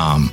um, 0.00 0.32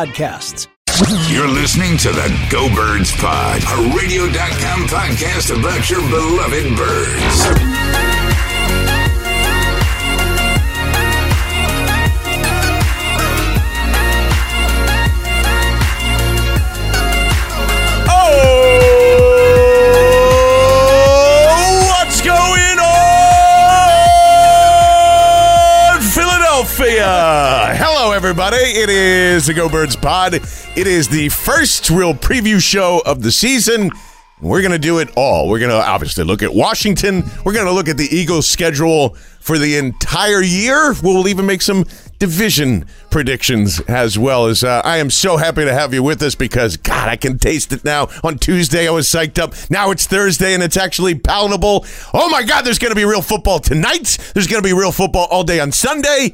podcasts. 0.00 0.66
You're 1.30 1.48
listening 1.48 1.98
to 1.98 2.08
the 2.08 2.48
Go 2.50 2.74
Birds 2.74 3.14
Pod, 3.16 3.62
a 3.62 3.96
radio.com 3.96 4.86
podcast 4.88 5.50
about 5.58 5.90
your 5.90 6.00
beloved 6.00 6.76
birds. 6.76 7.99
Philadelphia? 26.80 27.76
Hello, 27.76 28.12
everybody. 28.12 28.56
It 28.56 28.88
is 28.88 29.46
the 29.46 29.52
Go 29.52 29.68
Birds 29.68 29.96
Pod. 29.96 30.32
It 30.32 30.86
is 30.86 31.08
the 31.08 31.28
first 31.28 31.90
real 31.90 32.14
preview 32.14 32.58
show 32.58 33.02
of 33.04 33.22
the 33.22 33.30
season. 33.30 33.90
We're 34.40 34.62
going 34.62 34.72
to 34.72 34.78
do 34.78 34.98
it 34.98 35.10
all. 35.14 35.50
We're 35.50 35.58
going 35.58 35.72
to 35.72 35.76
obviously 35.76 36.24
look 36.24 36.42
at 36.42 36.54
Washington. 36.54 37.22
We're 37.44 37.52
going 37.52 37.66
to 37.66 37.72
look 37.72 37.90
at 37.90 37.98
the 37.98 38.08
Eagles' 38.10 38.46
schedule 38.46 39.10
for 39.40 39.58
the 39.58 39.76
entire 39.76 40.40
year. 40.40 40.94
We'll 41.02 41.28
even 41.28 41.44
make 41.44 41.60
some 41.60 41.84
division 42.18 42.86
predictions 43.10 43.80
as 43.80 44.18
well 44.18 44.46
as 44.46 44.64
uh, 44.64 44.80
I 44.82 44.96
am 44.96 45.10
so 45.10 45.36
happy 45.36 45.66
to 45.66 45.74
have 45.74 45.92
you 45.92 46.02
with 46.02 46.22
us 46.22 46.34
because 46.34 46.78
God, 46.78 47.10
I 47.10 47.16
can 47.16 47.38
taste 47.38 47.74
it 47.74 47.84
now. 47.84 48.08
On 48.24 48.38
Tuesday, 48.38 48.88
I 48.88 48.90
was 48.90 49.06
psyched 49.06 49.38
up. 49.38 49.52
Now 49.68 49.90
it's 49.90 50.06
Thursday 50.06 50.54
and 50.54 50.62
it's 50.62 50.78
actually 50.78 51.14
palatable. 51.14 51.84
Oh 52.14 52.30
my 52.30 52.42
God, 52.42 52.62
there's 52.62 52.78
going 52.78 52.92
to 52.92 52.96
be 52.96 53.04
real 53.04 53.20
football 53.20 53.58
tonight. 53.58 54.16
There's 54.32 54.46
going 54.46 54.62
to 54.62 54.66
be 54.66 54.72
real 54.72 54.92
football 54.92 55.28
all 55.30 55.44
day 55.44 55.60
on 55.60 55.72
Sunday. 55.72 56.32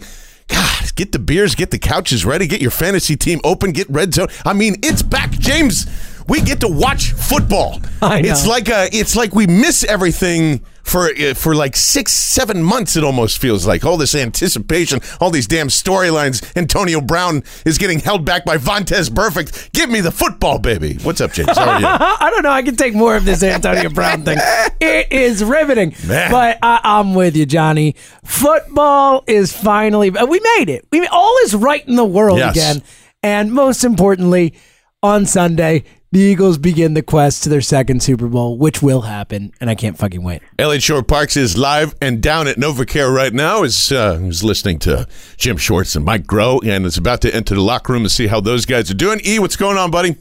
God, 0.49 0.95
get 0.95 1.13
the 1.13 1.19
beers, 1.19 1.55
get 1.55 1.71
the 1.71 1.79
couches 1.79 2.25
ready, 2.25 2.47
get 2.47 2.61
your 2.61 2.71
fantasy 2.71 3.17
team 3.17 3.41
open, 3.45 3.73
get 3.73 3.89
red 3.91 4.15
zone. 4.15 4.29
I 4.45 4.53
mean, 4.53 4.77
it's 4.83 5.03
back, 5.03 5.31
James. 5.33 5.87
We 6.29 6.41
get 6.41 6.61
to 6.61 6.69
watch 6.69 7.13
football. 7.13 7.81
I 8.03 8.21
know. 8.21 8.31
It's 8.31 8.47
like 8.47 8.69
a, 8.69 8.89
it's 8.93 9.17
like 9.17 9.35
we 9.35 9.47
miss 9.47 9.85
everything 9.85 10.65
for 10.87 11.11
uh, 11.11 11.35
for 11.35 11.55
like 11.55 11.77
six, 11.77 12.13
seven 12.13 12.63
months. 12.63 12.97
It 12.97 13.05
almost 13.05 13.39
feels 13.41 13.67
like 13.67 13.85
all 13.85 13.97
this 13.97 14.15
anticipation, 14.15 15.01
all 15.21 15.31
these 15.31 15.47
damn 15.47 15.69
storylines. 15.69 16.57
Antonio 16.57 17.01
Brown 17.01 17.43
is 17.65 17.77
getting 17.77 17.99
held 17.99 18.25
back 18.25 18.45
by 18.45 18.57
Vontaze 18.57 19.11
Burfict. 19.11 19.73
Give 19.73 19.91
me 19.91 20.01
the 20.01 20.13
football, 20.13 20.59
baby. 20.59 20.95
What's 21.03 21.21
up, 21.21 21.33
James? 21.33 21.57
How 21.59 21.69
are 21.71 21.81
you? 21.81 21.87
I 21.91 22.31
don't 22.31 22.43
know. 22.43 22.51
I 22.51 22.63
can 22.63 22.77
take 22.77 22.95
more 22.95 23.17
of 23.17 23.25
this 23.25 23.43
Antonio 23.43 23.91
Brown 23.91 24.23
thing. 24.25 24.39
It 24.79 25.11
is 25.11 25.43
riveting. 25.43 25.95
Man. 26.07 26.31
But 26.31 26.59
I, 26.63 26.81
I'm 26.85 27.15
with 27.15 27.35
you, 27.35 27.47
Johnny. 27.47 27.97
Football 28.25 29.25
is 29.27 29.53
finally. 29.53 30.11
We 30.11 30.41
made 30.59 30.69
it. 30.69 30.87
We 30.93 31.07
all 31.07 31.35
is 31.45 31.55
right 31.55 31.87
in 31.89 31.97
the 31.97 32.05
world 32.05 32.39
Yes. 32.39 32.53
again. 32.53 32.83
And 33.23 33.53
most 33.53 33.83
importantly, 33.85 34.55
on 35.03 35.25
Sunday, 35.27 35.85
the 36.17 36.23
Eagles 36.23 36.57
begin 36.57 36.95
the 36.95 37.03
quest 37.03 37.43
to 37.43 37.51
their 37.51 37.61
second 37.61 38.03
Super 38.03 38.27
Bowl, 38.27 38.57
which 38.57 38.81
will 38.81 39.03
happen, 39.03 39.53
and 39.61 39.69
I 39.69 39.75
can't 39.75 39.99
fucking 39.99 40.23
wait. 40.23 40.41
Eliot 40.59 40.83
Shorr-Parks 40.83 41.37
is 41.37 41.59
live 41.59 41.95
and 42.01 42.23
down 42.23 42.49
at 42.49 42.57
NovaCare 42.57 43.15
right 43.15 43.35
now. 43.35 43.63
Is 43.63 43.93
uh, 43.93 44.19
is 44.23 44.43
listening 44.43 44.79
to 44.81 45.07
Jim 45.37 45.59
Schwartz 45.59 45.95
and 45.95 46.07
Mike 46.07 46.25
Groh, 46.25 46.67
and 46.67 46.87
is 46.87 46.97
about 46.97 47.21
to 47.21 47.35
enter 47.35 47.55
the 47.55 47.61
locker 47.61 47.93
room 47.93 48.03
to 48.03 48.09
see 48.09 48.29
how 48.29 48.41
those 48.41 48.65
guys 48.65 48.91
are 48.91 48.95
doing. 48.95 49.21
E, 49.27 49.39
what's 49.39 49.57
going 49.57 49.77
on, 49.77 49.91
buddy? 49.91 50.17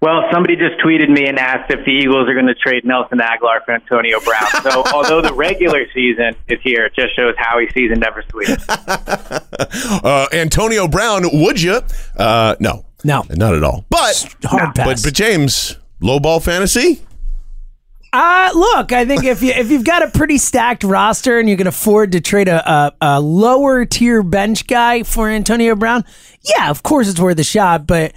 Well, 0.00 0.22
somebody 0.32 0.56
just 0.56 0.80
tweeted 0.84 1.08
me 1.10 1.28
and 1.28 1.38
asked 1.38 1.72
if 1.72 1.84
the 1.84 1.92
Eagles 1.92 2.28
are 2.28 2.34
going 2.34 2.46
to 2.46 2.54
trade 2.54 2.84
Nelson 2.84 3.18
Agholor 3.18 3.64
for 3.64 3.74
Antonio 3.74 4.18
Brown. 4.20 4.46
So, 4.62 4.82
although 4.92 5.22
the 5.22 5.34
regular 5.34 5.86
season 5.94 6.34
is 6.48 6.58
here, 6.62 6.86
it 6.86 6.94
just 6.94 7.14
shows 7.14 7.34
Howie's 7.36 7.72
season 7.72 8.00
never 8.00 8.24
sleeps. 8.30 8.66
Uh, 9.90 10.26
Antonio 10.32 10.88
Brown, 10.88 11.24
would 11.32 11.60
you? 11.60 11.80
Uh, 12.16 12.54
no, 12.60 12.84
No. 13.04 13.24
not 13.30 13.54
at 13.54 13.62
all. 13.62 13.84
But 13.90 14.34
Hard 14.44 14.74
but 14.74 14.84
pass. 14.84 15.02
but 15.02 15.14
James, 15.14 15.76
low 16.00 16.18
ball 16.20 16.40
fantasy. 16.40 17.02
Uh, 18.10 18.50
look, 18.54 18.90
I 18.92 19.04
think 19.04 19.24
if 19.24 19.42
you 19.42 19.50
if 19.52 19.70
you've 19.70 19.84
got 19.84 20.02
a 20.02 20.08
pretty 20.08 20.38
stacked 20.38 20.82
roster 20.82 21.38
and 21.38 21.48
you 21.48 21.58
can 21.58 21.66
afford 21.66 22.12
to 22.12 22.20
trade 22.22 22.48
a, 22.48 22.70
a, 22.70 22.92
a 23.02 23.20
lower 23.20 23.84
tier 23.84 24.22
bench 24.22 24.66
guy 24.66 25.02
for 25.02 25.28
Antonio 25.28 25.76
Brown, 25.76 26.04
yeah, 26.56 26.70
of 26.70 26.82
course 26.82 27.08
it's 27.10 27.20
worth 27.20 27.38
a 27.38 27.44
shot. 27.44 27.86
But 27.86 28.14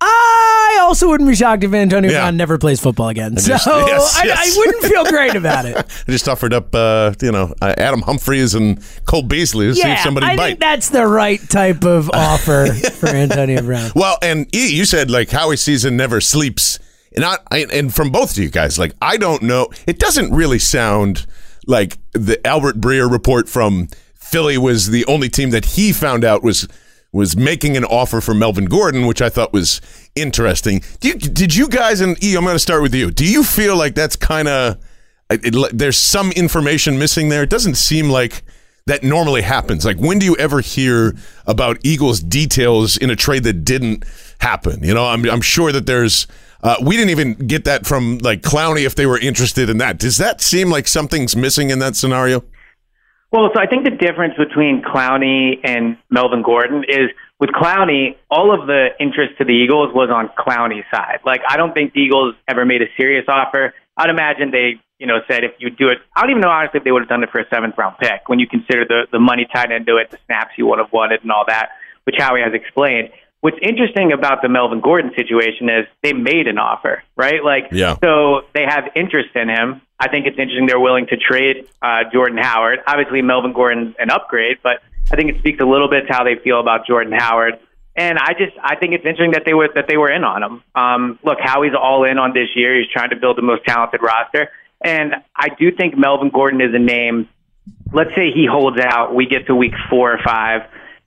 I 0.00 0.78
also 0.82 1.08
wouldn't 1.08 1.28
be 1.28 1.34
shocked 1.36 1.64
if 1.64 1.72
Antonio 1.72 2.10
Yeah. 2.10 2.20
Brown 2.22 2.36
never 2.36 2.58
plays 2.58 2.80
football 2.80 3.08
again. 3.08 3.36
So 3.38 3.48
just- 3.48 3.66
yes, 3.66 4.16
I, 4.20 4.24
yes. 4.26 4.38
I 4.56 4.58
wouldn't 4.58 4.84
feel 4.84 5.04
great 5.06 5.34
about 5.36 5.64
it. 5.66 5.76
I 5.76 6.10
just 6.10 6.28
offered 6.28 6.52
up, 6.52 6.74
uh, 6.74 7.14
you 7.22 7.32
know, 7.32 7.54
uh, 7.62 7.74
Adam 7.78 8.02
Humphries 8.02 8.54
and 8.54 8.82
Cole 9.06 9.22
Beasley 9.22 9.66
to 9.68 9.74
see 9.74 9.80
yeah, 9.80 9.94
if 9.94 10.00
somebody 10.00 10.26
I 10.26 10.36
bite. 10.36 10.46
think 10.46 10.60
that's 10.60 10.90
the 10.90 11.06
right 11.06 11.40
type 11.48 11.84
of 11.84 12.10
offer 12.14 12.66
for 12.74 13.08
Antonio 13.08 13.62
Brown. 13.62 13.90
Well, 13.94 14.18
and 14.22 14.52
E, 14.54 14.74
you 14.74 14.84
said 14.84 15.10
like 15.10 15.30
Howie 15.30 15.56
season 15.56 15.96
never 15.96 16.20
sleeps, 16.20 16.78
and 17.16 17.24
I, 17.24 17.38
I 17.50 17.66
and 17.72 17.94
from 17.94 18.10
both 18.10 18.32
of 18.32 18.38
you 18.42 18.50
guys, 18.50 18.78
like 18.78 18.92
I 19.00 19.16
don't 19.16 19.42
know, 19.42 19.68
it 19.86 19.98
doesn't 19.98 20.32
really 20.34 20.58
sound 20.58 21.26
like 21.66 21.96
the 22.12 22.44
Albert 22.46 22.80
Breer 22.80 23.10
report 23.10 23.48
from 23.48 23.88
Philly 24.14 24.58
was 24.58 24.90
the 24.90 25.04
only 25.06 25.28
team 25.28 25.50
that 25.50 25.64
he 25.64 25.92
found 25.92 26.24
out 26.24 26.42
was 26.42 26.68
was 27.14 27.36
making 27.36 27.76
an 27.76 27.84
offer 27.84 28.20
for 28.20 28.34
Melvin 28.34 28.64
Gordon, 28.64 29.06
which 29.06 29.22
I 29.22 29.28
thought 29.28 29.52
was 29.52 29.80
interesting. 30.16 30.82
You, 31.00 31.14
did 31.14 31.54
you 31.54 31.68
guys 31.68 32.00
and 32.00 32.22
E? 32.22 32.34
I'm 32.36 32.42
going 32.42 32.56
to 32.56 32.58
start 32.58 32.82
with 32.82 32.92
you. 32.92 33.12
Do 33.12 33.24
you 33.24 33.44
feel 33.44 33.76
like 33.76 33.94
that's 33.94 34.16
kind 34.16 34.48
of 34.48 34.78
there's 35.72 35.96
some 35.96 36.32
information 36.32 36.98
missing 36.98 37.28
there? 37.28 37.44
It 37.44 37.50
doesn't 37.50 37.76
seem 37.76 38.10
like 38.10 38.42
that 38.86 39.04
normally 39.04 39.42
happens. 39.42 39.84
Like, 39.84 39.96
when 39.98 40.18
do 40.18 40.26
you 40.26 40.36
ever 40.36 40.60
hear 40.60 41.14
about 41.46 41.78
Eagles 41.84 42.18
details 42.18 42.96
in 42.96 43.10
a 43.10 43.16
trade 43.16 43.44
that 43.44 43.64
didn't 43.64 44.04
happen? 44.40 44.82
You 44.82 44.92
know, 44.92 45.06
I'm, 45.06 45.24
I'm 45.30 45.40
sure 45.40 45.70
that 45.70 45.86
there's. 45.86 46.26
Uh, 46.64 46.76
we 46.82 46.96
didn't 46.96 47.10
even 47.10 47.34
get 47.46 47.64
that 47.64 47.86
from 47.86 48.18
like 48.18 48.42
Clowney 48.42 48.86
if 48.86 48.96
they 48.96 49.06
were 49.06 49.18
interested 49.18 49.70
in 49.70 49.78
that. 49.78 49.98
Does 49.98 50.16
that 50.16 50.40
seem 50.40 50.68
like 50.68 50.88
something's 50.88 51.36
missing 51.36 51.70
in 51.70 51.78
that 51.78 51.94
scenario? 51.94 52.42
Well, 53.34 53.50
so 53.52 53.60
I 53.60 53.66
think 53.66 53.82
the 53.82 53.90
difference 53.90 54.34
between 54.38 54.80
Clowney 54.80 55.58
and 55.64 55.96
Melvin 56.08 56.42
Gordon 56.42 56.84
is 56.86 57.10
with 57.40 57.50
Clowney, 57.50 58.14
all 58.30 58.54
of 58.54 58.68
the 58.68 58.90
interest 59.00 59.38
to 59.38 59.44
the 59.44 59.50
Eagles 59.50 59.92
was 59.92 60.08
on 60.08 60.30
Clowney's 60.38 60.86
side. 60.88 61.18
Like, 61.26 61.40
I 61.48 61.56
don't 61.56 61.74
think 61.74 61.94
the 61.94 62.00
Eagles 62.00 62.36
ever 62.46 62.64
made 62.64 62.80
a 62.80 62.86
serious 62.96 63.24
offer. 63.26 63.74
I'd 63.96 64.08
imagine 64.08 64.52
they, 64.52 64.80
you 65.00 65.08
know, 65.08 65.18
said 65.26 65.42
if 65.42 65.50
you 65.58 65.70
do 65.70 65.88
it, 65.88 65.98
I 66.14 66.20
don't 66.20 66.30
even 66.30 66.42
know 66.42 66.48
honestly 66.48 66.78
if 66.78 66.84
they 66.84 66.92
would 66.92 67.02
have 67.02 67.08
done 67.08 67.24
it 67.24 67.30
for 67.32 67.40
a 67.40 67.48
seventh 67.48 67.74
round 67.76 67.98
pick 67.98 68.28
when 68.28 68.38
you 68.38 68.46
consider 68.46 68.84
the 68.84 69.08
the 69.10 69.18
money 69.18 69.48
tied 69.52 69.72
into 69.72 69.96
it, 69.96 70.12
the 70.12 70.18
snaps 70.26 70.52
you 70.56 70.68
would 70.68 70.78
have 70.78 70.92
wanted, 70.92 71.22
and 71.22 71.32
all 71.32 71.44
that, 71.48 71.70
which 72.04 72.14
Howie 72.16 72.40
has 72.40 72.54
explained. 72.54 73.10
What's 73.44 73.58
interesting 73.60 74.10
about 74.10 74.40
the 74.40 74.48
Melvin 74.48 74.80
Gordon 74.80 75.12
situation 75.14 75.68
is 75.68 75.84
they 76.02 76.14
made 76.14 76.48
an 76.48 76.56
offer, 76.56 77.02
right? 77.14 77.44
Like, 77.44 77.64
Yeah. 77.72 77.96
so 78.02 78.46
they 78.54 78.64
have 78.66 78.84
interest 78.96 79.36
in 79.36 79.50
him. 79.50 79.82
I 80.00 80.08
think 80.08 80.24
it's 80.24 80.38
interesting 80.38 80.64
they're 80.64 80.80
willing 80.80 81.08
to 81.08 81.18
trade 81.18 81.66
uh, 81.82 82.04
Jordan 82.10 82.38
Howard. 82.40 82.78
Obviously, 82.86 83.20
Melvin 83.20 83.52
Gordon's 83.52 83.96
an 83.98 84.08
upgrade, 84.10 84.60
but 84.62 84.80
I 85.12 85.16
think 85.16 85.28
it 85.28 85.40
speaks 85.40 85.60
a 85.60 85.66
little 85.66 85.90
bit 85.90 86.06
to 86.06 86.12
how 86.14 86.24
they 86.24 86.36
feel 86.36 86.58
about 86.58 86.86
Jordan 86.86 87.12
Howard. 87.12 87.58
And 87.94 88.18
I 88.18 88.32
just 88.32 88.56
I 88.62 88.76
think 88.76 88.94
it's 88.94 89.04
interesting 89.04 89.32
that 89.32 89.42
they 89.44 89.52
were 89.52 89.68
that 89.74 89.88
they 89.88 89.98
were 89.98 90.10
in 90.10 90.24
on 90.24 90.42
him. 90.42 90.62
Um, 90.74 91.18
look, 91.22 91.36
Howie's 91.38 91.74
all 91.78 92.04
in 92.04 92.16
on 92.16 92.32
this 92.32 92.48
year. 92.56 92.74
He's 92.78 92.88
trying 92.90 93.10
to 93.10 93.16
build 93.16 93.36
the 93.36 93.42
most 93.42 93.66
talented 93.66 94.00
roster, 94.02 94.48
and 94.80 95.16
I 95.36 95.50
do 95.50 95.70
think 95.70 95.98
Melvin 95.98 96.30
Gordon 96.30 96.62
is 96.62 96.74
a 96.74 96.78
name. 96.78 97.28
Let's 97.92 98.14
say 98.16 98.32
he 98.32 98.46
holds 98.50 98.80
out. 98.80 99.14
We 99.14 99.26
get 99.26 99.48
to 99.48 99.54
week 99.54 99.74
four 99.90 100.14
or 100.14 100.18
five. 100.24 100.62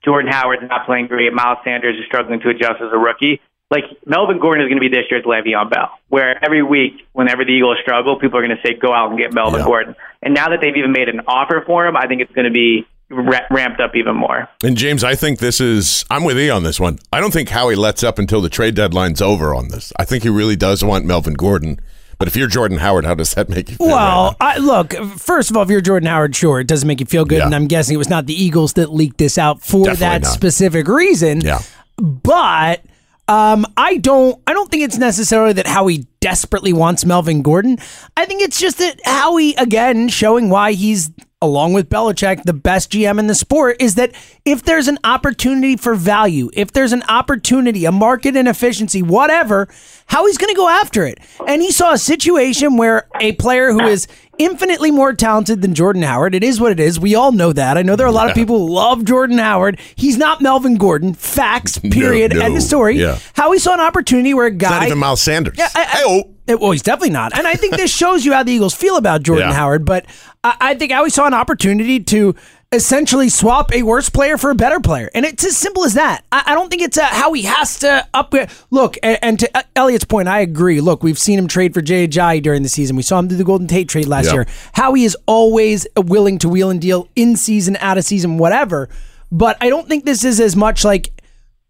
Jordan 0.08 0.32
Howard's 0.32 0.62
not 0.66 0.86
playing 0.86 1.08
great. 1.08 1.34
Miles 1.34 1.58
Sanders 1.64 1.98
is 1.98 2.06
struggling 2.06 2.40
to 2.40 2.48
adjust 2.48 2.80
as 2.80 2.88
a 2.92 2.96
rookie. 2.98 3.42
Like 3.70 3.84
Melvin 4.06 4.38
Gordon 4.40 4.64
is 4.64 4.70
going 4.70 4.80
to 4.82 4.88
be 4.88 4.94
this 4.96 5.04
year's 5.10 5.24
Le'Veon 5.26 5.68
Bell, 5.68 5.90
where 6.08 6.42
every 6.42 6.62
week, 6.62 7.06
whenever 7.12 7.44
the 7.44 7.50
Eagles 7.52 7.76
struggle, 7.82 8.18
people 8.18 8.38
are 8.38 8.42
going 8.46 8.56
to 8.56 8.62
say, 8.66 8.72
"Go 8.72 8.94
out 8.94 9.10
and 9.10 9.18
get 9.18 9.34
Melvin 9.34 9.60
Yeah. 9.60 9.66
Gordon." 9.66 9.94
And 10.22 10.32
now 10.32 10.48
that 10.48 10.60
they've 10.62 10.74
even 10.74 10.92
made 10.92 11.10
an 11.10 11.20
offer 11.26 11.62
for 11.66 11.86
him, 11.86 11.94
I 11.94 12.06
think 12.06 12.22
it's 12.22 12.32
going 12.32 12.46
to 12.46 12.50
be 12.50 12.86
ra- 13.10 13.44
ramped 13.50 13.78
up 13.82 13.94
even 13.94 14.16
more. 14.16 14.48
And 14.64 14.74
James, 14.74 15.04
I 15.04 15.14
think 15.14 15.38
this 15.40 15.60
is. 15.60 16.06
I'm 16.08 16.24
with 16.24 16.38
you 16.38 16.50
on 16.50 16.62
this 16.62 16.80
one. 16.80 16.98
I 17.12 17.20
don't 17.20 17.30
think 17.30 17.50
Howie 17.50 17.74
lets 17.76 18.02
up 18.02 18.18
until 18.18 18.40
the 18.40 18.48
trade 18.48 18.74
deadline's 18.74 19.20
over 19.20 19.54
on 19.54 19.68
this. 19.68 19.92
I 19.98 20.06
think 20.06 20.22
he 20.22 20.30
really 20.30 20.56
does 20.56 20.82
want 20.82 21.04
Melvin 21.04 21.34
Gordon. 21.34 21.78
But 22.18 22.26
if 22.28 22.36
you're 22.36 22.48
Jordan 22.48 22.78
Howard, 22.78 23.04
how 23.04 23.14
does 23.14 23.32
that 23.34 23.48
make 23.48 23.70
you 23.70 23.76
feel? 23.76 23.86
Well, 23.86 24.36
right 24.40 24.56
I, 24.56 24.58
look, 24.58 24.92
first 25.18 25.50
of 25.50 25.56
all, 25.56 25.62
if 25.62 25.70
you're 25.70 25.80
Jordan 25.80 26.08
Howard, 26.08 26.34
sure, 26.34 26.58
it 26.60 26.66
doesn't 26.66 26.86
make 26.86 26.98
you 27.00 27.06
feel 27.06 27.24
good. 27.24 27.38
Yeah. 27.38 27.46
And 27.46 27.54
I'm 27.54 27.66
guessing 27.68 27.94
it 27.94 27.98
was 27.98 28.10
not 28.10 28.26
the 28.26 28.34
Eagles 28.34 28.72
that 28.72 28.92
leaked 28.92 29.18
this 29.18 29.38
out 29.38 29.62
for 29.62 29.84
Definitely 29.84 30.00
that 30.00 30.22
not. 30.22 30.32
specific 30.32 30.88
reason. 30.88 31.40
Yeah. 31.40 31.60
But 31.96 32.84
um, 33.28 33.66
I 33.76 33.98
don't 33.98 34.40
I 34.46 34.52
don't 34.52 34.70
think 34.70 34.82
it's 34.84 34.98
necessarily 34.98 35.52
that 35.54 35.66
Howie 35.66 36.06
desperately 36.20 36.72
wants 36.72 37.04
Melvin 37.04 37.42
Gordon. 37.42 37.78
I 38.16 38.24
think 38.24 38.42
it's 38.42 38.58
just 38.58 38.78
that 38.78 39.00
Howie, 39.04 39.54
again, 39.54 40.08
showing 40.08 40.48
why 40.48 40.72
he's 40.72 41.10
along 41.40 41.72
with 41.72 41.88
Belichick, 41.88 42.42
the 42.42 42.52
best 42.52 42.90
GM 42.90 43.18
in 43.18 43.28
the 43.28 43.34
sport, 43.34 43.76
is 43.80 43.94
that 43.94 44.12
if 44.44 44.62
there's 44.64 44.88
an 44.88 44.98
opportunity 45.04 45.76
for 45.76 45.94
value, 45.94 46.50
if 46.52 46.72
there's 46.72 46.92
an 46.92 47.04
opportunity, 47.08 47.84
a 47.84 47.92
market 47.92 48.34
inefficiency, 48.34 49.02
whatever, 49.02 49.68
Howie's 50.06 50.36
going 50.38 50.52
to 50.52 50.56
go 50.56 50.68
after 50.68 51.04
it. 51.06 51.18
And 51.46 51.62
he 51.62 51.70
saw 51.70 51.92
a 51.92 51.98
situation 51.98 52.76
where 52.76 53.06
a 53.20 53.32
player 53.32 53.72
who 53.72 53.82
is 53.82 54.08
infinitely 54.38 54.90
more 54.90 55.12
talented 55.12 55.62
than 55.62 55.74
Jordan 55.74 56.02
Howard, 56.02 56.34
it 56.34 56.42
is 56.42 56.60
what 56.60 56.72
it 56.72 56.80
is. 56.80 56.98
We 56.98 57.14
all 57.14 57.30
know 57.30 57.52
that. 57.52 57.76
I 57.78 57.82
know 57.82 57.94
there 57.94 58.06
are 58.06 58.10
a 58.10 58.12
lot 58.12 58.28
of 58.28 58.34
people 58.34 58.58
who 58.66 58.72
love 58.74 59.04
Jordan 59.04 59.38
Howard. 59.38 59.78
He's 59.94 60.16
not 60.16 60.40
Melvin 60.40 60.76
Gordon. 60.76 61.14
Facts, 61.14 61.78
period. 61.78 62.32
no. 62.34 62.40
End 62.40 62.56
of 62.56 62.62
story. 62.62 62.96
Yeah. 62.98 63.18
Howie 63.34 63.58
saw 63.60 63.74
an 63.74 63.80
opportunity 63.80 64.34
where 64.34 64.46
a 64.46 64.50
It's 64.50 64.58
guy. 64.58 64.70
not 64.70 64.86
even 64.86 64.98
Miles 64.98 65.20
Sanders. 65.20 65.54
Yeah, 65.56 65.68
I- 65.74 65.86
I-. 66.04 66.22
it- 66.48 66.60
well, 66.60 66.70
he's 66.72 66.82
definitely 66.82 67.10
not. 67.10 67.36
And 67.36 67.46
I 67.46 67.54
think 67.54 67.76
this 67.76 67.90
shows 67.96 68.24
you 68.24 68.32
how 68.32 68.42
the 68.42 68.52
Eagles 68.52 68.74
feel 68.74 68.96
about 68.96 69.22
Jordan 69.22 69.48
Yeah. 69.48 69.54
Howard. 69.54 69.84
But 69.84 70.06
I, 70.42 70.74
think 70.74 70.92
I 70.92 70.96
always 70.96 71.14
saw 71.14 71.26
an 71.26 71.34
opportunity 71.34 72.00
to 72.00 72.34
essentially 72.70 73.28
swap 73.30 73.72
a 73.72 73.82
worse 73.82 74.10
player 74.10 74.36
for 74.36 74.50
a 74.50 74.54
better 74.54 74.78
player. 74.80 75.10
And 75.14 75.24
it's 75.24 75.44
as 75.44 75.56
simple 75.56 75.84
as 75.84 75.94
that. 75.94 76.24
I, 76.30 76.42
I 76.46 76.54
don't 76.54 76.68
think 76.68 76.82
it's 76.82 76.96
a, 76.96 77.04
Howie 77.04 77.42
has 77.42 77.78
to 77.80 78.06
upgrade. 78.14 78.48
Look, 78.70 78.96
and, 79.02 79.18
and 79.22 79.38
to 79.40 79.56
uh, 79.56 79.62
Eliot's 79.74 80.04
point, 80.04 80.28
I 80.28 80.40
agree. 80.40 80.80
Look, 80.80 81.02
we've 81.02 81.18
seen 81.18 81.38
him 81.38 81.48
trade 81.48 81.72
for 81.74 81.80
Jay 81.80 82.06
Ajayi 82.06 82.42
during 82.42 82.62
the 82.62 82.68
season. 82.68 82.94
We 82.96 83.02
saw 83.02 83.18
him 83.18 83.28
do 83.28 83.36
the 83.36 83.44
Golden 83.44 83.66
Tate 83.66 83.88
trade 83.88 84.06
last 84.06 84.26
Yeah. 84.26 84.32
year. 84.34 84.46
Howie 84.74 85.04
is 85.04 85.16
always 85.26 85.86
willing 85.96 86.38
to 86.40 86.48
wheel 86.48 86.70
and 86.70 86.80
deal 86.80 87.08
in 87.16 87.36
season, 87.36 87.76
out 87.80 87.96
of 87.98 88.04
season, 88.04 88.38
whatever. 88.38 88.88
But 89.32 89.56
I 89.60 89.68
don't 89.70 89.88
think 89.88 90.04
this 90.04 90.24
is 90.24 90.38
as 90.40 90.54
much 90.56 90.84
like 90.84 91.10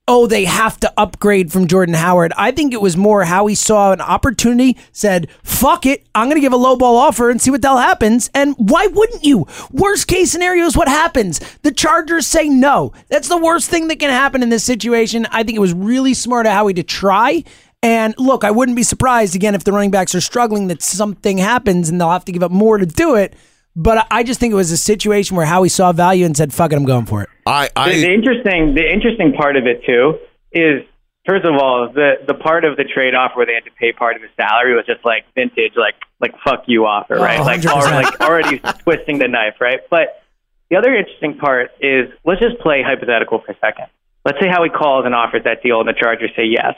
oh, 0.09 0.27
they 0.27 0.47
have 0.47 0.81
to 0.81 0.93
upgrade 0.97 1.53
from 1.53 1.69
Jordan 1.69 1.95
Howard. 1.95 2.33
I 2.37 2.51
think 2.51 2.73
it 2.73 2.81
was 2.81 2.97
more 2.97 3.25
Howie 3.25 3.55
saw 3.55 3.93
an 3.93 4.01
opportunity, 4.01 4.77
said, 4.91 5.31
fuck 5.45 5.85
it, 5.85 6.07
I'm 6.15 6.29
going 6.29 6.37
to 6.37 6.41
give 6.41 6.55
a 6.55 6.57
low 6.57 6.77
ball 6.77 6.97
offer 6.97 7.29
and 7.29 7.41
see 7.41 7.51
what 7.51 7.61
the 7.61 7.69
hell 7.69 7.77
happens. 7.77 8.31
And 8.35 8.55
why 8.57 8.87
wouldn't 8.87 9.23
you? 9.23 9.47
Worst 9.71 10.09
case 10.09 10.33
scenario 10.33 10.65
is 10.65 10.77
what 10.77 10.89
happens. 10.89 11.41
The 11.63 11.73
Chargers 11.73 12.27
say 12.27 12.49
no. 12.49 12.93
That's 13.09 13.29
the 13.29 13.37
worst 13.37 13.69
thing 13.69 13.89
that 13.89 14.01
can 14.01 14.11
happen 14.11 14.43
in 14.43 14.49
this 14.49 14.65
situation. 14.65 15.27
I 15.31 15.43
think 15.43 15.57
it 15.57 15.61
was 15.61 15.75
really 15.75 16.15
smart 16.15 16.47
of 16.47 16.53
Howie 16.53 16.75
to 16.75 16.83
try. 16.83 17.45
And 17.83 18.15
look, 18.17 18.45
I 18.45 18.51
wouldn't 18.51 18.77
be 18.77 18.83
surprised 18.83 19.37
again 19.37 19.55
if 19.55 19.65
the 19.65 19.73
running 19.73 19.91
backs 19.91 20.15
are 20.15 20.23
struggling 20.23 20.69
that 20.69 20.83
something 20.83 21.37
happens 21.37 21.91
and 21.91 22.01
they'll 22.01 22.11
have 22.11 22.25
to 22.25 22.33
give 22.33 22.43
up 22.43 22.51
more 22.51 22.79
to 22.79 22.87
do 22.87 23.15
it. 23.15 23.35
But 23.77 24.07
I 24.11 24.23
just 24.25 24.41
think 24.41 24.53
it 24.53 24.57
was 24.57 24.73
a 24.73 24.77
situation 24.77 25.37
where 25.37 25.47
Howie 25.47 25.69
saw 25.69 25.93
value 25.93 26.27
and 26.27 26.37
said, 26.37 26.53
fuck 26.53 26.73
it, 26.73 26.77
I'm 26.77 26.85
going 26.85 27.07
for 27.07 27.23
it. 27.23 27.29
I, 27.47 27.69
The, 27.95 28.03
the 28.03 28.13
interesting, 28.13 28.75
the 28.75 28.93
interesting 28.93 29.33
part 29.33 29.57
of 29.57 29.67
it 29.67 29.85
too 29.85 30.19
is, 30.53 30.83
first 31.27 31.45
of 31.45 31.55
all, 31.55 31.91
the 31.93 32.15
the 32.27 32.35
part 32.35 32.65
of 32.65 32.77
the 32.77 32.85
trade 32.85 33.15
off 33.15 33.33
where 33.37 33.47
they 33.47 33.55
had 33.55 33.65
to 33.65 33.71
pay 33.71 33.93
part 33.93 34.17
of 34.17 34.23
his 34.23 34.31
salary 34.37 34.75
was 34.75 34.85
just 34.87 35.05
like 35.05 35.25
vintage, 35.35 35.73
like 35.77 35.95
like 36.21 36.35
fuck 36.43 36.65
you 36.67 36.87
offer, 36.87 37.17
oh, 37.19 37.23
right? 37.23 37.41
Oh, 37.41 37.45
like 37.45 37.61
100%. 37.61 37.71
already, 37.71 38.07
like 38.07 38.21
already 38.21 38.59
twisting 38.83 39.19
the 39.19 39.29
knife, 39.29 39.61
right? 39.61 39.81
But 39.89 40.23
the 40.71 40.77
other 40.77 40.95
interesting 40.95 41.39
part 41.39 41.71
is, 41.81 42.11
let's 42.25 42.41
just 42.41 42.59
play 42.59 42.83
hypothetical 42.83 43.41
for 43.41 43.53
a 43.53 43.59
second. 43.59 43.87
Let's 44.25 44.39
say 44.41 44.49
Howie 44.49 44.69
calls 44.69 45.07
and 45.07 45.15
offers 45.15 45.45
that 45.45 45.63
deal, 45.63 45.81
and 45.81 45.89
the 45.89 45.95
Chargers 45.95 46.31
say 46.37 46.45
yes. 46.45 46.75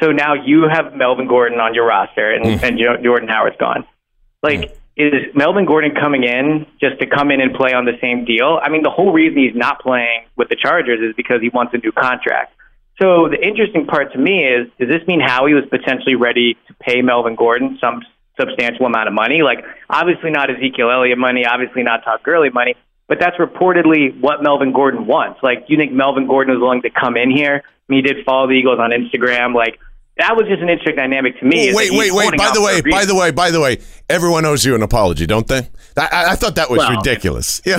So 0.00 0.10
now 0.10 0.34
you 0.34 0.68
have 0.70 0.94
Melvin 0.94 1.28
Gordon 1.28 1.60
on 1.60 1.72
your 1.74 1.86
roster, 1.86 2.32
and, 2.32 2.58
hmm. 2.58 2.64
and 2.64 2.78
Jordan 3.02 3.28
Howard's 3.28 3.56
gone. 3.56 3.86
Like, 4.42 4.76
is 4.96 5.34
Melvin 5.34 5.66
Gordon 5.66 5.92
coming 5.94 6.22
in 6.22 6.66
just 6.80 7.00
to 7.00 7.06
come 7.06 7.30
in 7.30 7.40
and 7.40 7.54
play 7.54 7.72
on 7.72 7.84
the 7.84 7.98
same 8.00 8.24
deal? 8.24 8.60
I 8.62 8.70
mean, 8.70 8.82
the 8.82 8.90
whole 8.90 9.12
reason 9.12 9.38
he's 9.38 9.56
not 9.56 9.80
playing 9.80 10.26
with 10.36 10.48
the 10.48 10.56
Chargers 10.56 11.00
is 11.00 11.14
because 11.16 11.40
he 11.40 11.48
wants 11.48 11.74
a 11.74 11.78
new 11.78 11.92
contract. 11.92 12.54
So 13.02 13.28
the 13.28 13.38
interesting 13.42 13.86
part 13.86 14.12
to 14.12 14.18
me 14.18 14.44
is, 14.44 14.68
does 14.78 14.88
this 14.88 15.06
mean 15.08 15.20
Howie 15.20 15.54
was 15.54 15.64
potentially 15.68 16.14
ready 16.14 16.54
to 16.68 16.74
pay 16.74 17.02
Melvin 17.02 17.34
Gordon 17.34 17.76
some 17.80 18.02
substantial 18.38 18.86
amount 18.86 19.08
of 19.08 19.14
money? 19.14 19.42
Like, 19.42 19.64
obviously 19.90 20.30
not 20.30 20.48
Ezekiel 20.48 20.90
Elliott 20.90 21.18
money, 21.18 21.44
obviously 21.44 21.82
not 21.82 22.04
Todd 22.04 22.20
Gurley 22.22 22.50
money, 22.50 22.76
but 23.08 23.18
that's 23.18 23.36
reportedly 23.36 24.18
what 24.20 24.44
Melvin 24.44 24.72
Gordon 24.72 25.06
wants. 25.06 25.40
Like, 25.42 25.66
do 25.66 25.72
you 25.72 25.78
think 25.78 25.90
Melvin 25.90 26.28
Gordon 26.28 26.54
was 26.54 26.62
willing 26.62 26.82
to 26.82 26.90
come 26.90 27.16
in 27.16 27.34
here? 27.34 27.62
I 27.66 27.86
mean, 27.88 28.04
he 28.04 28.14
did 28.14 28.24
follow 28.24 28.46
the 28.46 28.54
Eagles 28.54 28.78
on 28.78 28.92
Instagram. 28.92 29.56
Like, 29.56 29.80
that 30.16 30.36
was 30.36 30.46
just 30.46 30.62
an 30.62 30.68
interesting 30.68 30.96
dynamic 30.96 31.38
to 31.40 31.44
me. 31.44 31.66
Oh, 31.66 31.70
is 31.70 31.74
wait, 31.76 31.90
wait, 31.92 32.12
wait. 32.12 32.36
By 32.38 32.50
the 32.54 32.62
way, 32.62 32.80
by 32.82 33.04
the 33.04 33.14
way, 33.14 33.30
by 33.32 33.50
the 33.50 33.60
way, 33.60 33.78
everyone 34.08 34.44
owes 34.44 34.64
you 34.64 34.74
an 34.76 34.82
apology, 34.82 35.26
don't 35.26 35.46
they? 35.48 35.68
I, 35.96 36.08
I, 36.10 36.24
I 36.32 36.36
thought 36.36 36.54
that 36.56 36.70
was 36.70 36.78
Well- 36.78 36.96
ridiculous. 36.96 37.60
Yeah, 37.66 37.78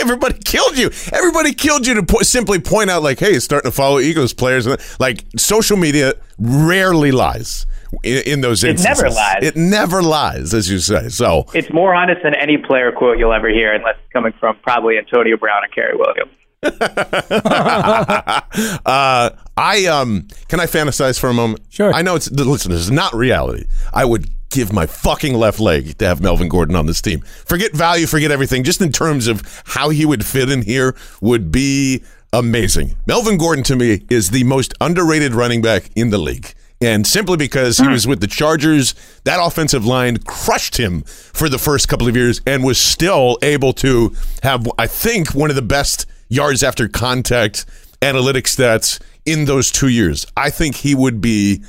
everybody 0.00 0.38
killed 0.44 0.78
you. 0.78 0.90
Everybody 1.12 1.52
killed 1.52 1.86
you 1.86 1.94
to 1.94 2.02
po- 2.02 2.22
simply 2.22 2.58
point 2.58 2.88
out, 2.90 3.02
like, 3.02 3.18
hey, 3.18 3.32
it's 3.32 3.44
starting 3.44 3.70
to 3.70 3.74
follow 3.76 3.98
Eagles 4.00 4.32
players. 4.32 4.66
Like, 4.98 5.24
social 5.36 5.76
media 5.76 6.14
rarely 6.38 7.12
lies 7.12 7.66
in, 8.02 8.22
in 8.26 8.40
those 8.40 8.64
instances. 8.64 9.00
It 9.00 9.04
never 9.04 9.14
lies. 9.14 9.38
It 9.42 9.56
never 9.56 10.02
lies, 10.02 10.54
as 10.54 10.70
you 10.70 10.78
say. 10.78 11.08
So, 11.08 11.46
It's 11.54 11.72
more 11.72 11.94
honest 11.94 12.22
than 12.22 12.34
any 12.34 12.56
player 12.58 12.92
quote 12.92 13.18
you'll 13.18 13.32
ever 13.32 13.48
hear, 13.50 13.72
unless 13.74 13.96
it's 14.02 14.12
coming 14.12 14.32
from 14.40 14.56
probably 14.62 14.96
Antonio 14.98 15.36
Brown 15.36 15.62
and 15.64 15.72
Kerry 15.74 15.96
Williams. 15.96 16.32
uh, 18.86 19.30
I 19.56 19.86
um, 19.86 20.28
can 20.48 20.60
I 20.60 20.66
fantasize 20.66 21.18
for 21.18 21.28
a 21.28 21.34
moment? 21.34 21.62
Sure. 21.68 21.92
I 21.92 22.02
know 22.02 22.16
it's 22.16 22.30
listen. 22.30 22.72
This 22.72 22.80
is 22.80 22.90
not 22.90 23.14
reality. 23.14 23.66
I 23.92 24.04
would 24.04 24.28
give 24.50 24.72
my 24.72 24.86
fucking 24.86 25.34
left 25.34 25.60
leg 25.60 25.98
to 25.98 26.06
have 26.06 26.20
Melvin 26.20 26.48
Gordon 26.48 26.76
on 26.76 26.86
this 26.86 27.02
team. 27.02 27.20
Forget 27.20 27.72
value, 27.72 28.06
forget 28.06 28.30
everything. 28.30 28.62
Just 28.62 28.80
in 28.80 28.92
terms 28.92 29.26
of 29.26 29.62
how 29.66 29.90
he 29.90 30.06
would 30.06 30.24
fit 30.24 30.48
in 30.48 30.62
here, 30.62 30.94
would 31.20 31.50
be 31.50 32.02
amazing. 32.32 32.96
Melvin 33.06 33.36
Gordon 33.36 33.64
to 33.64 33.76
me 33.76 34.04
is 34.10 34.30
the 34.30 34.44
most 34.44 34.74
underrated 34.80 35.34
running 35.34 35.60
back 35.60 35.90
in 35.96 36.10
the 36.10 36.18
league. 36.18 36.54
And 36.80 37.06
simply 37.06 37.36
because 37.36 37.78
he 37.78 37.88
was 37.88 38.06
with 38.06 38.20
the 38.20 38.26
Chargers, 38.26 38.94
that 39.24 39.38
offensive 39.42 39.86
line 39.86 40.18
crushed 40.18 40.76
him 40.76 41.02
for 41.02 41.48
the 41.48 41.58
first 41.58 41.88
couple 41.88 42.06
of 42.06 42.16
years 42.16 42.40
and 42.46 42.62
was 42.62 42.78
still 42.78 43.38
able 43.42 43.72
to 43.74 44.14
have, 44.42 44.66
I 44.76 44.86
think, 44.86 45.34
one 45.34 45.50
of 45.50 45.56
the 45.56 45.62
best 45.62 46.06
yards 46.28 46.62
after 46.62 46.88
contact 46.88 47.66
analytic 48.02 48.44
stats 48.44 49.00
in 49.24 49.46
those 49.46 49.70
two 49.70 49.88
years. 49.88 50.26
I 50.36 50.50
think 50.50 50.76
he 50.76 50.94
would 50.94 51.20
be, 51.20 51.62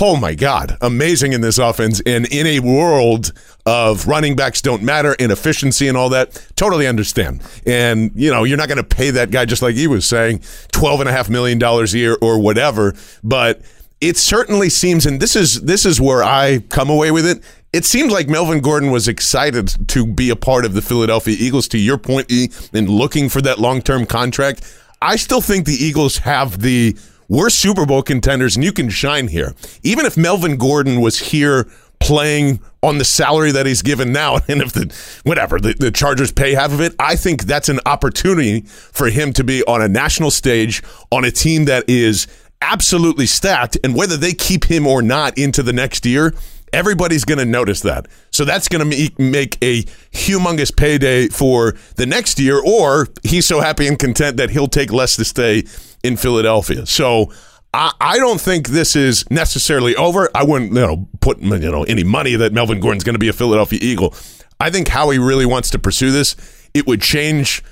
oh 0.00 0.16
my 0.16 0.34
God, 0.34 0.76
amazing 0.80 1.32
in 1.32 1.40
this 1.40 1.58
offense. 1.58 2.02
And 2.04 2.26
in 2.26 2.46
a 2.46 2.60
world 2.60 3.32
of 3.64 4.06
running 4.06 4.36
backs 4.36 4.60
don't 4.60 4.82
matter 4.82 5.14
and 5.18 5.30
efficiency 5.30 5.88
and 5.88 5.96
all 5.96 6.08
that, 6.10 6.46
totally 6.56 6.86
understand. 6.86 7.42
And, 7.66 8.10
you 8.14 8.30
know, 8.30 8.44
you're 8.44 8.58
not 8.58 8.68
going 8.68 8.78
to 8.78 8.84
pay 8.84 9.10
that 9.10 9.30
guy, 9.30 9.44
just 9.44 9.62
like 9.62 9.74
he 9.74 9.86
was 9.86 10.06
saying, 10.06 10.40
$12.5 10.72 11.30
million 11.30 11.62
a 11.62 11.84
year 11.86 12.16
or 12.20 12.40
whatever. 12.40 12.94
But 13.22 13.62
it 14.00 14.16
certainly 14.16 14.68
seems, 14.68 15.06
and 15.06 15.20
this 15.20 15.34
is 15.34 15.62
this 15.62 15.84
is 15.84 16.00
where 16.00 16.22
I 16.22 16.60
come 16.68 16.88
away 16.88 17.10
with 17.10 17.26
it. 17.26 17.42
It 17.70 17.84
seemed 17.84 18.10
like 18.10 18.28
Melvin 18.28 18.60
Gordon 18.60 18.90
was 18.90 19.08
excited 19.08 19.88
to 19.88 20.06
be 20.06 20.30
a 20.30 20.36
part 20.36 20.64
of 20.64 20.72
the 20.72 20.80
Philadelphia 20.80 21.36
Eagles. 21.38 21.68
To 21.68 21.78
your 21.78 21.98
point, 21.98 22.30
E, 22.30 22.48
in 22.72 22.86
looking 22.86 23.28
for 23.28 23.42
that 23.42 23.58
long 23.58 23.82
term 23.82 24.06
contract, 24.06 24.62
I 25.02 25.16
still 25.16 25.42
think 25.42 25.66
the 25.66 25.74
Eagles 25.74 26.18
have 26.18 26.62
the 26.62 26.96
worst 27.28 27.58
Super 27.58 27.84
Bowl 27.84 28.02
contenders, 28.02 28.56
and 28.56 28.64
you 28.64 28.72
can 28.72 28.88
shine 28.88 29.28
here. 29.28 29.54
Even 29.82 30.06
if 30.06 30.16
Melvin 30.16 30.56
Gordon 30.56 31.02
was 31.02 31.18
here 31.18 31.68
playing 32.00 32.60
on 32.82 32.96
the 32.96 33.04
salary 33.04 33.52
that 33.52 33.66
he's 33.66 33.82
given 33.82 34.12
now, 34.12 34.36
and 34.48 34.62
if 34.62 34.72
the 34.72 35.20
whatever 35.24 35.60
the, 35.60 35.74
the 35.74 35.90
Chargers 35.90 36.32
pay 36.32 36.54
half 36.54 36.72
of 36.72 36.80
it, 36.80 36.94
I 36.98 37.16
think 37.16 37.42
that's 37.42 37.68
an 37.68 37.80
opportunity 37.84 38.62
for 38.62 39.10
him 39.10 39.34
to 39.34 39.44
be 39.44 39.62
on 39.64 39.82
a 39.82 39.88
national 39.88 40.30
stage 40.30 40.82
on 41.12 41.22
a 41.22 41.30
team 41.30 41.66
that 41.66 41.84
is 41.86 42.28
absolutely 42.62 43.26
stacked, 43.26 43.76
and 43.84 43.94
whether 43.94 44.16
they 44.16 44.32
keep 44.32 44.64
him 44.64 44.86
or 44.86 45.02
not 45.02 45.36
into 45.36 45.62
the 45.62 45.74
next 45.74 46.06
year. 46.06 46.34
Everybody's 46.72 47.24
going 47.24 47.38
to 47.38 47.44
notice 47.44 47.80
that. 47.80 48.06
So 48.30 48.44
that's 48.44 48.68
going 48.68 48.80
to 48.80 48.84
make, 48.84 49.18
make 49.18 49.56
a 49.62 49.82
humongous 50.12 50.74
payday 50.74 51.28
for 51.28 51.72
the 51.96 52.06
next 52.06 52.38
year, 52.38 52.60
or 52.64 53.08
he's 53.22 53.46
so 53.46 53.60
happy 53.60 53.86
and 53.86 53.98
content 53.98 54.36
that 54.36 54.50
he'll 54.50 54.68
take 54.68 54.92
less 54.92 55.16
to 55.16 55.24
stay 55.24 55.64
in 56.02 56.16
Philadelphia. 56.16 56.86
So 56.86 57.32
I, 57.74 57.92
I 58.00 58.18
don't 58.18 58.40
think 58.40 58.68
this 58.68 58.96
is 58.96 59.28
necessarily 59.30 59.94
over. 59.96 60.30
I 60.34 60.44
wouldn't 60.44 60.72
you 60.72 60.80
know, 60.80 61.08
put 61.20 61.40
you 61.40 61.58
know 61.58 61.84
any 61.84 62.04
money 62.04 62.36
that 62.36 62.52
Melvin 62.52 62.80
Gordon's 62.80 63.04
going 63.04 63.14
to 63.14 63.20
be 63.20 63.28
a 63.28 63.32
Philadelphia 63.32 63.78
Eagle. 63.82 64.14
I 64.60 64.70
think 64.70 64.88
Howie 64.88 65.18
really 65.18 65.46
wants 65.46 65.70
to 65.70 65.78
pursue 65.78 66.10
this. 66.10 66.34
It 66.74 66.86
would 66.86 67.00
change 67.00 67.62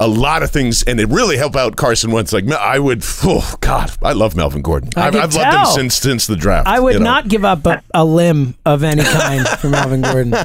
a 0.00 0.08
lot 0.08 0.42
of 0.42 0.50
things, 0.50 0.82
and 0.82 0.98
it 0.98 1.08
really 1.08 1.36
helped 1.36 1.54
out 1.54 1.76
Carson 1.76 2.10
Wentz. 2.10 2.32
Like 2.32 2.50
I 2.50 2.78
would, 2.78 3.04
oh 3.22 3.54
God, 3.60 3.92
I 4.02 4.12
love 4.12 4.34
Melvin 4.34 4.62
Gordon. 4.62 4.90
I 4.96 5.08
I've, 5.08 5.14
I've 5.14 5.34
loved 5.34 5.56
him 5.56 5.66
since 5.66 5.96
since 5.96 6.26
the 6.26 6.34
draft. 6.34 6.66
I 6.66 6.80
would 6.80 6.94
you 6.94 6.98
know. 6.98 7.04
not 7.04 7.28
give 7.28 7.44
up 7.44 7.64
a, 7.66 7.82
a 7.94 8.04
limb 8.04 8.54
of 8.64 8.82
any 8.82 9.04
kind 9.04 9.46
for 9.48 9.68
Melvin 9.68 10.02
Gordon. 10.02 10.34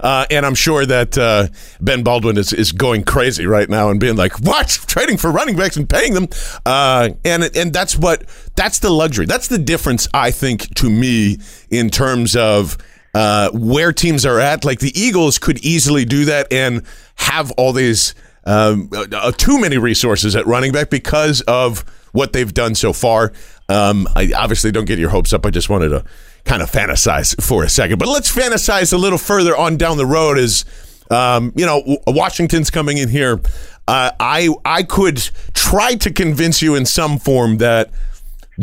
Uh, 0.00 0.26
and 0.30 0.44
I'm 0.44 0.54
sure 0.54 0.84
that 0.84 1.16
uh, 1.16 1.46
Ben 1.80 2.02
Baldwin 2.02 2.36
is, 2.36 2.52
is 2.52 2.72
going 2.72 3.04
crazy 3.04 3.46
right 3.46 3.68
now 3.68 3.90
and 3.90 3.98
being 3.98 4.16
like, 4.16 4.38
"What? 4.40 4.68
Trading 4.86 5.16
for 5.16 5.30
running 5.30 5.56
backs 5.56 5.76
and 5.76 5.88
paying 5.88 6.12
them?" 6.12 6.28
Uh, 6.66 7.10
and 7.24 7.44
and 7.56 7.72
that's 7.72 7.96
what 7.96 8.24
that's 8.54 8.80
the 8.80 8.90
luxury. 8.90 9.26
That's 9.26 9.48
the 9.48 9.58
difference, 9.58 10.06
I 10.12 10.30
think, 10.30 10.74
to 10.76 10.90
me 10.90 11.38
in 11.70 11.90
terms 11.90 12.36
of 12.36 12.76
uh, 13.14 13.50
where 13.52 13.92
teams 13.92 14.26
are 14.26 14.40
at. 14.40 14.64
Like 14.64 14.80
the 14.80 14.92
Eagles 14.98 15.38
could 15.38 15.64
easily 15.64 16.04
do 16.04 16.26
that 16.26 16.52
and 16.52 16.82
have 17.16 17.50
all 17.52 17.72
these 17.72 18.14
um, 18.46 18.90
uh, 18.92 19.32
too 19.32 19.60
many 19.60 19.78
resources 19.78 20.36
at 20.36 20.46
running 20.46 20.72
back 20.72 20.90
because 20.90 21.40
of 21.42 21.80
what 22.12 22.32
they've 22.32 22.52
done 22.52 22.74
so 22.74 22.92
far. 22.92 23.32
Um, 23.68 24.06
I 24.14 24.32
obviously 24.36 24.70
don't 24.70 24.84
get 24.84 24.98
your 24.98 25.10
hopes 25.10 25.32
up. 25.32 25.44
I 25.46 25.50
just 25.50 25.68
wanted 25.68 25.88
to 25.90 26.04
kind 26.44 26.62
of 26.62 26.70
fantasize 26.70 27.40
for 27.42 27.64
a 27.64 27.68
second, 27.68 27.98
but 27.98 28.08
let's 28.08 28.34
fantasize 28.34 28.92
a 28.92 28.96
little 28.96 29.18
further 29.18 29.56
on 29.56 29.76
down 29.76 29.96
the 29.96 30.06
road. 30.06 30.38
As 30.38 30.64
um, 31.10 31.52
you 31.56 31.66
know, 31.66 31.98
Washington's 32.06 32.70
coming 32.70 32.98
in 32.98 33.08
here. 33.08 33.40
Uh, 33.86 34.10
I 34.18 34.48
I 34.64 34.82
could 34.82 35.18
try 35.54 35.94
to 35.96 36.12
convince 36.12 36.62
you 36.62 36.74
in 36.74 36.86
some 36.86 37.18
form 37.18 37.58
that 37.58 37.90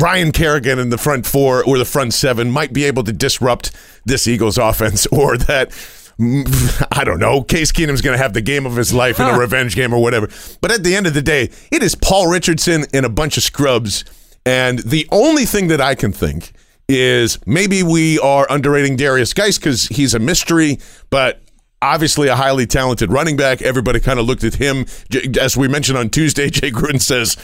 Ryan 0.00 0.32
Kerrigan 0.32 0.78
in 0.78 0.90
the 0.90 0.98
front 0.98 1.26
four 1.26 1.64
or 1.64 1.78
the 1.78 1.84
front 1.84 2.14
seven 2.14 2.50
might 2.50 2.72
be 2.72 2.84
able 2.84 3.04
to 3.04 3.12
disrupt 3.12 3.72
this 4.04 4.26
Eagles 4.26 4.58
offense, 4.58 5.06
or 5.12 5.36
that 5.36 5.72
I 6.92 7.04
don't 7.04 7.18
know, 7.18 7.42
Case 7.42 7.72
Keenum's 7.72 8.00
going 8.00 8.16
to 8.16 8.22
have 8.22 8.32
the 8.32 8.40
game 8.40 8.66
of 8.66 8.76
his 8.76 8.92
life 8.92 9.18
in 9.18 9.26
a 9.26 9.38
revenge 9.38 9.74
game 9.74 9.92
or 9.92 10.00
whatever. 10.00 10.28
But 10.60 10.70
at 10.72 10.84
the 10.84 10.94
end 10.94 11.06
of 11.06 11.14
the 11.14 11.22
day, 11.22 11.50
it 11.70 11.82
is 11.82 11.94
Paul 11.94 12.30
Richardson 12.30 12.84
and 12.92 13.04
a 13.04 13.08
bunch 13.08 13.36
of 13.36 13.42
scrubs, 13.42 14.04
and 14.44 14.80
the 14.80 15.06
only 15.10 15.44
thing 15.44 15.68
that 15.68 15.80
I 15.80 15.94
can 15.94 16.12
think 16.12 16.52
is 16.88 17.38
maybe 17.46 17.82
we 17.82 18.18
are 18.18 18.46
underrating 18.50 18.96
Derrius 18.96 19.34
Guice 19.34 19.58
because 19.58 19.86
he's 19.88 20.14
a 20.14 20.18
mystery, 20.18 20.78
but 21.10 21.42
obviously 21.80 22.28
a 22.28 22.36
highly 22.36 22.66
talented 22.66 23.12
running 23.12 23.36
back. 23.36 23.62
Everybody 23.62 24.00
kind 24.00 24.18
of 24.18 24.26
looked 24.26 24.44
at 24.44 24.54
him. 24.54 24.86
As 25.40 25.56
we 25.56 25.68
mentioned 25.68 25.98
on 25.98 26.10
Tuesday, 26.10 26.48
Jay 26.50 26.70
Gruden 26.70 27.00
says 27.00 27.36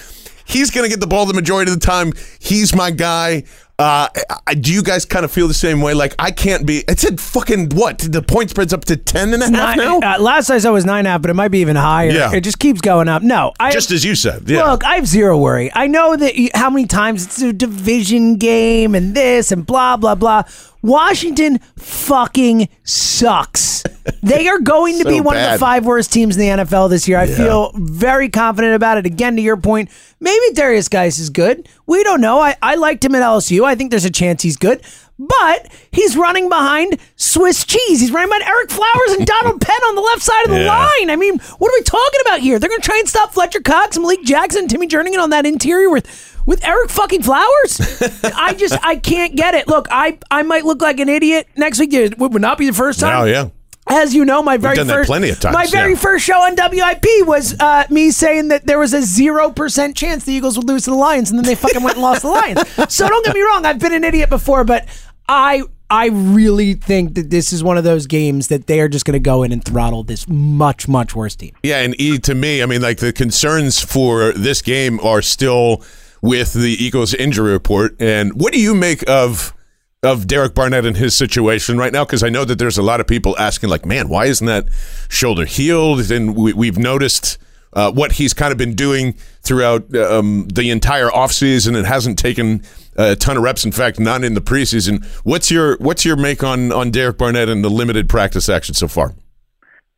he's 0.49 0.71
going 0.71 0.85
to 0.85 0.91
get 0.91 1.01
the 1.01 1.07
ball 1.07 1.27
the 1.27 1.35
majority 1.35 1.71
of 1.71 1.79
the 1.79 1.87
time. 1.87 2.13
He's 2.41 2.75
my 2.75 2.91
guy. 2.91 3.45
Uh, 3.81 4.09
I- 4.45 4.55
do 4.55 4.73
you 4.73 4.83
guys 4.83 5.05
kind 5.05 5.25
of 5.25 5.31
feel 5.31 5.47
the 5.47 5.55
same 5.55 5.81
way? 5.81 5.95
Like 5.95 6.13
I 6.19 6.33
can't 6.33 6.67
be. 6.67 6.79
It 6.89 6.99
said 6.99 7.21
fucking 7.21 7.69
what? 7.71 7.99
The 8.01 8.23
point 8.23 8.51
spreads 8.51 8.73
up 8.73 8.85
to 8.87 8.97
ten 8.97 9.33
and 9.33 9.41
a 9.41 9.47
half 9.47 9.77
Nine, 9.77 10.01
now. 10.01 10.15
uh, 10.17 10.19
last 10.21 10.51
I 10.51 10.59
saw 10.59 10.73
was 10.73 10.85
nine 10.85 11.01
and 11.01 11.07
a 11.07 11.11
half, 11.13 11.23
but 11.23 11.31
it 11.31 11.35
might 11.35 11.53
be 11.53 11.61
even 11.61 11.77
higher. 11.77 12.11
Yeah. 12.11 12.33
It 12.35 12.41
just 12.41 12.59
keeps 12.59 12.81
going 12.81 13.07
up. 13.09 13.23
No, 13.23 13.53
I 13.61 13.71
Just 13.71 13.93
as 13.93 14.05
you 14.05 14.17
said. 14.17 14.51
Yeah. 14.51 14.65
Look, 14.73 14.83
I 14.85 14.97
have 14.97 15.07
zero 15.07 15.39
worry. 15.39 15.71
I 15.73 15.87
know 15.87 16.17
that 16.17 16.35
you, 16.35 16.51
how 16.55 16.71
many 16.71 16.87
times 16.87 17.25
it's 17.25 17.41
a 17.41 17.53
division 17.53 18.35
game 18.37 18.97
and 18.97 19.15
this 19.15 19.53
and 19.53 19.65
blah 19.65 19.97
blah 19.97 20.17
blah. 20.17 20.43
Washington 20.83 21.59
fucking 21.77 22.69
sucks. 22.83 23.85
they 24.23 24.49
are 24.49 24.59
going 24.61 24.99
to 24.99 25.05
So 25.05 25.11
be 25.11 25.21
one 25.21 25.37
of 25.37 25.53
the 25.53 25.59
five 25.59 25.85
worst 25.87 26.13
teams 26.13 26.37
in 26.37 26.41
the 26.59 26.65
NFL 26.65 26.91
this 26.91 27.07
year. 27.09 27.19
I 27.19 27.27
feel 27.27 27.73
very 27.75 28.29
confident 28.29 28.75
about 28.75 28.99
it. 28.99 29.07
Again, 29.07 29.37
to 29.37 29.43
your 29.43 29.57
point, 29.57 29.91
maybe 30.21 30.55
Derrius 30.55 30.89
Guice 30.91 31.19
is 31.19 31.31
good. 31.31 31.69
We 31.87 32.03
don't 32.05 32.21
know. 32.21 32.41
I, 32.41 32.57
I 32.63 32.75
liked 32.77 33.05
him 33.05 33.15
at 33.15 33.23
LSU. 33.23 33.65
I 33.65 33.75
think 33.75 33.91
there's 33.91 34.05
a 34.05 34.11
chance 34.11 34.43
he's 34.43 34.57
good. 34.57 34.83
But 35.21 35.69
he's 35.91 36.17
running 36.17 36.49
behind 36.49 36.97
Swiss 37.17 37.65
cheese. 37.65 38.01
He's 38.01 38.13
running 38.13 38.29
behind 38.31 38.45
Ereck 38.45 38.71
Flowers 38.71 39.19
and 39.19 39.27
Donald 39.27 39.61
Penn 39.67 39.81
on 39.89 39.97
the 39.97 40.01
left 40.01 40.23
side 40.23 40.45
of 40.45 40.51
the 40.53 40.61
Yeah. 40.61 40.69
line. 40.79 41.11
I 41.11 41.17
mean, 41.17 41.39
what 41.59 41.69
are 41.73 41.77
we 41.77 41.83
talking 41.83 42.21
about 42.23 42.39
here? 42.39 42.61
They're 42.61 42.69
going 42.69 42.81
to 42.81 42.87
try 42.87 42.99
and 43.01 43.09
stop 43.09 43.33
Fletcher 43.33 43.61
Cox, 43.61 43.99
Malik 43.99 44.23
Jackson, 44.23 44.69
Timmy 44.69 44.87
Jernigan 44.87 45.19
on 45.19 45.31
that 45.31 45.45
interior 45.45 45.91
with 45.91 46.07
with 46.47 46.61
Ereck 46.61 46.91
fucking 46.91 47.23
Flowers. 47.25 47.81
I 48.37 48.55
just 48.55 48.79
I 48.85 48.95
can't 48.95 49.35
get 49.37 49.55
it. 49.55 49.67
Look, 49.67 49.89
I 49.91 50.19
I 50.31 50.45
might 50.45 50.65
look 50.65 50.81
like 50.81 51.01
an 51.01 51.09
idiot 51.09 51.49
next 51.57 51.81
week. 51.81 51.93
It 51.93 52.17
would 52.17 52.33
not 52.41 52.57
be 52.57 52.67
the 52.69 52.73
first 52.73 53.01
time. 53.01 53.21
Oh 53.21 53.25
yeah. 53.25 53.49
As 53.91 54.15
you 54.15 54.25
know, 54.25 54.43
my 54.43 54.57
very 54.57 54.77
first 54.77 55.09
plenty 55.09 55.31
of 55.31 55.41
times, 55.41 55.55
my 55.55 55.67
very 55.67 55.93
yeah. 55.93 55.99
first 55.99 56.25
show 56.25 56.39
on 56.41 56.55
WIP 56.57 57.27
was 57.27 57.59
uh, 57.59 57.85
me 57.91 58.11
saying 58.11 58.49
that 58.49 58.67
there 58.67 58.79
was 58.79 58.95
a 58.95 59.03
zero 59.03 59.51
percent 59.51 59.97
chance 59.97 60.25
the 60.25 60.33
Eagles 60.33 60.57
would 60.57 60.69
lose 60.69 60.85
to 60.85 60.91
the 60.91 60.97
Lions, 60.97 61.31
and 61.31 61.39
then 61.39 61.47
they 61.47 61.55
fucking 61.55 61.83
went 61.83 61.97
and 61.97 62.03
lost 62.03 62.23
the 62.23 62.29
Lions. 62.29 62.63
So 62.89 63.09
don't 63.09 63.25
get 63.25 63.35
me 63.35 63.43
wrong, 63.43 63.67
I've 63.67 63.79
been 63.79 63.93
an 63.93 64.05
idiot 64.05 64.31
before, 64.31 64.65
but 64.65 64.87
I 65.29 65.63
I 65.91 66.09
really 66.09 66.75
think 66.75 67.15
that 67.15 67.31
this 67.31 67.53
is 67.53 67.63
one 67.63 67.79
of 67.79 67.85
those 67.85 68.07
games 68.07 68.49
that 68.49 68.67
they 68.67 68.81
are 68.81 68.89
just 68.89 69.05
going 69.05 69.15
to 69.15 69.21
go 69.21 69.43
in 69.43 69.53
and 69.53 69.65
throttle 69.65 70.03
this 70.03 70.29
much 70.29 70.89
much 70.89 71.15
worse 71.15 71.35
team. 71.35 71.55
Yeah, 71.63 71.81
and 71.81 71.99
E 72.01 72.19
to 72.19 72.35
me, 72.35 72.63
I 72.63 72.67
mean, 72.67 72.83
like 72.83 72.99
the 72.99 73.13
concerns 73.13 73.81
for 73.81 74.33
this 74.33 74.63
game 74.63 75.01
are 75.01 75.23
still 75.23 75.83
with 76.21 76.53
the 76.53 76.73
Eagles 76.73 77.15
injury 77.15 77.53
report. 77.53 77.97
And 78.01 78.33
what 78.41 78.53
do 78.53 78.61
you 78.61 78.75
make 78.75 79.09
of 79.09 79.55
of 80.03 80.27
Derek 80.27 80.55
Barnett 80.55 80.85
and 80.85 80.97
his 80.97 81.17
situation 81.17 81.79
right 81.79 81.93
now? 81.93 82.05
Because 82.05 82.23
I 82.23 82.29
know 82.29 82.45
that 82.45 82.59
there's 82.59 82.79
a 82.79 82.83
lot 82.83 83.01
of 83.01 83.07
people 83.07 83.37
asking, 83.39 83.69
like, 83.69 83.85
man, 83.85 84.09
why 84.09 84.27
isn't 84.27 84.47
that 84.47 84.69
shoulder 85.09 85.45
healed? 85.45 86.11
And 86.11 86.37
we, 86.37 86.53
we've 86.53 86.79
noticed 86.79 87.39
uh, 87.73 87.93
what 87.93 88.13
he's 88.13 88.35
kind 88.35 88.53
of 88.53 88.59
been 88.59 88.75
doing 88.75 89.15
throughout 89.43 89.95
um, 89.97 90.49
the 90.53 90.71
entire 90.71 91.09
offseason 91.09 91.77
and 91.77 91.87
hasn't 91.87 92.19
taken 92.19 92.63
a 92.97 93.17
ton 93.17 93.37
of 93.37 93.43
reps. 93.43 93.65
In 93.65 93.73
fact, 93.73 93.99
none 93.99 94.25
in 94.25 94.35
the 94.35 94.41
preseason. 94.41 95.05
What's 95.25 95.51
your 95.51 95.77
what's 95.79 96.05
your 96.05 96.17
make 96.17 96.43
on 96.43 96.73
on 96.73 96.91
Derek 96.91 97.19
Barnett 97.19 97.49
and 97.49 97.65
the 97.65 97.71
limited 97.71 98.09
practice 98.09 98.49
action 98.49 98.75
so 98.75 98.89
far? 98.89 99.15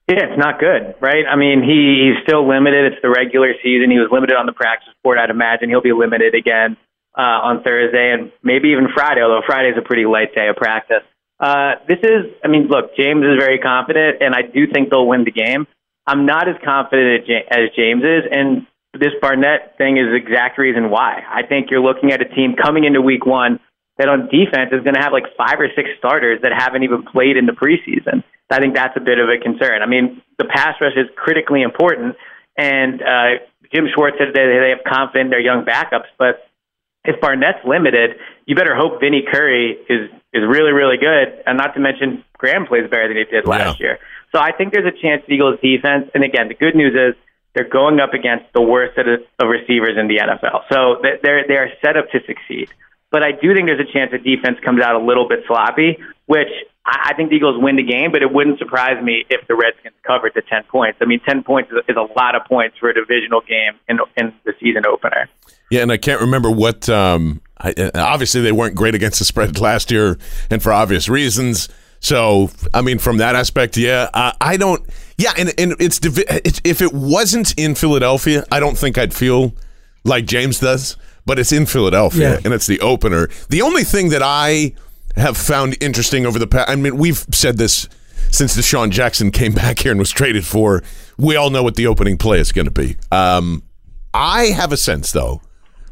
Yeah, 0.09 0.27
it's 0.27 0.39
not 0.39 0.59
good, 0.59 0.97
right? 1.01 1.25
I 1.31 1.37
mean, 1.37 1.63
he, 1.63 2.11
he's 2.11 2.23
still 2.27 2.49
limited. 2.49 2.93
It's 2.93 3.01
the 3.01 3.11
regular 3.11 3.55
season. 3.63 3.93
He 3.93 3.99
was 3.99 4.09
limited 4.11 4.35
on 4.35 4.45
the 4.45 4.53
practice 4.53 4.89
report. 4.99 5.19
I'd 5.19 5.31
imagine 5.31 5.69
he'll 5.69 5.81
be 5.81 5.93
limited 5.93 6.35
again 6.35 6.77
uh, 7.17 7.49
on 7.49 7.63
Thursday 7.63 8.13
and 8.13 8.33
maybe 8.43 8.69
even 8.71 8.89
Friday, 8.95 9.23
although 9.23 9.43
Friday's 9.47 9.77
a 9.79 9.83
pretty 9.83 10.05
light 10.05 10.35
day 10.35 10.49
of 10.49 10.57
practice. 10.57 11.03
Uh, 11.39 11.77
this 11.89 11.99
is, 12.03 12.33
I 12.45 12.49
mean, 12.49 12.69
look, 12.69 12.97
James 12.97 13.25
is 13.25 13.39
very 13.39 13.59
confident, 13.59 14.21
and 14.21 14.35
I 14.35 14.43
do 14.43 14.67
think 14.71 14.91
they'll 14.91 15.09
win 15.09 15.25
the 15.25 15.33
game. 15.33 15.67
I'm 16.07 16.27
not 16.27 16.49
as 16.49 16.57
confident 16.65 17.25
as 17.25 17.45
as 17.51 17.65
James 17.77 18.03
is, 18.03 18.25
and 18.31 18.67
this 18.93 19.15
Barnett 19.21 19.79
thing 19.79 19.97
is 19.97 20.11
the 20.11 20.17
exact 20.17 20.59
reason 20.59 20.91
why. 20.91 21.23
I 21.29 21.47
think 21.47 21.71
you're 21.71 21.83
looking 21.83 22.13
at 22.13 22.21
a 22.21 22.29
team 22.29 22.57
coming 22.61 22.85
into 22.85 23.01
week 23.01 23.25
one 23.25 23.61
that 23.99 24.09
on 24.09 24.29
defense 24.29 24.73
is 24.73 24.83
going 24.83 24.95
to 24.95 25.01
have 25.01 25.13
like 25.13 25.25
five 25.37 25.61
or 25.61 25.69
six 25.77 25.89
starters 25.99 26.41
that 26.43 26.53
haven't 26.57 26.83
even 26.83 27.05
played 27.05 27.37
in 27.37 27.47
the 27.47 27.53
preseason. 27.53 28.25
I 28.51 28.59
think 28.59 28.75
that's 28.75 28.97
a 28.97 29.01
bit 29.01 29.19
of 29.21 29.29
a 29.29 29.39
concern. 29.39 29.83
I 29.83 29.87
mean, 29.87 30.23
the 30.39 30.45
pass 30.45 30.75
rush 30.81 30.97
is 30.97 31.07
critically 31.15 31.63
important, 31.63 32.17
and 32.59 33.01
uh, 33.01 33.39
Jim 33.73 33.87
Schwartz 33.95 34.17
said 34.19 34.35
that 34.35 34.35
they 34.35 34.71
have 34.75 34.83
confidence 34.83 35.27
in 35.27 35.31
their 35.31 35.41
young 35.41 35.65
backups, 35.65 36.11
but 36.19 36.50
if 37.05 37.21
Barnett's 37.21 37.65
limited, 37.65 38.17
you 38.47 38.55
better 38.55 38.75
hope 38.77 39.01
Vinny 39.01 39.23
Curry 39.31 39.79
is 39.89 40.11
is 40.33 40.43
really 40.47 40.73
really 40.73 40.97
good, 40.97 41.43
and 41.47 41.57
not 41.59 41.75
to 41.75 41.81
mention 41.81 42.25
Graham 42.39 42.67
plays 42.67 42.89
better 42.91 43.09
than 43.09 43.17
he 43.17 43.25
did 43.25 43.47
last 43.47 43.81
year. 43.81 43.99
So 44.33 44.39
I 44.41 44.53
think 44.53 44.73
there's 44.73 44.87
a 44.87 44.97
chance 45.03 45.23
the 45.27 45.35
Eagles 45.35 45.59
defense, 45.61 46.09
and 46.15 46.23
again, 46.23 46.49
the 46.49 46.55
good 46.55 46.75
news 46.77 46.95
is 46.95 47.21
they're 47.55 47.69
going 47.69 47.99
up 47.99 48.15
against 48.15 48.45
the 48.55 48.63
worst 48.63 48.95
set 48.95 49.09
of, 49.09 49.21
of 49.41 49.49
receivers 49.49 49.97
in 49.99 50.07
the 50.07 50.19
NFL, 50.19 50.63
so 50.71 51.01
they- 51.03 51.19
they're 51.23 51.45
they 51.49 51.57
are 51.57 51.71
set 51.83 51.97
up 51.97 52.11
to 52.13 52.21
succeed. 52.27 52.71
But 53.11 53.25
I 53.25 53.33
do 53.33 53.53
think 53.55 53.67
there's 53.67 53.81
a 53.81 53.93
chance 53.93 54.13
the 54.13 54.19
defense 54.19 54.59
comes 54.65 54.81
out 54.81 54.95
a 54.95 55.05
little 55.05 55.27
bit 55.27 55.41
sloppy, 55.49 55.99
which 56.31 56.49
I 56.87 57.11
I 57.11 57.15
think 57.15 57.31
the 57.31 57.37
Eagles 57.37 57.57
win 57.63 57.77
the 57.77 57.83
game, 57.83 58.11
but 58.13 58.23
it 58.23 58.33
wouldn't 58.33 58.59
surprise 58.59 59.03
me 59.03 59.25
if 59.29 59.47
the 59.49 59.55
Redskins 59.55 59.95
covered 60.07 60.33
the 60.35 60.43
10 60.43 60.65
points. 60.65 60.99
I 61.03 61.05
mean, 61.05 61.21
10 61.29 61.43
points 61.43 61.71
is 61.71 61.79
a, 61.87 61.91
is 61.91 61.97
a 61.97 62.07
lot 62.19 62.35
of 62.35 62.43
points 62.47 62.79
for 62.79 62.89
a 62.89 62.95
divisional 62.95 63.41
game 63.43 63.75
in, 63.89 63.99
in 64.17 64.33
the 64.45 64.53
season 64.61 64.87
opener. 64.87 65.29
Yeah, 65.71 65.83
and 65.83 65.93
I 65.93 65.97
can't 65.99 66.21
remember 66.21 66.51
what. 66.51 66.89
Um, 66.89 67.41
I, 67.59 67.73
uh, 67.73 67.91
obviously, 67.97 68.41
they 68.41 68.53
weren't 68.53 68.75
great 68.75 68.95
against 68.95 69.19
the 69.19 69.25
spread 69.25 69.59
last 69.69 69.91
year, 69.91 70.19
and 70.51 70.63
for 70.63 70.73
obvious 70.73 71.09
reasons. 71.09 71.69
So, 72.03 72.49
I 72.73 72.81
mean, 72.81 72.99
from 72.99 73.19
that 73.19 73.37
aspect, 73.37 73.77
yeah, 73.77 74.09
I, 74.15 74.33
I 74.41 74.57
don't. 74.57 74.83
Yeah, 75.19 75.33
and 75.37 75.53
and 75.59 75.75
it's, 75.79 75.99
divi- 75.99 76.25
it's 76.29 76.61
if 76.65 76.81
it 76.81 76.93
wasn't 76.95 77.53
in 77.59 77.75
Philadelphia, 77.75 78.45
I 78.51 78.59
don't 78.59 78.79
think 78.79 78.97
I'd 78.97 79.13
feel 79.13 79.53
like 80.05 80.25
James 80.27 80.59
does. 80.61 80.97
But 81.27 81.39
it's 81.39 81.53
in 81.53 81.67
Philadelphia, 81.67 82.31
Yeah. 82.33 82.41
and 82.45 82.55
it's 82.55 82.67
the 82.67 82.81
opener. 82.81 83.29
The 83.51 83.61
only 83.63 83.85
thing 83.85 84.09
that 84.09 84.23
I 84.25 84.73
have 85.21 85.37
found 85.37 85.77
interesting 85.81 86.27
over 86.27 86.39
the 86.39 86.47
past, 86.47 86.69
I 86.69 86.77
mean, 86.77 86.97
we've 86.97 87.25
said 87.33 87.59
this 87.59 87.89
since 88.31 88.57
DeSean 88.57 88.91
Jackson 88.91 89.31
came 89.31 89.53
back 89.55 89.81
here 89.81 89.93
and 89.93 89.99
was 89.99 90.11
traded 90.11 90.47
for. 90.47 90.83
We 91.19 91.37
all 91.37 91.51
know 91.51 91.63
what 91.63 91.77
the 91.77 91.87
opening 91.87 92.19
play 92.19 92.41
is 92.41 92.53
going 92.53 92.67
to 92.67 92.71
be. 92.71 92.97
Um, 93.13 93.63
I 94.13 94.47
have 94.47 94.73
a 94.73 94.77
sense, 94.77 95.13
though, 95.13 95.43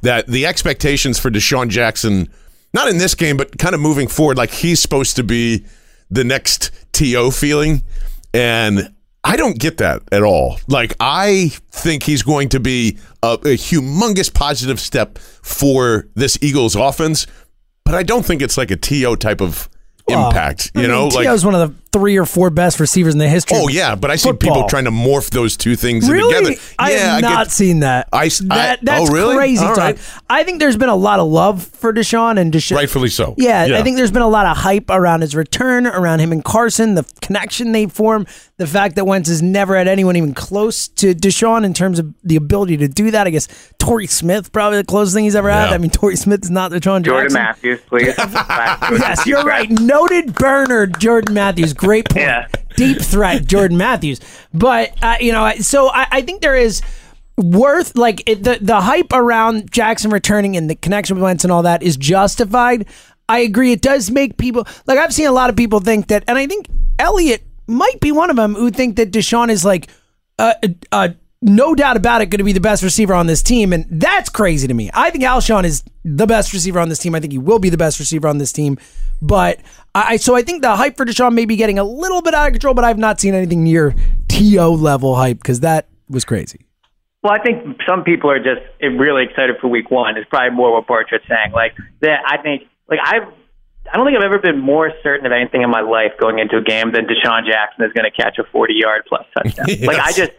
that 0.02 0.26
the 0.26 0.46
expectations 0.46 1.18
for 1.18 1.30
DeSean 1.30 1.68
Jackson, 1.68 2.28
not 2.72 2.88
in 2.88 2.98
this 2.98 3.14
game, 3.14 3.36
but 3.36 3.58
kind 3.58 3.74
of 3.74 3.80
moving 3.80 4.08
forward, 4.08 4.36
like 4.36 4.50
he's 4.50 4.80
supposed 4.80 5.16
to 5.16 5.22
be 5.22 5.64
the 6.10 6.24
next 6.24 6.70
T.O. 6.92 7.30
feeling. 7.30 7.82
And 8.34 8.92
I 9.24 9.36
don't 9.36 9.58
get 9.58 9.78
that 9.78 10.02
at 10.12 10.22
all. 10.22 10.58
Like, 10.68 10.94
I 11.00 11.50
think 11.70 12.02
he's 12.02 12.22
going 12.22 12.48
to 12.50 12.60
be 12.60 12.98
a, 13.22 13.34
a 13.34 13.56
humongous 13.56 14.32
positive 14.32 14.80
step 14.80 15.18
for 15.18 16.08
this 16.14 16.38
Eagles 16.40 16.76
offense, 16.76 17.26
but 17.88 17.94
I 17.96 18.02
don't 18.02 18.24
think 18.24 18.42
it's 18.42 18.56
like 18.58 18.70
a 18.70 18.76
T.O. 18.76 19.16
type 19.16 19.40
of 19.40 19.68
impact. 20.08 20.70
I 20.74 20.80
You 20.82 20.88
mean, 20.88 20.96
know, 20.96 21.10
T.O.'s 21.10 21.44
one 21.44 21.54
of 21.54 21.68
the 21.68 21.74
three 21.98 22.16
or 22.16 22.24
four 22.26 22.50
best 22.50 22.78
receivers 22.78 23.12
in 23.14 23.18
the 23.18 23.28
history. 23.28 23.58
Oh 23.60 23.68
yeah, 23.68 23.94
but 23.96 24.10
I 24.10 24.16
see 24.16 24.28
football. 24.28 24.54
people 24.54 24.68
trying 24.68 24.84
to 24.84 24.90
morph 24.92 25.30
those 25.30 25.56
two 25.56 25.74
things 25.74 26.08
Really? 26.08 26.32
together. 26.54 26.60
I 26.78 26.92
yeah, 26.92 26.98
have 27.14 27.22
not 27.22 27.46
get- 27.46 27.52
seen 27.52 27.80
that. 27.80 28.08
I 28.12 28.26
s- 28.26 28.40
I- 28.42 28.54
that 28.56 28.78
that's 28.82 29.10
oh, 29.10 29.12
really? 29.12 29.34
crazy 29.36 29.64
All 29.64 29.70
talk. 29.74 29.78
right. 29.78 29.98
I 30.30 30.44
think 30.44 30.60
there's 30.60 30.76
been 30.76 30.88
a 30.88 30.94
lot 30.96 31.18
of 31.18 31.26
love 31.28 31.64
for 31.64 31.92
DeSean 31.92 32.38
and 32.38 32.52
DeSean. 32.52 32.76
rightfully 32.76 33.08
so. 33.08 33.34
Yeah, 33.36 33.76
I 33.78 33.82
think 33.82 33.96
there's 33.96 34.12
been 34.12 34.22
a 34.22 34.28
lot 34.28 34.46
of 34.46 34.56
hype 34.58 34.90
around 34.90 35.22
his 35.22 35.34
return, 35.34 35.86
around 35.86 36.20
him 36.20 36.30
and 36.32 36.44
Carson, 36.44 36.94
the 36.94 37.04
connection 37.20 37.72
they 37.72 37.86
form, 37.86 38.26
the 38.58 38.66
fact 38.66 38.94
that 38.96 39.04
Wentz 39.06 39.28
has 39.28 39.42
never 39.42 39.76
had 39.76 39.88
anyone 39.88 40.14
even 40.16 40.34
close 40.34 40.86
to 40.88 41.14
DeSean 41.14 41.64
in 41.64 41.74
terms 41.74 41.98
of 41.98 42.12
the 42.22 42.36
ability 42.36 42.76
to 42.78 42.88
do 42.88 43.10
that. 43.10 43.26
I 43.26 43.30
guess 43.30 43.48
Torrey 43.78 44.06
Smith 44.06 44.52
probably 44.52 44.78
the 44.78 44.84
closest 44.84 45.14
thing 45.14 45.24
he's 45.24 45.34
ever 45.36 45.50
had. 45.50 45.72
I 45.72 45.78
mean, 45.78 45.90
Torrey 45.90 46.16
Smith 46.16 46.44
is 46.44 46.50
not 46.50 46.70
DeSean 46.70 47.02
Jordan 47.02 47.32
Jackson. 47.32 47.32
Matthews, 47.34 47.80
please. 47.88 48.14
Yes, 48.98 49.26
you're 49.26 49.42
right. 49.44 49.68
Noted 49.70 50.34
burner, 50.34 50.86
Jordan 50.86 51.34
Matthews. 51.34 51.72
Great 51.72 51.87
point. 51.88 52.26
Yeah. 52.26 52.48
Deep 52.76 53.00
threat, 53.00 53.46
Jordan 53.46 53.76
Matthews. 53.86 54.20
But 54.54 54.92
uh, 55.02 55.16
you 55.20 55.32
know, 55.32 55.52
so 55.60 55.88
I, 55.88 56.06
I 56.10 56.22
think 56.22 56.42
there 56.42 56.56
is 56.56 56.82
worth 57.36 57.96
like 57.96 58.28
it, 58.28 58.42
the 58.42 58.58
the 58.60 58.80
hype 58.80 59.12
around 59.12 59.70
Jackson 59.70 60.10
returning 60.10 60.56
and 60.56 60.68
the 60.68 60.74
connection 60.74 61.16
with 61.16 61.22
Wentz 61.22 61.44
and 61.44 61.52
all 61.52 61.62
that 61.62 61.82
is 61.82 61.96
justified. 61.96 62.86
I 63.28 63.40
agree. 63.40 63.72
It 63.72 63.82
does 63.82 64.10
make 64.10 64.36
people 64.38 64.66
like 64.86 64.98
I've 64.98 65.12
seen 65.14 65.26
a 65.26 65.32
lot 65.32 65.50
of 65.50 65.56
people 65.56 65.80
think 65.80 66.08
that, 66.08 66.24
and 66.28 66.38
I 66.38 66.46
think 66.46 66.66
Eliot 66.98 67.42
might 67.66 68.00
be 68.00 68.12
one 68.12 68.30
of 68.30 68.36
them 68.36 68.54
who 68.54 68.70
think 68.70 68.96
that 68.96 69.12
DeSean 69.12 69.50
is 69.50 69.64
like 69.64 69.88
uh, 70.38 70.54
uh, 70.92 71.10
no 71.40 71.74
doubt 71.74 71.96
about 71.96 72.20
it, 72.20 72.26
going 72.26 72.38
to 72.38 72.44
be 72.44 72.52
the 72.52 72.60
best 72.60 72.82
receiver 72.82 73.14
on 73.14 73.26
this 73.26 73.42
team, 73.42 73.72
and 73.72 73.86
that's 73.88 74.28
crazy 74.28 74.66
to 74.66 74.74
me. 74.74 74.90
I 74.92 75.10
think 75.10 75.22
Alshon 75.24 75.64
is 75.64 75.84
the 76.04 76.26
best 76.26 76.52
receiver 76.52 76.80
on 76.80 76.88
this 76.88 76.98
team. 76.98 77.14
I 77.14 77.20
think 77.20 77.32
he 77.32 77.38
will 77.38 77.58
be 77.58 77.70
the 77.70 77.76
best 77.76 78.00
receiver 78.00 78.26
on 78.26 78.38
this 78.38 78.52
team. 78.52 78.78
But 79.22 79.60
I 79.94 80.16
so 80.16 80.34
I 80.34 80.42
think 80.42 80.62
the 80.62 80.76
hype 80.76 80.96
for 80.96 81.04
DeSean 81.04 81.34
may 81.34 81.44
be 81.44 81.56
getting 81.56 81.78
a 81.78 81.84
little 81.84 82.22
bit 82.22 82.34
out 82.34 82.48
of 82.48 82.52
control, 82.52 82.74
but 82.74 82.84
I've 82.84 82.98
not 82.98 83.20
seen 83.20 83.34
anything 83.34 83.64
near 83.64 83.94
To 84.28 84.70
level 84.70 85.16
hype 85.16 85.38
because 85.38 85.60
that 85.60 85.86
was 86.08 86.24
crazy. 86.24 86.66
Well, 87.22 87.32
I 87.32 87.42
think 87.42 87.80
some 87.86 88.04
people 88.04 88.30
are 88.30 88.38
just 88.38 88.60
really 88.80 89.24
excited 89.24 89.56
for 89.60 89.68
Week 89.68 89.90
One. 89.90 90.16
Is 90.16 90.24
probably 90.30 90.56
more 90.56 90.72
what 90.72 90.86
Bartrett's 90.86 91.24
saying. 91.28 91.52
Like 91.52 91.74
that, 92.00 92.20
I 92.26 92.38
think. 92.42 92.68
Like 92.88 93.00
I've, 93.04 93.28
I 93.92 93.96
don't 93.96 94.06
think 94.06 94.16
I've 94.16 94.24
ever 94.24 94.38
been 94.38 94.58
more 94.58 94.92
certain 95.02 95.26
of 95.26 95.32
anything 95.32 95.62
in 95.62 95.70
my 95.70 95.80
life 95.80 96.12
going 96.18 96.38
into 96.38 96.56
a 96.56 96.62
game 96.62 96.92
than 96.92 97.06
DeSean 97.06 97.46
Jackson 97.46 97.84
is 97.84 97.92
going 97.92 98.10
to 98.10 98.14
catch 98.14 98.38
a 98.38 98.44
forty-yard 98.44 99.04
plus 99.08 99.26
touchdown. 99.36 99.66
Like 99.86 99.98
I 99.98 100.12
just, 100.12 100.32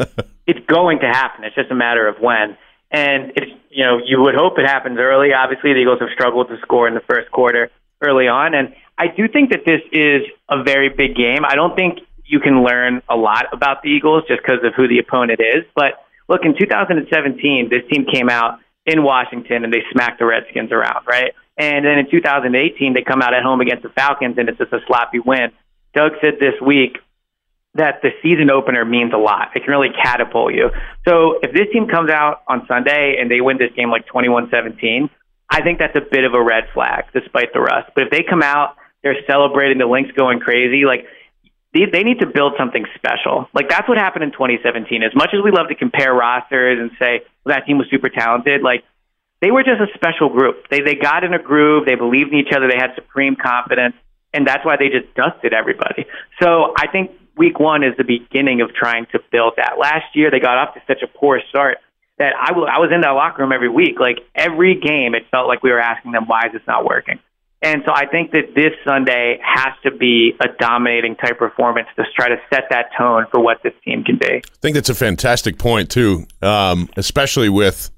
it's 0.47 0.65
going 0.67 0.99
to 0.99 1.07
happen. 1.07 1.43
It's 1.43 1.55
just 1.55 1.71
a 1.71 1.75
matter 1.75 2.07
of 2.07 2.17
when. 2.19 2.57
And 2.91 3.31
it's 3.35 3.51
you 3.69 3.85
know 3.85 3.99
you 4.03 4.21
would 4.21 4.35
hope 4.35 4.57
it 4.57 4.65
happens 4.65 4.97
early. 4.99 5.33
Obviously, 5.33 5.73
the 5.73 5.79
Eagles 5.79 5.99
have 5.99 6.09
struggled 6.13 6.49
to 6.49 6.57
score 6.61 6.87
in 6.87 6.93
the 6.93 7.03
first 7.07 7.31
quarter 7.31 7.69
early 8.01 8.27
on, 8.27 8.53
and 8.53 8.73
I 8.97 9.07
do 9.07 9.27
think 9.27 9.51
that 9.51 9.61
this 9.65 9.81
is 9.91 10.23
a 10.49 10.61
very 10.63 10.89
big 10.89 11.15
game. 11.15 11.45
I 11.45 11.55
don't 11.55 11.75
think 11.75 11.99
you 12.25 12.39
can 12.39 12.63
learn 12.63 13.01
a 13.09 13.15
lot 13.15 13.45
about 13.53 13.81
the 13.81 13.89
Eagles 13.89 14.23
just 14.27 14.41
because 14.41 14.63
of 14.63 14.73
who 14.75 14.87
the 14.87 14.99
opponent 14.99 15.39
is. 15.39 15.63
But 15.73 16.03
look, 16.27 16.41
in 16.43 16.53
2017, 16.57 17.69
this 17.69 17.81
team 17.89 18.05
came 18.11 18.29
out 18.29 18.59
in 18.85 19.03
Washington 19.03 19.63
and 19.63 19.73
they 19.73 19.83
smacked 19.91 20.19
the 20.19 20.25
Redskins 20.25 20.71
around, 20.71 21.05
right? 21.07 21.33
And 21.59 21.85
then 21.85 21.99
in 21.99 22.09
2018, 22.09 22.93
they 22.93 23.01
come 23.03 23.21
out 23.21 23.33
at 23.33 23.43
home 23.43 23.59
against 23.59 23.83
the 23.83 23.89
Falcons 23.89 24.37
and 24.37 24.47
it's 24.47 24.57
just 24.57 24.71
a 24.71 24.79
sloppy 24.87 25.19
win. 25.19 25.51
Doug 25.93 26.13
said 26.21 26.39
this 26.39 26.55
week 26.65 26.97
that 27.75 28.01
the 28.01 28.11
season 28.23 28.49
opener 28.49 28.85
means 28.85 29.11
a 29.13 29.17
lot. 29.17 29.51
It 29.55 29.65
can 29.65 29.71
really 29.71 29.91
catapult 29.91 30.53
you. 30.53 30.71
So 31.05 31.37
if 31.43 31.51
this 31.53 31.67
team 31.73 31.87
comes 31.87 32.09
out 32.09 32.43
on 32.47 32.65
Sunday 32.65 33.17
and 33.19 33.29
they 33.29 33.41
win 33.41 33.57
this 33.57 33.71
game 33.75 33.91
like 33.91 34.07
21-17, 34.07 35.09
I 35.49 35.61
think 35.61 35.79
that's 35.79 35.95
a 35.97 36.01
bit 36.01 36.23
of 36.23 36.33
a 36.33 36.41
red 36.41 36.65
flag 36.73 37.05
despite 37.13 37.51
the 37.53 37.59
rust. 37.59 37.91
But 37.93 38.05
if 38.05 38.09
they 38.11 38.23
come 38.23 38.41
out, 38.41 38.75
they're 39.03 39.17
celebrating, 39.27 39.79
the 39.79 39.85
Linc's 39.85 40.11
going 40.11 40.39
crazy, 40.39 40.85
like 40.85 41.05
they, 41.73 41.85
they 41.91 42.03
need 42.03 42.19
to 42.19 42.27
build 42.27 42.53
something 42.57 42.85
special. 42.95 43.47
Like 43.53 43.67
that's 43.67 43.87
what 43.87 43.97
happened 43.97 44.23
in 44.23 44.31
2017. 44.31 45.03
As 45.03 45.13
much 45.13 45.29
as 45.33 45.43
we 45.43 45.51
love 45.51 45.67
to 45.67 45.75
compare 45.75 46.13
rosters 46.13 46.79
and 46.79 46.91
say 46.99 47.21
well, 47.43 47.55
that 47.55 47.65
team 47.65 47.77
was 47.77 47.87
super 47.91 48.09
talented, 48.09 48.61
like 48.61 48.83
they 49.41 49.51
were 49.51 49.63
just 49.63 49.79
a 49.81 49.87
special 49.93 50.29
group. 50.29 50.67
They 50.69 50.81
they 50.81 50.95
got 50.95 51.23
in 51.23 51.33
a 51.33 51.41
groove. 51.41 51.85
They 51.85 51.95
believed 51.95 52.31
in 52.33 52.39
each 52.39 52.53
other. 52.55 52.67
They 52.67 52.77
had 52.77 52.91
supreme 52.95 53.35
confidence, 53.35 53.95
and 54.33 54.45
that's 54.47 54.65
why 54.65 54.75
they 54.77 54.89
just 54.89 55.13
dusted 55.15 55.53
everybody. 55.53 56.05
So 56.41 56.73
I 56.77 56.87
think 56.87 57.11
week 57.37 57.59
one 57.59 57.83
is 57.83 57.95
the 57.97 58.03
beginning 58.03 58.61
of 58.61 58.73
trying 58.73 59.05
to 59.13 59.19
build 59.31 59.53
that. 59.57 59.77
Last 59.79 60.13
year 60.13 60.29
they 60.29 60.39
got 60.39 60.57
off 60.57 60.73
to 60.73 60.81
such 60.87 61.01
a 61.01 61.07
poor 61.07 61.41
start 61.49 61.77
that 62.17 62.33
I 62.39 62.51
wa- 62.51 62.65
I 62.65 62.79
was 62.79 62.91
in 62.93 63.01
that 63.01 63.11
locker 63.11 63.41
room 63.41 63.51
every 63.51 63.69
week. 63.69 63.99
Like 63.99 64.19
every 64.35 64.75
game, 64.75 65.15
it 65.15 65.23
felt 65.31 65.47
like 65.47 65.63
we 65.63 65.71
were 65.71 65.79
asking 65.79 66.11
them, 66.11 66.25
"Why 66.27 66.47
is 66.47 66.53
this 66.53 66.61
not 66.67 66.85
working?" 66.85 67.19
And 67.61 67.83
so 67.85 67.91
I 67.93 68.05
think 68.05 68.31
that 68.31 68.55
this 68.55 68.71
Sunday 68.85 69.37
has 69.43 69.73
to 69.83 69.91
be 69.91 70.33
a 70.39 70.47
dominating 70.59 71.15
type 71.17 71.37
performance 71.37 71.87
to 71.97 72.05
try 72.15 72.29
to 72.29 72.37
set 72.53 72.69
that 72.69 72.91
tone 72.97 73.25
for 73.31 73.41
what 73.41 73.61
this 73.63 73.73
team 73.83 74.05
can 74.05 74.17
be. 74.17 74.35
I 74.37 74.41
think 74.61 74.75
that's 74.75 74.89
a 74.89 74.95
fantastic 74.95 75.57
point 75.57 75.89
too, 75.89 76.25
um, 76.41 76.89
especially 76.95 77.49
with 77.49 77.89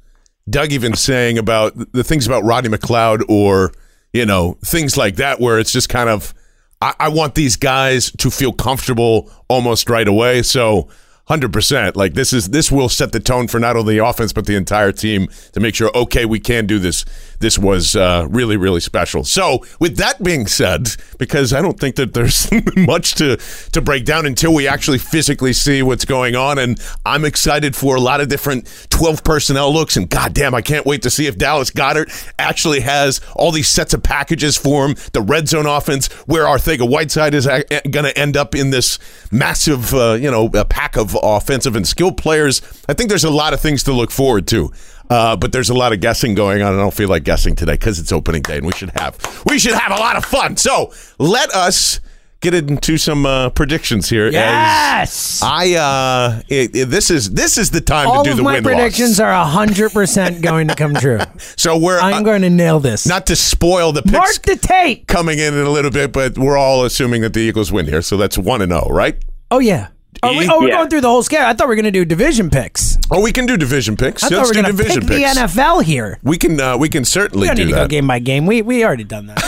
Doug 0.51 0.71
even 0.71 0.95
saying 0.95 1.37
about 1.37 1.73
the 1.93 2.03
things 2.03 2.27
about 2.27 2.43
Rodney 2.43 2.69
McLeod 2.69 3.23
or 3.27 3.71
you 4.13 4.25
know 4.25 4.57
things 4.63 4.97
like 4.97 5.15
that, 5.15 5.39
where 5.39 5.59
it's 5.59 5.71
just 5.71 5.89
kind 5.89 6.09
of 6.09 6.33
I, 6.81 6.93
I 6.99 7.09
want 7.09 7.35
these 7.35 7.55
guys 7.55 8.11
to 8.17 8.29
feel 8.29 8.53
comfortable 8.53 9.31
almost 9.47 9.89
right 9.89 10.07
away. 10.07 10.43
So. 10.43 10.89
Hundred 11.27 11.53
percent. 11.53 11.95
Like 11.95 12.13
this 12.13 12.33
is 12.33 12.49
this 12.49 12.69
will 12.69 12.89
set 12.89 13.13
the 13.13 13.19
tone 13.21 13.47
for 13.47 13.57
not 13.57 13.77
only 13.77 13.97
the 13.97 14.05
offense 14.05 14.33
but 14.33 14.47
the 14.47 14.55
entire 14.55 14.91
team 14.91 15.29
to 15.53 15.61
make 15.61 15.75
sure. 15.75 15.89
Okay, 15.95 16.25
we 16.25 16.41
can 16.41 16.65
do 16.65 16.77
this. 16.77 17.05
This 17.41 17.59
was 17.59 17.95
uh, 17.95 18.27
really 18.29 18.57
really 18.57 18.79
special. 18.79 19.23
So 19.23 19.65
with 19.79 19.97
that 19.97 20.23
being 20.23 20.47
said, 20.47 20.89
because 21.17 21.53
I 21.53 21.61
don't 21.61 21.79
think 21.79 21.95
that 21.95 22.13
there's 22.13 22.49
much 22.77 23.15
to 23.15 23.37
to 23.71 23.81
break 23.81 24.05
down 24.05 24.25
until 24.25 24.53
we 24.53 24.67
actually 24.67 24.99
physically 24.99 25.53
see 25.53 25.83
what's 25.83 26.05
going 26.05 26.35
on, 26.35 26.57
and 26.57 26.79
I'm 27.05 27.25
excited 27.25 27.75
for 27.75 27.95
a 27.95 28.01
lot 28.01 28.21
of 28.21 28.29
different 28.29 28.67
12 28.89 29.23
personnel 29.23 29.73
looks. 29.73 29.97
And 29.97 30.09
goddamn, 30.09 30.53
I 30.53 30.61
can't 30.61 30.85
wait 30.85 31.01
to 31.03 31.09
see 31.09 31.27
if 31.27 31.37
Dallas 31.37 31.71
Goedert 31.71 32.31
actually 32.39 32.81
has 32.81 33.21
all 33.35 33.51
these 33.51 33.67
sets 33.67 33.93
of 33.93 34.03
packages 34.03 34.57
for 34.57 34.87
him. 34.87 34.95
The 35.13 35.21
red 35.21 35.47
zone 35.47 35.65
offense, 35.65 36.07
where 36.27 36.45
Arcega-Whiteside 36.45 37.33
is 37.33 37.45
going 37.45 38.05
to 38.05 38.17
end 38.17 38.37
up 38.37 38.55
in 38.55 38.69
this 38.69 38.99
massive, 39.31 39.93
uh, 39.93 40.13
you 40.13 40.29
know, 40.29 40.49
pack 40.49 40.97
of 40.97 41.17
offensive 41.21 41.75
and 41.75 41.87
skilled 41.87 42.17
players. 42.17 42.61
I 42.87 42.93
think 42.93 43.09
there's 43.09 43.23
a 43.23 43.29
lot 43.29 43.53
of 43.53 43.61
things 43.61 43.83
to 43.83 43.93
look 43.93 44.11
forward 44.11 44.47
to. 44.47 44.71
Uh, 45.11 45.35
but 45.35 45.51
there's 45.51 45.69
a 45.69 45.73
lot 45.73 45.91
of 45.91 45.99
guessing 45.99 46.33
going 46.35 46.61
on. 46.61 46.73
I 46.73 46.77
don't 46.77 46.93
feel 46.93 47.09
like 47.09 47.23
guessing 47.25 47.55
today 47.55 47.73
because 47.73 47.99
it's 47.99 48.11
opening 48.13 48.41
day, 48.43 48.57
and 48.57 48.65
we 48.65 48.71
should 48.71 48.91
have 48.97 49.17
we 49.45 49.59
should 49.59 49.73
have 49.73 49.91
a 49.91 49.99
lot 50.01 50.15
of 50.15 50.23
fun. 50.23 50.55
So 50.55 50.93
let 51.19 51.51
us 51.51 51.99
get 52.39 52.53
into 52.55 52.97
some 52.97 53.25
uh, 53.25 53.49
predictions 53.51 54.09
here. 54.09 54.27
as 54.27 54.33
Yes. 54.33 55.41
I 55.43 55.73
uh, 55.75 56.41
it, 56.47 56.75
it- 56.75 56.89
this 56.89 57.11
is 57.11 57.29
this 57.31 57.57
is 57.57 57.69
the 57.71 57.81
time 57.81 58.07
All 58.07 58.23
to 58.23 58.29
do 58.29 58.31
of 58.31 58.37
the 58.37 58.43
my 58.43 58.53
win 58.55 58.63
predictions 58.63 59.19
loss. 59.19 59.27
are 59.27 59.45
hundred 59.45 59.91
percent 59.91 60.41
going 60.41 60.69
to 60.69 60.75
come 60.75 60.93
true. 60.95 61.19
So 61.57 61.77
we're 61.77 61.99
I'm 61.99 62.13
uh, 62.13 62.21
going 62.21 62.41
to 62.43 62.49
nail 62.49 62.79
this. 62.79 63.05
not 63.05 63.27
to 63.27 63.35
spoil 63.35 63.91
the 63.91 64.01
picks 64.03 64.13
Mark 64.13 64.41
the 64.43 64.55
tape. 64.55 65.07
coming 65.07 65.37
in 65.39 65.53
in 65.53 65.65
a 65.65 65.69
little 65.69 65.91
bit, 65.91 66.11
but 66.13 66.37
we're 66.37 66.57
all 66.57 66.85
assuming 66.85 67.21
that 67.23 67.33
the 67.33 67.41
Eagles 67.41 67.71
win 67.71 67.85
here. 67.85 68.01
So 68.01 68.15
that's 68.17 68.37
one 68.37 68.61
and 68.61 68.71
zero, 68.71 68.87
right? 68.89 69.21
Oh 69.51 69.59
yeah. 69.59 69.89
Oh, 70.23 70.37
we, 70.37 70.47
oh 70.49 70.59
we're 70.59 70.67
Yeah. 70.69 70.77
going 70.77 70.89
through 70.89 71.01
the 71.01 71.09
whole 71.09 71.23
scale. 71.23 71.45
I 71.45 71.53
thought 71.53 71.67
we 71.67 71.71
were 71.71 71.75
going 71.81 71.85
to 71.85 71.91
do 71.91 72.05
division 72.05 72.49
picks. 72.49 72.97
Oh, 73.09 73.21
we 73.21 73.31
can 73.31 73.45
do 73.45 73.57
division 73.57 73.97
picks. 73.97 74.23
I 74.23 74.27
Let's 74.27 74.35
thought 74.35 74.41
we 74.43 74.47
were 74.49 74.53
do 74.53 74.61
going 74.61 74.77
to 74.77 74.83
division 74.83 75.01
pick 75.07 75.17
picks. 75.23 75.35
the 75.35 75.41
NFL 75.61 75.83
here. 75.83 76.19
We 76.23 76.37
can 76.37 76.59
uh, 76.59 76.77
we 76.77 76.89
can 76.89 77.05
certainly 77.05 77.43
We 77.45 77.47
don't 77.47 77.55
do 77.55 77.63
need 77.65 77.69
to 77.71 77.75
that. 77.75 77.81
go 77.83 77.87
game 77.87 78.07
by 78.07 78.19
game. 78.19 78.45
We 78.45 78.61
we 78.61 78.83
already 78.85 79.03
done 79.03 79.27
that. 79.27 79.41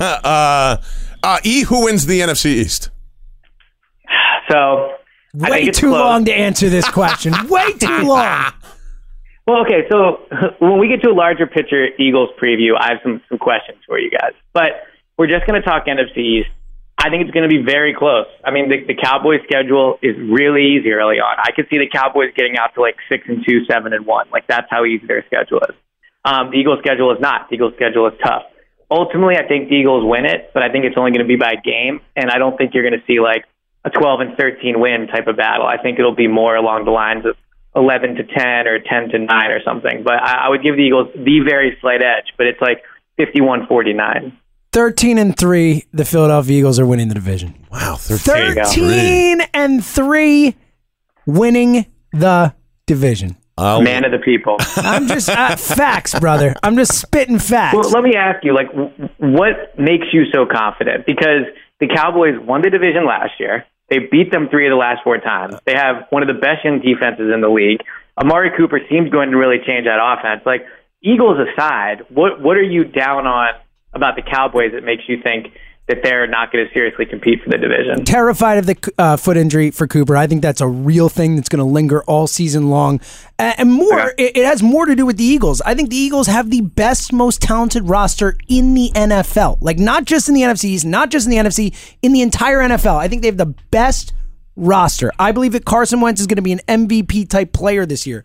Uh, 0.24 0.76
uh, 1.22 1.38
E, 1.44 1.62
who 1.64 1.84
wins 1.84 2.06
the 2.06 2.20
NFC 2.20 2.46
East? 2.46 2.90
So 4.50 4.92
Way 5.34 5.66
too 5.70 5.88
close. 5.90 5.98
long 6.00 6.24
to 6.24 6.32
answer 6.32 6.68
this 6.68 6.88
question. 6.88 7.34
Way 7.48 7.72
too 7.74 8.02
long. 8.02 8.52
Well, 9.46 9.62
okay, 9.62 9.88
so 9.90 10.20
when 10.58 10.78
we 10.78 10.88
get 10.88 11.00
to 11.04 11.08
a 11.10 11.14
larger 11.14 11.46
picture 11.46 11.86
Eagles 11.98 12.28
preview, 12.38 12.72
I 12.78 12.90
have 12.90 12.98
some, 13.02 13.22
some 13.30 13.38
questions 13.38 13.78
for 13.86 13.98
you 13.98 14.10
guys. 14.10 14.32
But 14.52 14.72
we're 15.16 15.26
just 15.26 15.46
going 15.46 15.58
to 15.58 15.66
talk 15.66 15.86
NFC 15.86 16.18
East. 16.18 16.50
I 16.98 17.10
think 17.10 17.22
it's 17.22 17.30
going 17.30 17.48
to 17.48 17.54
be 17.54 17.62
very 17.62 17.94
close. 17.94 18.26
I 18.44 18.50
mean, 18.50 18.68
the, 18.68 18.82
the 18.82 18.98
Cowboys' 19.00 19.40
schedule 19.44 19.98
is 20.02 20.16
really 20.18 20.74
easy 20.74 20.90
early 20.90 21.22
on. 21.22 21.36
I 21.38 21.52
could 21.54 21.66
see 21.70 21.78
the 21.78 21.86
Cowboys 21.86 22.34
getting 22.34 22.58
out 22.58 22.74
to 22.74 22.80
like 22.80 22.96
six 23.08 23.24
and 23.28 23.44
two, 23.46 23.64
seven 23.70 23.92
and 23.92 24.04
one. 24.04 24.26
Like 24.32 24.48
that's 24.48 24.66
how 24.68 24.84
easy 24.84 25.06
their 25.06 25.24
schedule 25.26 25.60
is. 25.60 25.76
Um, 26.24 26.50
the 26.50 26.58
Eagles' 26.58 26.80
schedule 26.80 27.14
is 27.14 27.20
not. 27.20 27.48
The 27.48 27.54
Eagles' 27.54 27.74
schedule 27.76 28.08
is 28.08 28.14
tough. 28.22 28.42
Ultimately, 28.90 29.36
I 29.36 29.46
think 29.46 29.68
the 29.68 29.76
Eagles 29.76 30.02
win 30.04 30.24
it, 30.24 30.50
but 30.52 30.62
I 30.62 30.72
think 30.72 30.86
it's 30.86 30.96
only 30.98 31.12
going 31.12 31.22
to 31.22 31.28
be 31.28 31.36
by 31.36 31.54
game, 31.54 32.00
and 32.16 32.30
I 32.30 32.38
don't 32.38 32.56
think 32.56 32.74
you're 32.74 32.88
going 32.88 32.98
to 32.98 33.06
see 33.06 33.20
like 33.20 33.44
a 33.84 33.90
12 33.90 34.20
and 34.20 34.36
13 34.36 34.80
win 34.80 35.06
type 35.06 35.28
of 35.28 35.36
battle. 35.36 35.66
I 35.66 35.76
think 35.80 35.98
it'll 35.98 36.16
be 36.16 36.26
more 36.26 36.56
along 36.56 36.84
the 36.84 36.90
lines 36.90 37.24
of 37.26 37.36
11 37.76 38.16
to 38.16 38.24
10 38.24 38.66
or 38.66 38.78
10 38.80 39.10
to 39.10 39.18
9 39.18 39.28
or 39.50 39.62
something. 39.62 40.02
But 40.02 40.14
I, 40.14 40.46
I 40.46 40.48
would 40.48 40.62
give 40.62 40.76
the 40.76 40.82
Eagles 40.82 41.08
the 41.14 41.40
very 41.46 41.76
slight 41.80 42.02
edge, 42.02 42.32
but 42.36 42.46
it's 42.46 42.60
like 42.60 42.82
51 43.18 43.66
49. 43.66 44.37
13 44.72 45.18
and 45.18 45.36
3, 45.36 45.84
the 45.92 46.04
Philadelphia 46.04 46.58
Eagles 46.58 46.78
are 46.78 46.86
winning 46.86 47.08
the 47.08 47.14
division. 47.14 47.54
Wow, 47.70 47.96
13. 47.96 48.54
13 48.54 49.40
and 49.54 49.84
3 49.84 50.54
winning 51.26 51.86
the 52.12 52.54
division. 52.86 53.36
I'll- 53.56 53.82
Man 53.82 54.04
of 54.04 54.12
the 54.12 54.18
people. 54.18 54.56
I'm 54.76 55.08
just 55.08 55.28
uh, 55.28 55.56
facts, 55.56 56.18
brother. 56.20 56.54
I'm 56.62 56.76
just 56.76 56.98
spitting 57.00 57.38
facts. 57.38 57.74
well, 57.76 57.90
let 57.90 58.04
me 58.04 58.14
ask 58.14 58.44
you, 58.44 58.54
like, 58.54 58.68
what 59.18 59.78
makes 59.78 60.06
you 60.12 60.24
so 60.32 60.46
confident? 60.46 61.06
Because 61.06 61.42
the 61.80 61.88
Cowboys 61.88 62.34
won 62.40 62.62
the 62.62 62.70
division 62.70 63.04
last 63.06 63.32
year. 63.40 63.64
They 63.90 63.98
beat 63.98 64.30
them 64.30 64.48
three 64.50 64.66
of 64.66 64.70
the 64.70 64.76
last 64.76 65.02
four 65.02 65.18
times. 65.18 65.54
They 65.64 65.74
have 65.74 66.04
one 66.10 66.22
of 66.22 66.28
the 66.28 66.38
best 66.40 66.64
young 66.64 66.80
defenses 66.80 67.32
in 67.34 67.40
the 67.40 67.48
league. 67.48 67.80
Amari 68.20 68.50
Cooper 68.56 68.80
seems 68.90 69.10
going 69.10 69.30
to 69.30 69.36
really 69.36 69.58
change 69.66 69.86
that 69.86 69.98
offense. 69.98 70.42
Like 70.44 70.66
Eagles 71.02 71.38
aside, 71.40 72.02
what 72.10 72.40
what 72.42 72.56
are 72.56 72.62
you 72.62 72.84
down 72.84 73.26
on 73.26 73.54
about 73.98 74.16
the 74.16 74.22
Cowboys 74.22 74.72
that 74.72 74.84
makes 74.84 75.04
you 75.08 75.20
think 75.22 75.52
that 75.88 76.02
they're 76.02 76.26
not 76.26 76.52
going 76.52 76.66
to 76.66 76.72
seriously 76.72 77.06
compete 77.06 77.42
for 77.42 77.48
the 77.48 77.56
division. 77.56 78.04
Terrified 78.04 78.58
of 78.58 78.66
the 78.66 78.92
uh, 78.98 79.16
foot 79.16 79.38
injury 79.38 79.70
for 79.70 79.86
Cooper. 79.86 80.16
I 80.16 80.26
think 80.26 80.42
that's 80.42 80.60
a 80.60 80.68
real 80.68 81.08
thing 81.08 81.34
that's 81.34 81.48
going 81.48 81.60
to 81.60 81.64
linger 81.64 82.02
all 82.04 82.26
season 82.26 82.68
long. 82.68 83.00
And 83.38 83.72
more, 83.72 84.10
okay. 84.10 84.26
it 84.34 84.44
has 84.44 84.62
more 84.62 84.84
to 84.84 84.94
do 84.94 85.06
with 85.06 85.16
the 85.16 85.24
Eagles. 85.24 85.62
I 85.62 85.74
think 85.74 85.88
the 85.88 85.96
Eagles 85.96 86.26
have 86.26 86.50
the 86.50 86.60
best, 86.60 87.12
most 87.12 87.40
talented 87.40 87.88
roster 87.88 88.36
in 88.48 88.74
the 88.74 88.90
NFL. 88.94 89.58
Like, 89.62 89.78
not 89.78 90.04
just 90.04 90.28
in 90.28 90.34
the 90.34 90.42
NFC 90.42 90.84
not 90.84 91.10
just 91.10 91.26
in 91.26 91.30
the 91.30 91.38
NFC, 91.38 91.74
in 92.02 92.12
the 92.12 92.20
entire 92.20 92.58
NFL. 92.58 92.96
I 92.96 93.08
think 93.08 93.22
they 93.22 93.28
have 93.28 93.38
the 93.38 93.54
best 93.70 94.12
roster. 94.56 95.10
I 95.18 95.32
believe 95.32 95.52
that 95.52 95.64
Carson 95.64 96.02
Wentz 96.02 96.20
is 96.20 96.26
going 96.26 96.36
to 96.36 96.42
be 96.42 96.52
an 96.52 96.60
MVP 96.68 97.30
type 97.30 97.52
player 97.54 97.86
this 97.86 98.06
year. 98.06 98.24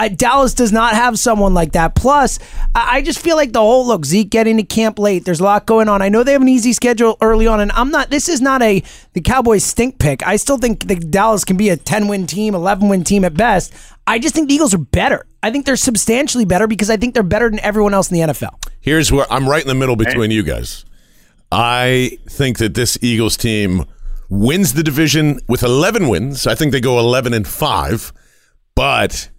Uh, 0.00 0.08
Dallas 0.08 0.54
does 0.54 0.72
not 0.72 0.94
have 0.94 1.18
someone 1.18 1.54
like 1.54 1.72
that. 1.72 1.94
Plus, 1.94 2.38
I, 2.74 2.96
I 2.96 3.02
just 3.02 3.20
feel 3.20 3.36
like 3.36 3.52
the 3.52 3.60
whole 3.60 3.86
look 3.86 4.04
Zeke 4.04 4.28
getting 4.28 4.56
to 4.56 4.64
camp 4.64 4.98
late. 4.98 5.24
There's 5.24 5.40
a 5.40 5.44
lot 5.44 5.66
going 5.66 5.88
on. 5.88 6.02
I 6.02 6.08
know 6.08 6.24
they 6.24 6.32
have 6.32 6.42
an 6.42 6.48
easy 6.48 6.72
schedule 6.72 7.16
early 7.20 7.46
on, 7.46 7.60
and 7.60 7.70
I'm 7.72 7.90
not. 7.90 8.10
This 8.10 8.28
is 8.28 8.40
not 8.40 8.60
a 8.62 8.82
the 9.12 9.20
Cowboys 9.20 9.64
stink 9.64 9.98
pick. 9.98 10.26
I 10.26 10.36
still 10.36 10.58
think 10.58 10.88
the 10.88 10.96
Dallas 10.96 11.44
can 11.44 11.56
be 11.56 11.68
a 11.68 11.76
10 11.76 12.08
win 12.08 12.26
team, 12.26 12.54
11 12.54 12.88
win 12.88 13.04
team 13.04 13.24
at 13.24 13.34
best. 13.34 13.72
I 14.06 14.18
just 14.18 14.34
think 14.34 14.48
the 14.48 14.54
Eagles 14.54 14.74
are 14.74 14.78
better. 14.78 15.26
I 15.42 15.50
think 15.50 15.64
they're 15.64 15.76
substantially 15.76 16.44
better 16.44 16.66
because 16.66 16.90
I 16.90 16.96
think 16.96 17.14
they're 17.14 17.22
better 17.22 17.48
than 17.48 17.60
everyone 17.60 17.94
else 17.94 18.10
in 18.10 18.18
the 18.18 18.32
NFL. 18.32 18.54
Here's 18.80 19.12
where 19.12 19.26
I'm 19.32 19.48
right 19.48 19.62
in 19.62 19.68
the 19.68 19.74
middle 19.74 19.96
between 19.96 20.30
you 20.30 20.42
guys. 20.42 20.84
I 21.52 22.18
think 22.28 22.58
that 22.58 22.74
this 22.74 22.98
Eagles 23.00 23.36
team 23.36 23.84
wins 24.28 24.74
the 24.74 24.82
division 24.82 25.38
with 25.48 25.62
11 25.62 26.08
wins. 26.08 26.46
I 26.46 26.54
think 26.54 26.72
they 26.72 26.80
go 26.80 26.98
11 26.98 27.32
and 27.32 27.46
5, 27.46 28.12
but 28.74 29.30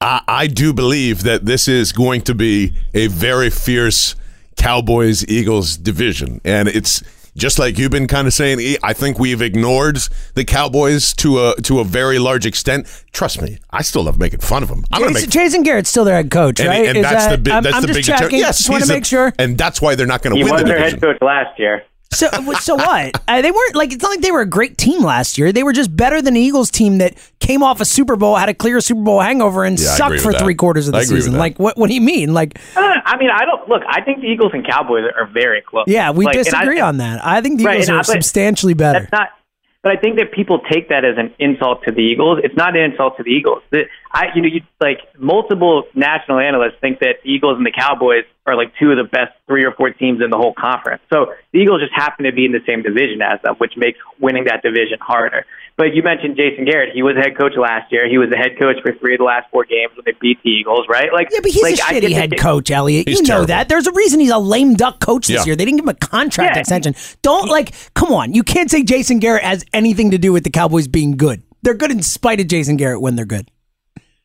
I, 0.00 0.22
I 0.26 0.46
do 0.46 0.72
believe 0.72 1.22
that 1.22 1.46
this 1.46 1.68
is 1.68 1.92
going 1.92 2.22
to 2.22 2.34
be 2.34 2.74
a 2.92 3.06
very 3.06 3.50
fierce 3.50 4.16
Cowboys 4.56 5.26
Eagles 5.28 5.76
division, 5.76 6.40
and 6.44 6.68
it's 6.68 7.02
just 7.36 7.58
like 7.58 7.78
you've 7.78 7.90
been 7.90 8.06
kind 8.06 8.28
of 8.28 8.32
saying, 8.32 8.76
I 8.82 8.92
think 8.92 9.18
we've 9.18 9.42
ignored 9.42 9.98
the 10.34 10.44
Cowboys 10.44 11.12
to 11.14 11.40
a 11.40 11.56
to 11.62 11.80
a 11.80 11.84
very 11.84 12.18
large 12.18 12.46
extent. 12.46 12.86
Trust 13.12 13.42
me, 13.42 13.58
I 13.70 13.82
still 13.82 14.04
love 14.04 14.18
making 14.18 14.40
fun 14.40 14.62
of 14.62 14.68
them. 14.68 14.84
I'm 14.92 15.02
Jason, 15.02 15.14
make, 15.14 15.30
Jason 15.30 15.62
Garrett's 15.62 15.90
still 15.90 16.04
their 16.04 16.14
head 16.14 16.30
coach, 16.30 16.60
and, 16.60 16.68
right? 16.68 16.86
And, 16.86 17.04
that's 17.04 17.26
that, 17.26 17.42
the 17.42 17.50
that's 17.50 17.66
I'm, 17.66 17.82
the 17.82 17.88
I'm 17.88 17.94
big 17.94 18.04
checking. 18.04 18.38
Yes, 18.38 18.58
just 18.58 18.70
want 18.70 18.84
to 18.84 18.88
make 18.88 19.04
sure. 19.04 19.32
And 19.38 19.58
that's 19.58 19.82
why 19.82 19.96
they're 19.96 20.06
not 20.06 20.22
going 20.22 20.36
to 20.36 20.44
win 20.44 20.54
the 20.54 20.62
division. 20.62 20.76
He 20.76 20.82
was 20.82 21.00
their 21.00 21.10
head 21.10 21.18
coach 21.20 21.22
last 21.26 21.58
year. 21.58 21.82
So 22.14 22.28
so 22.60 22.76
what? 22.76 23.20
Uh, 23.28 23.42
they 23.42 23.50
weren't 23.50 23.74
like 23.74 23.92
it's 23.92 24.02
not 24.02 24.10
like 24.10 24.20
they 24.20 24.30
were 24.30 24.40
a 24.40 24.46
great 24.46 24.78
team 24.78 25.02
last 25.02 25.36
year. 25.36 25.52
They 25.52 25.62
were 25.62 25.72
just 25.72 25.94
better 25.94 26.22
than 26.22 26.34
the 26.34 26.40
Eagles 26.40 26.70
team 26.70 26.98
that 26.98 27.14
came 27.40 27.62
off 27.62 27.80
a 27.80 27.84
Super 27.84 28.16
Bowl, 28.16 28.36
had 28.36 28.48
a 28.48 28.54
clear 28.54 28.80
Super 28.80 29.02
Bowl 29.02 29.20
hangover, 29.20 29.64
and 29.64 29.78
yeah, 29.78 29.86
sucked 29.96 30.20
for 30.20 30.32
that. 30.32 30.40
three 30.40 30.54
quarters 30.54 30.88
of 30.88 30.94
the 30.94 31.04
season. 31.04 31.34
Like 31.34 31.58
what? 31.58 31.76
What 31.76 31.88
do 31.88 31.94
you 31.94 32.00
mean? 32.00 32.32
Like 32.32 32.58
uh, 32.76 32.80
I 33.04 33.16
mean, 33.18 33.30
I 33.30 33.44
don't 33.44 33.68
look. 33.68 33.82
I 33.88 34.00
think 34.02 34.20
the 34.20 34.28
Eagles 34.28 34.52
and 34.54 34.66
Cowboys 34.66 35.04
are 35.16 35.26
very 35.26 35.60
close. 35.60 35.84
Yeah, 35.86 36.10
we 36.10 36.24
like, 36.24 36.34
disagree 36.34 36.80
I, 36.80 36.88
on 36.88 36.98
that. 36.98 37.24
I 37.24 37.40
think 37.40 37.58
the 37.58 37.64
right, 37.64 37.80
Eagles 37.80 37.90
are 37.90 37.98
I, 37.98 38.02
substantially 38.02 38.74
better. 38.74 39.00
That's 39.00 39.12
not. 39.12 39.28
But 39.82 39.92
I 39.92 39.96
think 40.00 40.16
that 40.16 40.32
people 40.32 40.60
take 40.72 40.88
that 40.88 41.04
as 41.04 41.18
an 41.18 41.34
insult 41.38 41.84
to 41.84 41.92
the 41.92 42.00
Eagles. 42.00 42.40
It's 42.42 42.56
not 42.56 42.74
an 42.74 42.90
insult 42.90 43.18
to 43.18 43.22
the 43.22 43.30
Eagles. 43.30 43.62
The, 43.70 43.82
I, 44.14 44.26
you 44.36 44.42
know, 44.42 44.48
you 44.48 44.60
like 44.80 44.98
multiple 45.18 45.84
national 45.94 46.38
analysts 46.38 46.76
think 46.80 47.00
that 47.00 47.16
the 47.24 47.28
Eagles 47.30 47.56
and 47.56 47.66
the 47.66 47.72
Cowboys 47.72 48.22
are 48.46 48.54
like 48.56 48.72
two 48.78 48.90
of 48.92 48.96
the 48.96 49.04
best 49.10 49.32
three 49.48 49.64
or 49.64 49.72
four 49.72 49.90
teams 49.90 50.20
in 50.22 50.30
the 50.30 50.36
whole 50.36 50.54
conference. 50.54 51.02
So 51.12 51.32
the 51.52 51.58
Eagles 51.58 51.80
just 51.80 51.92
happen 51.92 52.24
to 52.24 52.32
be 52.32 52.44
in 52.44 52.52
the 52.52 52.60
same 52.66 52.82
division 52.82 53.20
as 53.22 53.42
them, 53.42 53.56
which 53.58 53.72
makes 53.76 53.98
winning 54.20 54.44
that 54.44 54.62
division 54.62 54.98
harder. 55.00 55.44
But 55.76 55.94
you 55.94 56.04
mentioned 56.04 56.36
Jason 56.36 56.64
Garrett. 56.64 56.94
He 56.94 57.02
was 57.02 57.16
head 57.16 57.36
coach 57.36 57.54
last 57.56 57.90
year. 57.90 58.08
He 58.08 58.16
was 58.16 58.30
the 58.30 58.36
head 58.36 58.56
coach 58.56 58.76
for 58.82 58.92
three 59.00 59.14
of 59.14 59.18
the 59.18 59.24
last 59.24 59.50
four 59.50 59.64
games 59.64 59.90
when 59.96 60.04
they 60.06 60.12
beat 60.20 60.40
the 60.44 60.50
Eagles, 60.50 60.86
right? 60.88 61.12
Like, 61.12 61.30
yeah, 61.32 61.40
but 61.42 61.50
he's 61.50 61.62
like, 61.64 61.74
a 61.74 61.78
shitty 61.78 62.12
head 62.12 62.38
coach, 62.38 62.70
Eliot. 62.70 63.08
He's 63.08 63.16
you 63.18 63.22
know 63.24 63.26
terrible. 63.26 63.46
that. 63.48 63.68
There's 63.68 63.88
a 63.88 63.92
reason 63.92 64.20
he's 64.20 64.30
a 64.30 64.38
lame 64.38 64.74
duck 64.74 65.00
coach 65.00 65.26
this 65.26 65.38
Yeah. 65.40 65.44
year. 65.46 65.56
They 65.56 65.64
didn't 65.64 65.78
give 65.78 65.86
him 65.86 65.96
a 66.00 66.06
contract 66.06 66.54
Yeah. 66.54 66.60
extension. 66.60 66.94
Don't 67.22 67.48
like. 67.48 67.72
Come 67.94 68.12
on, 68.12 68.32
you 68.34 68.44
can't 68.44 68.70
say 68.70 68.84
Jason 68.84 69.18
Garrett 69.18 69.42
has 69.42 69.64
anything 69.72 70.12
to 70.12 70.18
do 70.18 70.32
with 70.32 70.44
the 70.44 70.50
Cowboys 70.50 70.86
being 70.86 71.16
good. 71.16 71.42
They're 71.62 71.74
good 71.74 71.90
in 71.90 72.02
spite 72.02 72.38
of 72.40 72.46
Jason 72.46 72.76
Garrett 72.76 73.00
when 73.00 73.16
they're 73.16 73.24
good. 73.24 73.50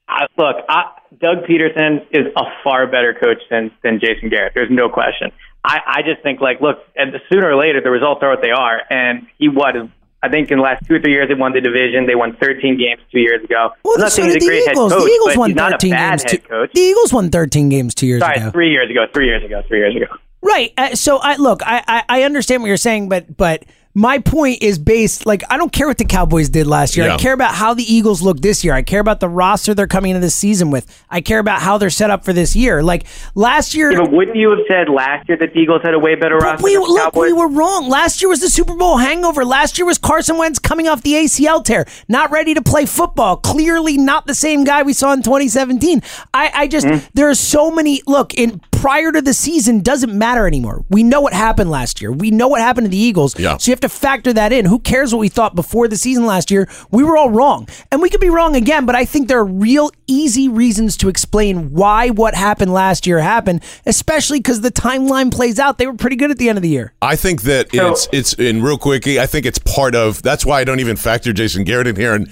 I, 0.09 0.25
look, 0.37 0.55
I, 0.67 0.91
Doug 1.21 1.45
Pederson 1.45 2.05
is 2.11 2.25
a 2.35 2.43
far 2.63 2.87
better 2.87 3.13
coach 3.13 3.37
than 3.49 3.71
than 3.83 3.99
Jason 3.99 4.29
Garrett. 4.29 4.53
There's 4.55 4.71
no 4.71 4.89
question. 4.89 5.31
I, 5.63 5.79
I 5.85 6.01
just 6.01 6.23
think 6.23 6.41
like, 6.41 6.61
look, 6.61 6.79
and 6.95 7.13
sooner 7.31 7.49
or 7.51 7.55
later 7.55 7.79
the 7.81 7.91
results 7.91 8.21
are 8.23 8.29
what 8.31 8.41
they 8.41 8.51
are, 8.51 8.81
and 8.89 9.27
he 9.37 9.47
what 9.49 9.75
is. 9.75 9.83
I 10.21 10.27
think 10.27 10.51
in 10.51 10.57
the 10.57 10.63
last 10.63 10.85
two 10.85 10.95
or 10.95 10.99
three 10.99 11.13
years 11.13 11.29
they 11.29 11.33
won 11.35 11.53
the 11.53 11.61
division. 11.61 12.05
They 12.05 12.15
won 12.15 12.35
13 12.35 12.77
games 12.77 12.99
two 13.09 13.19
years 13.19 13.41
ago. 13.41 13.69
Well, 13.83 13.95
I'm 13.95 14.01
not 14.01 14.11
so 14.11 14.23
saying 14.23 14.33
did 14.33 14.41
he's 14.41 14.43
a 14.43 14.45
the 14.45 14.49
great 14.49 14.71
Eagles. 14.71 14.91
head 14.91 14.97
coach, 14.99 15.05
the 15.07 15.13
Eagles 15.13 15.37
won 15.37 15.49
he's 15.51 15.55
not 15.55 15.69
a 15.71 15.75
13 15.75 15.91
bad 15.91 16.19
games. 16.19 16.23
Two, 16.31 16.67
the 16.73 16.79
Eagles 16.81 17.13
won 17.13 17.29
13 17.29 17.69
games 17.69 17.95
two 17.95 18.07
years 18.07 18.19
Sorry, 18.21 18.35
ago. 18.35 18.51
three 18.51 18.69
years 18.71 18.89
ago. 18.91 19.05
Three 19.13 19.27
years 19.27 19.43
ago. 19.45 19.61
Three 19.69 19.79
years 19.79 19.95
ago. 19.95 20.07
Right. 20.41 20.73
Uh, 20.77 20.95
so 20.95 21.17
I 21.19 21.35
look, 21.37 21.61
I, 21.65 21.83
I 21.87 22.03
I 22.09 22.23
understand 22.23 22.61
what 22.63 22.67
you're 22.67 22.75
saying, 22.77 23.07
but 23.07 23.37
but 23.37 23.63
my 23.99 24.19
point 24.19 24.63
is 24.63 24.79
based 24.79 25.25
like 25.25 25.43
I 25.49 25.57
don't 25.57 25.73
care 25.73 25.87
what 25.87 25.97
the 25.97 26.05
Cowboys 26.05 26.47
did 26.47 26.67
last 26.67 26.95
year. 26.95 27.07
Yeah. 27.07 27.15
I 27.15 27.17
care 27.17 27.33
about 27.33 27.53
how 27.53 27.73
the 27.73 27.83
Eagles 27.83 28.21
look 28.21 28.39
this 28.39 28.63
year. 28.63 28.73
I 28.73 28.81
care 28.81 29.01
about 29.01 29.19
the 29.19 29.27
roster 29.27 29.73
they're 29.73 29.87
coming 29.87 30.11
into 30.11 30.21
this 30.21 30.35
season 30.35 30.71
with. 30.71 30.85
I 31.09 31.19
care 31.19 31.39
about 31.39 31.61
how 31.61 31.77
they're 31.77 31.89
set 31.89 32.09
up 32.09 32.23
for 32.23 32.31
this 32.31 32.55
year. 32.55 32.81
Like 32.81 33.05
last 33.35 33.75
year, 33.75 33.91
Yeah, 33.91 33.99
but 33.99 34.11
wouldn't 34.11 34.37
you 34.37 34.51
have 34.51 34.59
said 34.69 34.87
last 34.89 35.27
year 35.27 35.37
that 35.37 35.53
the 35.53 35.59
Eagles 35.59 35.81
had 35.83 35.93
a 35.93 35.99
way 35.99 36.15
better 36.15 36.37
roster 36.37 36.63
we 36.63 36.73
than 36.75 36.81
the 36.83 36.87
look, 36.87 37.03
Cowboys? 37.13 37.27
we 37.27 37.33
were 37.33 37.49
wrong. 37.49 37.89
Last 37.89 38.21
year 38.21 38.29
was 38.29 38.39
the 38.39 38.49
Super 38.49 38.75
Bowl 38.75 38.97
hangover. 38.97 39.43
Last 39.43 39.77
year 39.77 39.85
was 39.85 39.97
Carson 39.97 40.37
Wentz 40.37 40.59
coming 40.59 40.87
off 40.87 41.01
the 41.03 41.13
ACL 41.13 41.63
tear, 41.63 41.85
not 42.07 42.31
ready 42.31 42.53
to 42.53 42.61
play 42.61 42.85
football. 42.85 43.35
Clearly, 43.37 43.97
not 43.97 44.27
the 44.27 44.33
same 44.35 44.63
guy 44.63 44.83
we 44.83 44.93
saw 44.93 45.11
in 45.11 45.21
2017. 45.23 46.01
I, 46.33 46.51
I 46.55 46.67
just 46.67 46.79
Mm-hmm. 46.87 47.05
there 47.13 47.29
are 47.29 47.35
so 47.35 47.69
many. 47.69 48.01
Look, 48.07 48.33
in 48.35 48.61
prior 48.71 49.11
to 49.11 49.21
the 49.21 49.33
season 49.33 49.81
doesn't 49.81 50.17
matter 50.17 50.47
anymore. 50.47 50.85
We 50.89 51.03
know 51.03 51.19
what 51.19 51.33
happened 51.33 51.69
last 51.69 51.99
year. 52.01 52.13
We 52.13 52.31
know 52.31 52.47
what 52.47 52.61
happened 52.61 52.85
to 52.85 52.89
the 52.89 52.97
Eagles. 52.97 53.37
Yeah. 53.37 53.57
So 53.57 53.69
you 53.69 53.73
have 53.73 53.81
to 53.81 53.88
factor 53.89 54.31
that 54.33 54.53
in. 54.53 54.65
Who 54.65 54.79
cares 54.79 55.13
what 55.13 55.19
we 55.19 55.29
thought 55.29 55.55
before 55.55 55.87
the 55.87 55.97
season 55.97 56.25
last 56.25 56.49
year? 56.51 56.69
We 56.91 57.03
were 57.03 57.17
all 57.17 57.29
wrong, 57.29 57.67
and 57.91 58.01
we 58.01 58.09
could 58.09 58.19
be 58.21 58.29
wrong 58.29 58.55
again. 58.55 58.85
But 58.85 58.95
I 58.95 59.05
think 59.05 59.27
there 59.27 59.39
are 59.39 59.45
real 59.45 59.91
easy 60.07 60.47
reasons 60.47 60.97
to 60.97 61.09
explain 61.09 61.73
why 61.73 62.09
what 62.09 62.33
happened 62.35 62.73
last 62.73 63.05
year 63.05 63.19
happened, 63.19 63.61
especially 63.85 64.39
because 64.39 64.61
the 64.61 64.71
timeline 64.71 65.31
plays 65.31 65.59
out. 65.59 65.77
They 65.77 65.87
were 65.87 65.93
pretty 65.93 66.15
good 66.15 66.31
at 66.31 66.37
the 66.37 66.49
end 66.49 66.57
of 66.57 66.61
the 66.61 66.69
year. 66.69 66.93
I 67.01 67.15
think 67.15 67.41
that 67.43 67.71
So- 67.73 67.91
it's 67.91 68.07
it's 68.11 68.33
in 68.33 68.61
real 68.63 68.77
quickly. 68.77 69.19
I 69.19 69.25
think 69.25 69.45
it's 69.45 69.59
part 69.59 69.95
of. 69.95 70.21
That's 70.21 70.45
why 70.45 70.59
I 70.59 70.63
don't 70.63 70.79
even 70.79 70.95
factor 70.95 71.33
Jason 71.33 71.63
Garrett 71.63 71.87
in 71.87 71.95
here 71.95 72.13
and 72.13 72.29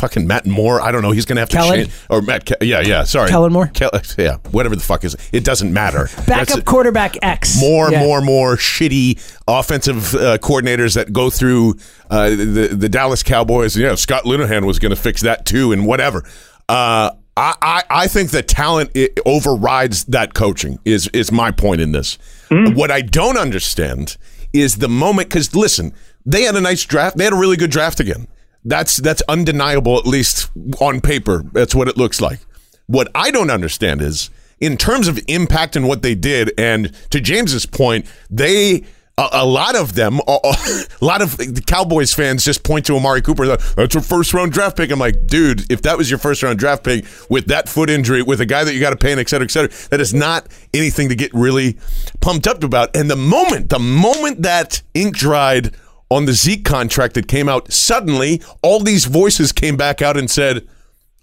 fucking 0.00 0.26
Matt 0.26 0.46
Moore. 0.46 0.80
I 0.80 0.90
don't 0.90 1.02
know. 1.02 1.12
He's 1.12 1.24
going 1.26 1.36
to 1.36 1.40
have 1.42 1.48
to 1.50 1.56
Kellen? 1.56 1.84
change 1.84 1.92
or 2.08 2.22
Matt. 2.22 2.46
Ke- 2.46 2.62
yeah, 2.62 2.80
yeah. 2.80 3.04
Sorry, 3.04 3.28
Kellen 3.28 3.52
Moore? 3.52 3.70
Kel- 3.72 3.90
yeah, 4.18 4.38
whatever 4.50 4.74
the 4.74 4.82
fuck 4.82 5.04
is. 5.04 5.16
It 5.32 5.44
doesn't 5.44 5.72
matter. 5.72 6.08
Backup 6.26 6.26
That's- 6.48 6.62
quarterback 6.64 7.16
X. 7.22 7.60
more, 7.60 7.90
Yeah. 7.92 8.00
more, 8.00 8.20
more 8.20 8.56
shitty 8.56 9.20
offensive 9.46 10.14
uh, 10.14 10.38
coordinators 10.38 10.94
that 10.94 11.12
go 11.12 11.30
through 11.30 11.74
uh, 12.10 12.30
the 12.30 12.70
the 12.72 12.88
Dallas 12.88 13.22
Cowboys. 13.22 13.76
You 13.76 13.84
know, 13.86 13.94
Scott 13.94 14.24
Linehan 14.24 14.64
was 14.64 14.78
going 14.78 14.90
to 14.90 15.00
fix 15.00 15.20
that 15.22 15.46
too, 15.46 15.70
and 15.72 15.86
whatever. 15.86 16.24
Uh, 16.68 17.10
I, 17.36 17.54
I 17.62 17.82
I 17.90 18.06
think 18.08 18.30
the 18.30 18.42
talent 18.42 18.90
it 18.94 19.18
overrides 19.24 20.04
that 20.06 20.34
coaching. 20.34 20.78
Is 20.84 21.08
is 21.08 21.30
my 21.30 21.50
point 21.50 21.80
in 21.80 21.92
this? 21.92 22.18
What 22.50 22.90
I 22.90 23.00
don't 23.02 23.38
understand 23.38 24.16
is 24.52 24.76
the 24.78 24.88
moment 24.88 25.28
because 25.28 25.54
listen, 25.54 25.94
they 26.26 26.42
had 26.42 26.56
a 26.56 26.60
nice 26.60 26.84
draft. 26.84 27.16
They 27.16 27.24
had 27.24 27.32
a 27.32 27.36
really 27.36 27.56
good 27.56 27.70
draft 27.70 28.00
again. 28.00 28.26
That's 28.64 28.96
that's 28.98 29.22
undeniable, 29.28 29.98
at 29.98 30.06
least 30.06 30.50
on 30.80 31.00
paper. 31.00 31.44
That's 31.52 31.74
what 31.74 31.88
it 31.88 31.96
looks 31.96 32.20
like. 32.20 32.40
What 32.86 33.08
I 33.14 33.30
don't 33.30 33.50
understand 33.50 34.02
is 34.02 34.30
in 34.60 34.76
terms 34.76 35.08
of 35.08 35.18
impact 35.28 35.76
and 35.76 35.88
what 35.88 36.02
they 36.02 36.14
did, 36.14 36.52
and 36.58 36.92
to 37.10 37.20
James's 37.20 37.64
point, 37.64 38.06
they 38.28 38.84
a, 39.20 39.28
a 39.32 39.46
lot 39.46 39.76
of 39.76 39.94
them, 39.94 40.20
a, 40.26 40.38
a 40.42 40.54
lot 41.04 41.22
of 41.22 41.36
the 41.36 41.62
Cowboys 41.66 42.14
fans 42.14 42.44
just 42.44 42.62
point 42.62 42.86
to 42.86 42.96
Amari 42.96 43.22
Cooper. 43.22 43.46
That's 43.46 43.94
a 43.94 44.00
first 44.00 44.32
round 44.32 44.52
draft 44.52 44.76
pick. 44.76 44.90
I'm 44.90 44.98
like, 44.98 45.26
dude, 45.26 45.70
if 45.70 45.82
that 45.82 45.98
was 45.98 46.10
your 46.10 46.18
first 46.18 46.42
round 46.42 46.58
draft 46.58 46.84
pick 46.84 47.04
with 47.28 47.46
that 47.46 47.68
foot 47.68 47.90
injury, 47.90 48.22
with 48.22 48.40
a 48.40 48.46
guy 48.46 48.64
that 48.64 48.74
you 48.74 48.80
got 48.80 48.90
to 48.90 48.96
pay, 48.96 49.12
and 49.12 49.20
et 49.20 49.28
cetera, 49.28 49.44
et 49.44 49.50
cetera, 49.50 49.88
that 49.90 50.00
is 50.00 50.14
not 50.14 50.46
anything 50.72 51.08
to 51.10 51.14
get 51.14 51.32
really 51.34 51.76
pumped 52.20 52.46
up 52.46 52.64
about. 52.64 52.96
And 52.96 53.10
the 53.10 53.16
moment, 53.16 53.68
the 53.68 53.78
moment 53.78 54.42
that 54.42 54.82
ink 54.94 55.16
dried 55.16 55.74
on 56.10 56.26
the 56.26 56.32
Zeke 56.32 56.64
contract 56.64 57.14
that 57.14 57.28
came 57.28 57.48
out, 57.48 57.72
suddenly 57.72 58.42
all 58.62 58.80
these 58.80 59.04
voices 59.06 59.52
came 59.52 59.76
back 59.76 60.02
out 60.02 60.16
and 60.16 60.30
said, 60.30 60.66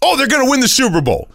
"Oh, 0.02 0.16
they're 0.16 0.26
going 0.26 0.44
to 0.44 0.50
win 0.50 0.60
the 0.60 0.68
Super 0.68 1.00
Bowl." 1.00 1.28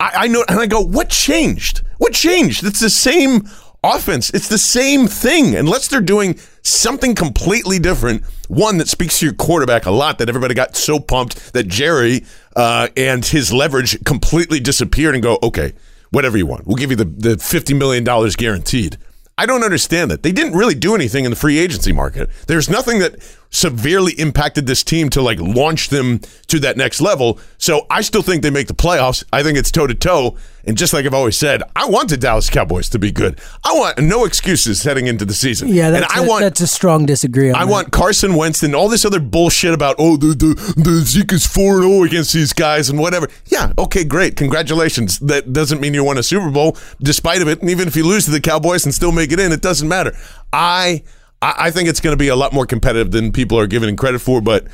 I, 0.00 0.12
I 0.14 0.26
know, 0.26 0.44
and 0.48 0.60
I 0.60 0.66
go, 0.66 0.80
"What 0.80 1.08
changed? 1.08 1.82
What 1.98 2.12
changed? 2.12 2.64
It's 2.64 2.80
the 2.80 2.90
same 2.90 3.48
offense. 3.84 4.30
It's 4.30 4.48
the 4.48 4.58
same 4.58 5.06
thing, 5.06 5.54
unless 5.54 5.86
they're 5.88 6.00
doing 6.00 6.38
something 6.62 7.14
completely 7.14 7.78
different. 7.78 8.24
One 8.48 8.78
that 8.78 8.88
speaks 8.88 9.20
to 9.20 9.26
your 9.26 9.34
quarterback 9.34 9.86
a 9.86 9.90
lot. 9.90 10.18
That 10.18 10.28
everybody 10.28 10.54
got 10.54 10.76
so 10.76 10.98
pumped 10.98 11.52
that 11.52 11.68
Jerry 11.68 12.24
uh, 12.56 12.88
and 12.96 13.24
his 13.24 13.52
leverage 13.52 14.02
completely 14.04 14.58
disappeared, 14.58 15.14
and 15.14 15.22
go, 15.22 15.38
okay, 15.42 15.72
whatever 16.10 16.36
you 16.36 16.46
want, 16.46 16.66
we'll 16.66 16.76
give 16.76 16.90
you 16.90 16.96
the 16.96 17.04
the 17.04 17.38
fifty 17.38 17.74
million 17.74 18.02
dollars 18.02 18.34
guaranteed." 18.34 18.98
I 19.38 19.46
don't 19.46 19.62
understand 19.62 20.10
that. 20.10 20.24
They 20.24 20.32
didn't 20.32 20.54
really 20.54 20.74
do 20.74 20.96
anything 20.96 21.24
in 21.24 21.30
the 21.30 21.36
free 21.36 21.60
agency 21.60 21.92
market. 21.92 22.28
There's 22.48 22.68
nothing 22.68 22.98
that 22.98 23.22
severely 23.50 24.12
impacted 24.14 24.66
this 24.66 24.82
team 24.82 25.08
to 25.10 25.22
like 25.22 25.38
launch 25.38 25.90
them 25.90 26.20
to 26.48 26.58
that 26.58 26.76
next 26.76 27.00
level. 27.00 27.38
So 27.56 27.86
I 27.88 28.00
still 28.00 28.22
think 28.22 28.42
they 28.42 28.50
make 28.50 28.66
the 28.66 28.74
playoffs. 28.74 29.22
I 29.32 29.44
think 29.44 29.56
it's 29.56 29.70
toe 29.70 29.86
to 29.86 29.94
toe. 29.94 30.36
And 30.64 30.76
just 30.76 30.92
like 30.92 31.06
I've 31.06 31.14
always 31.14 31.38
said, 31.38 31.62
I 31.74 31.88
want 31.88 32.10
the 32.10 32.16
Dallas 32.16 32.50
Cowboys 32.50 32.88
to 32.90 32.98
be 32.98 33.10
good. 33.10 33.40
I 33.64 33.72
want 33.72 33.98
no 33.98 34.24
excuses 34.24 34.82
heading 34.82 35.06
into 35.06 35.24
the 35.24 35.34
season. 35.34 35.68
Yeah, 35.68 35.86
and 35.86 35.96
that's, 35.96 36.16
I 36.16 36.24
a, 36.24 36.28
want 36.28 36.42
that's 36.42 36.60
a 36.60 36.66
strong 36.66 37.06
disagree. 37.06 37.50
On 37.50 37.56
I 37.56 37.64
that. 37.64 37.70
want 37.70 37.92
Carson 37.92 38.34
Wentz 38.34 38.62
and 38.62 38.74
all 38.74 38.88
this 38.88 39.04
other 39.04 39.20
bullshit 39.20 39.72
about 39.72 39.96
oh 39.98 40.16
the 40.16 40.28
the, 40.28 40.74
the 40.76 40.90
Zeke 41.04 41.32
is 41.32 41.46
four 41.46 41.80
zero 41.80 41.92
oh 41.92 42.04
against 42.04 42.32
these 42.32 42.52
guys 42.52 42.90
and 42.90 42.98
whatever. 42.98 43.28
Yeah, 43.46 43.72
okay, 43.78 44.04
great, 44.04 44.36
congratulations. 44.36 45.18
That 45.20 45.52
doesn't 45.52 45.80
mean 45.80 45.94
you 45.94 46.04
won 46.04 46.18
a 46.18 46.22
Super 46.22 46.50
Bowl, 46.50 46.76
despite 47.00 47.40
of 47.40 47.48
it. 47.48 47.60
And 47.60 47.70
even 47.70 47.88
if 47.88 47.96
you 47.96 48.04
lose 48.06 48.24
to 48.26 48.30
the 48.30 48.40
Cowboys 48.40 48.84
and 48.84 48.94
still 48.94 49.12
make 49.12 49.32
it 49.32 49.40
in, 49.40 49.52
it 49.52 49.62
doesn't 49.62 49.88
matter. 49.88 50.16
I 50.52 51.02
I, 51.42 51.54
I 51.58 51.70
think 51.70 51.88
it's 51.88 52.00
going 52.00 52.12
to 52.12 52.18
be 52.18 52.28
a 52.28 52.36
lot 52.36 52.52
more 52.52 52.66
competitive 52.66 53.10
than 53.12 53.32
people 53.32 53.58
are 53.58 53.66
giving 53.66 53.94
credit 53.96 54.20
for, 54.20 54.40
but. 54.40 54.66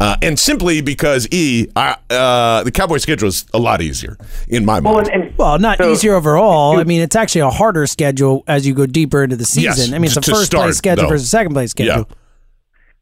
Uh, 0.00 0.16
and 0.22 0.38
simply 0.38 0.80
because 0.80 1.26
E, 1.32 1.66
I, 1.74 1.96
uh, 2.08 2.62
the 2.62 2.70
Cowboy 2.70 2.98
schedule 2.98 3.26
is 3.26 3.44
a 3.52 3.58
lot 3.58 3.82
easier 3.82 4.16
in 4.46 4.64
my 4.64 4.78
Well, 4.78 4.94
mind. 4.94 5.08
and, 5.08 5.22
and 5.24 5.36
Well, 5.36 5.58
not 5.58 5.78
so- 5.78 5.90
easier 5.90 6.14
overall. 6.14 6.78
I 6.78 6.84
mean, 6.84 7.00
it's 7.00 7.16
actually 7.16 7.40
a 7.40 7.50
harder 7.50 7.84
schedule 7.88 8.44
as 8.46 8.64
you 8.64 8.74
go 8.74 8.86
deeper 8.86 9.24
into 9.24 9.34
the 9.34 9.44
season. 9.44 9.64
Yes, 9.64 9.92
I 9.92 9.98
mean, 9.98 10.04
it's 10.04 10.16
a 10.16 10.22
first 10.22 10.46
start, 10.46 10.66
place 10.66 10.76
schedule 10.76 11.02
though. 11.04 11.08
versus 11.08 11.28
second 11.28 11.52
place 11.52 11.72
schedule. 11.72 12.06
Yeah. 12.08 12.14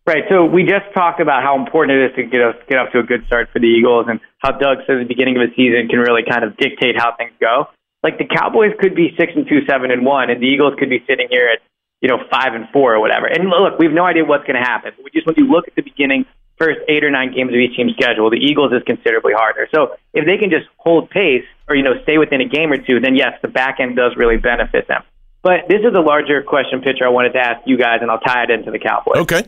Right. 0.07 0.25
So 0.31 0.47
we 0.47 0.63
just 0.63 0.87
talked 0.95 1.21
about 1.21 1.43
how 1.43 1.59
important 1.59 1.99
it 1.99 2.11
is 2.13 2.17
to 2.17 2.23
get 2.25 2.41
us 2.41 2.55
get 2.67 2.79
off 2.79 2.93
to 2.93 3.01
a 3.01 3.03
good 3.03 3.27
start 3.27 3.51
for 3.53 3.59
the 3.59 3.67
Eagles, 3.67 4.07
and 4.09 4.19
how 4.39 4.53
Doug 4.53 4.79
says 4.87 4.97
the 5.01 5.05
beginning 5.05 5.37
of 5.37 5.43
a 5.43 5.53
season 5.55 5.89
can 5.91 5.99
really 5.99 6.23
kind 6.27 6.45
of 6.45 6.57
dictate 6.57 6.97
how 6.97 7.15
things 7.19 7.33
go. 7.41 7.67
Like 8.03 8.17
the 8.17 8.25
Cowboys 8.25 8.73
could 8.81 8.95
be 8.95 9.13
six 9.19 9.33
and 9.37 9.47
two, 9.47 9.67
seven 9.69 9.91
and 9.91 10.07
one, 10.07 10.31
and 10.31 10.41
the 10.41 10.47
Eagles 10.47 10.75
could 10.79 10.89
be 10.89 11.05
sitting 11.07 11.27
here 11.29 11.51
at 11.53 11.59
you 12.01 12.09
know 12.09 12.19
five 12.31 12.55
and 12.55 12.69
four 12.73 12.95
or 12.95 13.01
whatever. 13.01 13.27
And 13.27 13.49
look, 13.49 13.79
we 13.79 13.87
have 13.87 13.95
no 13.95 14.05
idea 14.05 14.25
what's 14.25 14.45
going 14.45 14.61
to 14.61 14.67
happen. 14.67 14.93
We 15.03 15.11
just 15.11 15.27
when 15.27 15.37
you 15.37 15.49
look 15.49 15.69
at 15.69 15.75
the 15.75 15.83
beginning, 15.83 16.27
first 16.59 16.81
eight 16.89 17.05
or 17.05 17.11
nine 17.11 17.35
games 17.35 17.51
of 17.51 17.57
each 17.57 17.77
team's 17.77 17.93
schedule, 17.93 18.31
the 18.31 18.37
Eagles 18.37 18.73
is 18.73 18.83
considerably 18.87 19.33
harder. 19.35 19.69
So 19.75 19.97
if 20.13 20.27
they 20.27 20.39
can 20.39 20.51
just 20.51 20.67
hold 20.77 21.11
pace 21.11 21.45
or 21.69 21.77
you 21.77 21.83
know 21.83 21.95
stay 22.03 22.19
within 22.19 22.41
a 22.41 22.49
game 22.49 22.73
or 22.73 22.79
two, 22.79 23.01
then 23.01 23.15
yes, 23.15 23.39
the 23.43 23.49
back 23.49 23.81
end 23.81 23.97
does 23.97 24.13
really 24.17 24.37
benefit 24.37 24.89
them. 24.89 25.03
But 25.43 25.69
this 25.69 25.81
is 25.81 25.95
a 25.95 26.01
larger 26.01 26.43
question 26.43 26.83
picture 26.83 27.07
I 27.07 27.11
wanted 27.11 27.33
to 27.35 27.39
ask 27.39 27.63
you 27.67 27.79
guys, 27.79 27.99
and 28.03 28.11
I'll 28.11 28.21
tie 28.21 28.45
it 28.45 28.51
into 28.51 28.71
the 28.71 28.81
Cowboys 28.81 29.19
okay. 29.19 29.43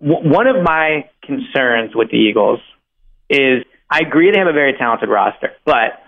w- 0.00 0.28
one 0.28 0.46
of 0.46 0.62
my 0.62 1.08
concerns 1.22 1.94
with 1.94 2.10
the 2.10 2.16
Eagles 2.18 2.60
is 3.28 3.64
I 3.88 4.00
agree 4.00 4.30
they 4.30 4.38
have 4.38 4.48
a 4.48 4.52
very 4.52 4.74
talented 4.74 5.08
roster, 5.08 5.52
but 5.64 6.02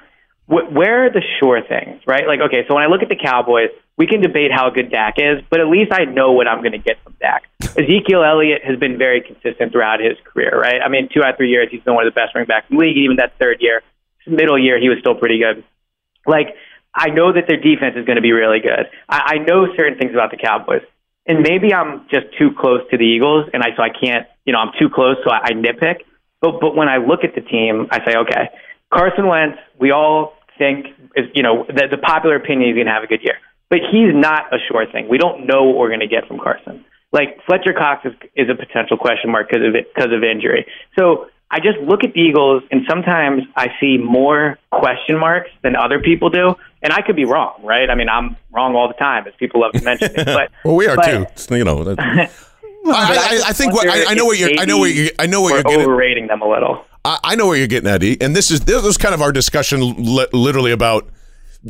wh- 0.46 0.70
where 0.72 1.06
are 1.06 1.10
the 1.10 1.22
sure 1.40 1.60
things, 1.66 2.02
right? 2.06 2.26
Like, 2.26 2.40
okay, 2.40 2.64
so 2.68 2.74
when 2.74 2.84
I 2.84 2.86
look 2.86 3.02
at 3.02 3.08
the 3.08 3.16
Cowboys, 3.16 3.70
we 3.96 4.06
can 4.06 4.20
debate 4.20 4.50
how 4.52 4.70
good 4.70 4.90
Dak 4.90 5.14
is, 5.18 5.44
but 5.50 5.60
at 5.60 5.68
least 5.68 5.92
I 5.92 6.04
know 6.04 6.32
what 6.32 6.48
I'm 6.48 6.60
going 6.60 6.72
to 6.72 6.78
get 6.78 7.02
from 7.02 7.14
Dak. 7.20 7.44
Ezekiel 7.62 8.24
Elliott 8.24 8.64
has 8.64 8.78
been 8.78 8.98
very 8.98 9.20
consistent 9.20 9.72
throughout 9.72 10.00
his 10.00 10.16
career, 10.24 10.58
right? 10.58 10.80
I 10.82 10.88
mean, 10.88 11.08
two 11.12 11.22
out 11.22 11.30
of 11.30 11.36
three 11.36 11.50
years, 11.50 11.68
he's 11.70 11.82
been 11.82 11.94
one 11.94 12.06
of 12.06 12.12
the 12.12 12.18
best 12.18 12.34
running 12.34 12.48
backs 12.48 12.66
in 12.70 12.76
the 12.76 12.82
league. 12.82 12.96
Even 12.96 13.16
that 13.16 13.38
third 13.38 13.58
year, 13.60 13.82
middle 14.26 14.58
year, 14.58 14.80
he 14.80 14.88
was 14.88 14.98
still 15.00 15.14
pretty 15.14 15.38
good. 15.38 15.64
Like, 16.26 16.56
I 16.94 17.08
know 17.08 17.32
that 17.32 17.44
their 17.48 17.60
defense 17.60 17.96
is 17.96 18.04
going 18.04 18.16
to 18.16 18.22
be 18.22 18.32
really 18.32 18.60
good. 18.60 18.88
I, 19.08 19.36
I 19.36 19.38
know 19.38 19.66
certain 19.76 19.98
things 19.98 20.12
about 20.12 20.30
the 20.30 20.36
Cowboys 20.36 20.82
and 21.26 21.40
maybe 21.40 21.72
I'm 21.72 22.06
just 22.10 22.26
too 22.38 22.50
close 22.58 22.80
to 22.90 22.98
the 22.98 23.04
Eagles, 23.04 23.48
and 23.52 23.62
I 23.62 23.76
so 23.76 23.82
I 23.82 23.90
can't, 23.90 24.26
you 24.44 24.52
know, 24.52 24.58
I'm 24.58 24.72
too 24.78 24.88
close, 24.92 25.16
so 25.24 25.30
I, 25.30 25.40
I 25.44 25.50
nitpick. 25.52 26.02
But 26.40 26.60
but 26.60 26.74
when 26.74 26.88
I 26.88 26.96
look 26.96 27.24
at 27.24 27.34
the 27.34 27.40
team, 27.40 27.86
I 27.90 28.04
say, 28.04 28.16
okay, 28.18 28.50
Carson 28.92 29.26
Wentz, 29.26 29.58
we 29.78 29.92
all 29.92 30.34
think 30.58 30.86
is, 31.16 31.26
you 31.34 31.42
know, 31.42 31.64
the, 31.68 31.88
the 31.90 31.98
popular 31.98 32.36
opinion 32.36 32.70
is 32.70 32.74
going 32.74 32.86
to 32.86 32.92
have 32.92 33.04
a 33.04 33.06
good 33.06 33.22
year, 33.22 33.36
but 33.72 33.80
he's 33.90 34.12
not 34.14 34.52
a 34.52 34.58
sure 34.68 34.84
thing. 34.92 35.08
We 35.08 35.16
don't 35.16 35.46
know 35.46 35.64
what 35.64 35.78
we're 35.78 35.88
going 35.88 36.00
to 36.00 36.06
get 36.06 36.26
from 36.28 36.38
Carson. 36.38 36.84
Like 37.10 37.38
Fletcher 37.46 37.72
Cox 37.72 38.04
is, 38.04 38.12
is 38.36 38.50
a 38.50 38.54
potential 38.54 38.98
question 38.98 39.30
mark 39.32 39.48
because 39.48 39.66
of 39.66 39.74
it, 39.74 39.88
because 39.94 40.12
of 40.12 40.22
injury. 40.22 40.66
So 40.98 41.28
I 41.50 41.58
just 41.60 41.78
look 41.78 42.04
at 42.04 42.12
the 42.12 42.20
Eagles, 42.20 42.64
and 42.70 42.82
sometimes 42.86 43.44
I 43.56 43.68
see 43.80 43.96
more 43.96 44.58
question 44.70 45.18
marks 45.18 45.48
than 45.62 45.74
other 45.74 46.00
people 46.00 46.28
do, 46.28 46.54
and 46.82 46.92
I 46.92 47.00
could 47.00 47.16
be 47.16 47.24
wrong, 47.24 47.60
right? 47.64 47.88
I 47.88 47.94
mean, 47.94 48.10
I'm 48.10 48.36
wrong 48.52 48.74
all 48.74 48.88
the 48.88 48.94
time, 48.94 49.26
as 49.26 49.32
people 49.38 49.62
love 49.62 49.72
to 49.72 49.82
mention 49.82 50.12
it. 50.16 50.26
But 50.26 50.50
Well, 50.66 50.76
we 50.76 50.86
are 50.86 50.96
but- 50.96 51.06
too. 51.06 51.22
It's, 51.32 51.50
you 51.50 51.64
know, 51.64 51.82
that- 51.84 51.98
I, 52.84 52.90
I, 52.90 53.48
I 53.48 53.52
think 53.54 53.72
what 53.72 53.88
I, 53.88 54.10
I 54.10 54.14
know 54.14 54.24
what 54.26 54.38
you're 54.38 54.50
I 54.58 54.64
know 54.64 54.76
what 54.78 54.92
you 54.92 55.10
I 55.16 55.26
know 55.26 55.40
what 55.40 55.54
you're 55.54 55.62
getting. 55.62 55.82
overrating 55.82 56.26
them 56.26 56.42
a 56.42 56.48
little. 56.48 56.84
I, 57.04 57.16
I 57.22 57.34
know 57.36 57.46
what 57.46 57.58
you're 57.58 57.68
getting 57.68 57.88
at, 57.88 58.02
E. 58.02 58.16
And 58.20 58.34
this 58.34 58.50
is 58.50 58.60
this 58.62 58.82
was 58.82 58.96
kind 58.98 59.14
of 59.14 59.22
our 59.22 59.30
discussion, 59.30 59.94
li- 59.98 60.26
literally 60.32 60.72
about 60.72 61.08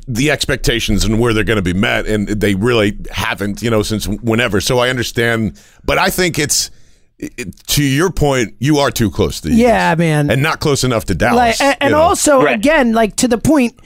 the 0.08 0.30
expectations 0.30 1.04
and 1.04 1.20
where 1.20 1.34
they're 1.34 1.44
going 1.44 1.56
to 1.56 1.62
be 1.62 1.74
met, 1.74 2.06
and 2.06 2.26
they 2.28 2.54
really 2.54 2.96
haven't, 3.10 3.60
you 3.62 3.70
know, 3.70 3.82
since 3.82 4.08
whenever. 4.08 4.60
So 4.60 4.78
I 4.78 4.88
understand, 4.88 5.60
but 5.84 5.98
I 5.98 6.08
think 6.10 6.38
it's 6.38 6.70
it, 7.18 7.56
to 7.68 7.84
your 7.84 8.10
point, 8.10 8.54
you 8.58 8.78
are 8.78 8.90
too 8.90 9.10
close 9.10 9.40
to 9.42 9.48
the 9.48 9.54
Yeah, 9.54 9.90
Eagles. 9.92 9.98
man. 9.98 10.30
and 10.30 10.42
not 10.42 10.60
close 10.60 10.82
enough 10.82 11.04
to 11.06 11.14
Dallas. 11.14 11.36
Like, 11.36 11.60
and, 11.60 11.76
and 11.80 11.94
also, 11.94 12.42
Right. 12.42 12.56
again, 12.56 12.92
like 12.94 13.16
to 13.16 13.28
the 13.28 13.38
point, 13.38 13.78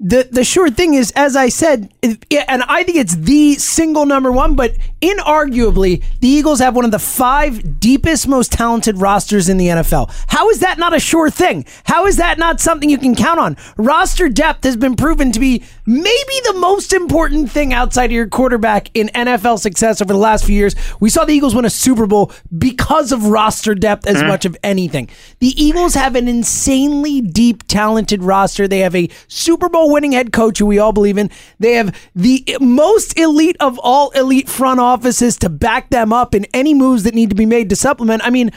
the 0.00 0.28
the 0.30 0.42
sure 0.42 0.70
thing 0.70 0.94
is, 0.94 1.12
as 1.14 1.36
I 1.36 1.48
said, 1.48 1.92
it- 2.02 2.24
and 2.48 2.64
I 2.64 2.82
think 2.82 2.98
it's 2.98 3.14
the 3.14 3.54
single 3.54 4.06
number 4.06 4.32
one, 4.32 4.56
but 4.56 4.74
inarguably, 5.00 6.02
the 6.20 6.28
Eagles 6.28 6.58
have 6.58 6.74
one 6.74 6.84
of 6.84 6.90
the 6.90 6.98
five 6.98 7.78
deepest, 7.78 8.26
most 8.26 8.50
talented 8.50 8.98
rosters 8.98 9.48
in 9.48 9.56
the 9.56 9.68
NFL. 9.68 10.10
How 10.28 10.50
is 10.50 10.58
that 10.60 10.78
not 10.78 10.94
a 10.94 10.98
sure 10.98 11.30
thing? 11.30 11.64
How 11.84 12.06
is 12.06 12.16
that 12.16 12.38
not 12.38 12.60
something 12.60 12.90
you 12.90 12.98
can 12.98 13.14
count 13.14 13.38
on? 13.38 13.56
Roster 13.76 14.28
depth 14.28 14.64
has 14.64 14.76
been 14.76 14.96
proven 14.96 15.30
to 15.30 15.38
be 15.38 15.62
maybe 15.86 16.34
the 16.46 16.54
most 16.58 16.92
important 16.92 17.50
thing 17.50 17.72
outside 17.72 18.06
of 18.06 18.12
your 18.12 18.26
quarterback 18.26 18.90
in 18.94 19.08
NFL 19.14 19.60
success 19.60 20.02
over 20.02 20.12
the 20.12 20.18
last 20.18 20.44
few 20.44 20.56
years. 20.56 20.74
We 20.98 21.08
saw 21.08 21.24
the 21.24 21.34
Eagles 21.34 21.54
win 21.54 21.64
a 21.64 21.70
Super 21.70 22.06
Bowl 22.06 22.32
because 22.56 23.12
of 23.12 23.26
roster 23.26 23.74
depth 23.74 24.06
as 24.06 24.16
mm-hmm. 24.16 24.28
much 24.28 24.44
of 24.44 24.56
anything. 24.64 25.08
The 25.38 25.62
Eagles 25.62 25.94
have 25.94 26.16
an 26.16 26.26
insanely 26.26 27.20
deep, 27.20 27.68
talented 27.68 28.24
roster. 28.24 28.66
They 28.66 28.80
have 28.80 28.96
a 28.96 29.08
Super 29.28 29.68
Bowl 29.68 29.83
winning 29.90 30.12
head 30.12 30.32
coach 30.32 30.58
who 30.58 30.66
we 30.66 30.78
all 30.78 30.92
believe 30.92 31.18
in. 31.18 31.30
They 31.58 31.74
have 31.74 31.94
the 32.14 32.44
most 32.60 33.18
elite 33.18 33.56
of 33.60 33.78
all 33.78 34.10
elite 34.10 34.48
front 34.48 34.80
offices 34.80 35.36
to 35.38 35.48
back 35.48 35.90
them 35.90 36.12
up 36.12 36.34
in 36.34 36.46
any 36.54 36.74
moves 36.74 37.02
that 37.04 37.14
need 37.14 37.30
to 37.30 37.36
be 37.36 37.46
made 37.46 37.68
to 37.70 37.76
supplement. 37.76 38.22
I 38.24 38.30
mean, 38.30 38.50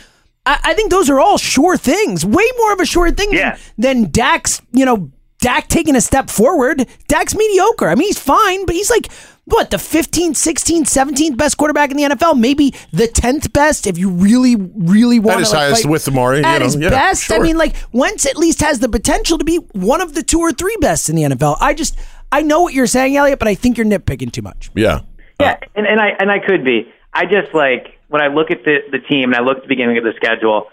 I, 0.46 0.60
I 0.64 0.74
think 0.74 0.92
those 0.92 1.10
are 1.10 1.20
all 1.20 1.38
sure 1.38 1.78
things. 1.78 2.26
Way 2.26 2.46
more 2.58 2.74
of 2.74 2.80
a 2.80 2.86
sure 2.86 3.12
thing 3.12 3.34
Yeah. 3.34 3.58
than, 3.78 4.04
than 4.04 4.12
Dak's, 4.12 4.62
you 4.72 4.86
know, 4.86 5.12
Dak 5.40 5.68
taking 5.68 5.96
a 5.96 6.02
step 6.02 6.30
forward. 6.30 6.88
Dak's 7.08 7.36
mediocre. 7.36 7.88
I 7.90 7.96
mean, 7.96 8.08
he's 8.08 8.20
fine, 8.20 8.66
but 8.66 8.74
he's 8.76 8.90
like, 8.90 9.12
what, 9.46 9.70
the 9.70 9.78
15th, 9.78 10.32
16th, 10.32 10.82
17th 10.88 11.38
best 11.38 11.58
quarterback 11.58 11.92
in 11.92 11.98
the 11.98 12.04
NFL? 12.04 12.38
Maybe 12.40 12.74
the 12.92 13.08
10th 13.08 13.54
best 13.54 13.88
if 13.88 13.98
you 13.98 14.10
really, 14.10 14.56
really 14.56 15.20
want 15.20 15.40
his 15.40 15.50
to. 15.52 15.56
Like, 15.56 15.64
highest 15.68 15.84
fight- 15.84 15.92
with 15.92 16.08
Amari, 16.08 16.40
you 16.40 16.44
At 16.44 16.60
know, 16.60 16.66
his 16.66 16.76
yeah, 16.76 16.90
best. 16.90 17.32
I 17.32 17.40
mean, 17.40 17.56
like, 17.58 17.76
Wentz 17.94 18.26
at 18.26 18.36
least 18.36 18.62
has 18.62 18.80
the 18.80 18.90
potential 18.90 19.38
to 19.38 19.46
be 19.46 19.58
one 19.74 20.02
of 20.02 20.16
the 20.16 20.24
two 20.24 20.40
or 20.40 20.52
three 20.52 20.76
best 20.82 21.08
in 21.10 21.16
the 21.16 21.24
NFL. 21.24 21.58
I 21.62 21.74
just, 21.74 21.98
I 22.32 22.42
know 22.42 22.62
what 22.62 22.74
you're 22.74 22.88
saying, 22.88 23.16
Eliot, 23.16 23.40
but 23.40 23.48
I 23.48 23.56
think 23.56 23.78
you're 23.78 23.86
nitpicking 23.88 24.32
too 24.32 24.42
much. 24.42 24.70
yeah. 24.76 25.02
Yeah, 25.40 25.60
and, 25.76 25.86
and 25.86 26.02
I 26.02 26.08
and 26.20 26.32
I 26.32 26.40
could 26.40 26.66
be. 26.66 26.92
I 27.14 27.26
just 27.26 27.54
like 27.54 28.00
when 28.08 28.24
I 28.24 28.28
look 28.28 28.50
at 28.50 28.64
the 28.66 28.78
the 28.92 28.98
team 28.98 29.26
and 29.26 29.36
I 29.36 29.42
look 29.42 29.58
at 29.58 29.62
the 29.64 29.70
beginning 29.70 30.00
of 30.00 30.04
the 30.04 30.14
schedule. 30.16 30.66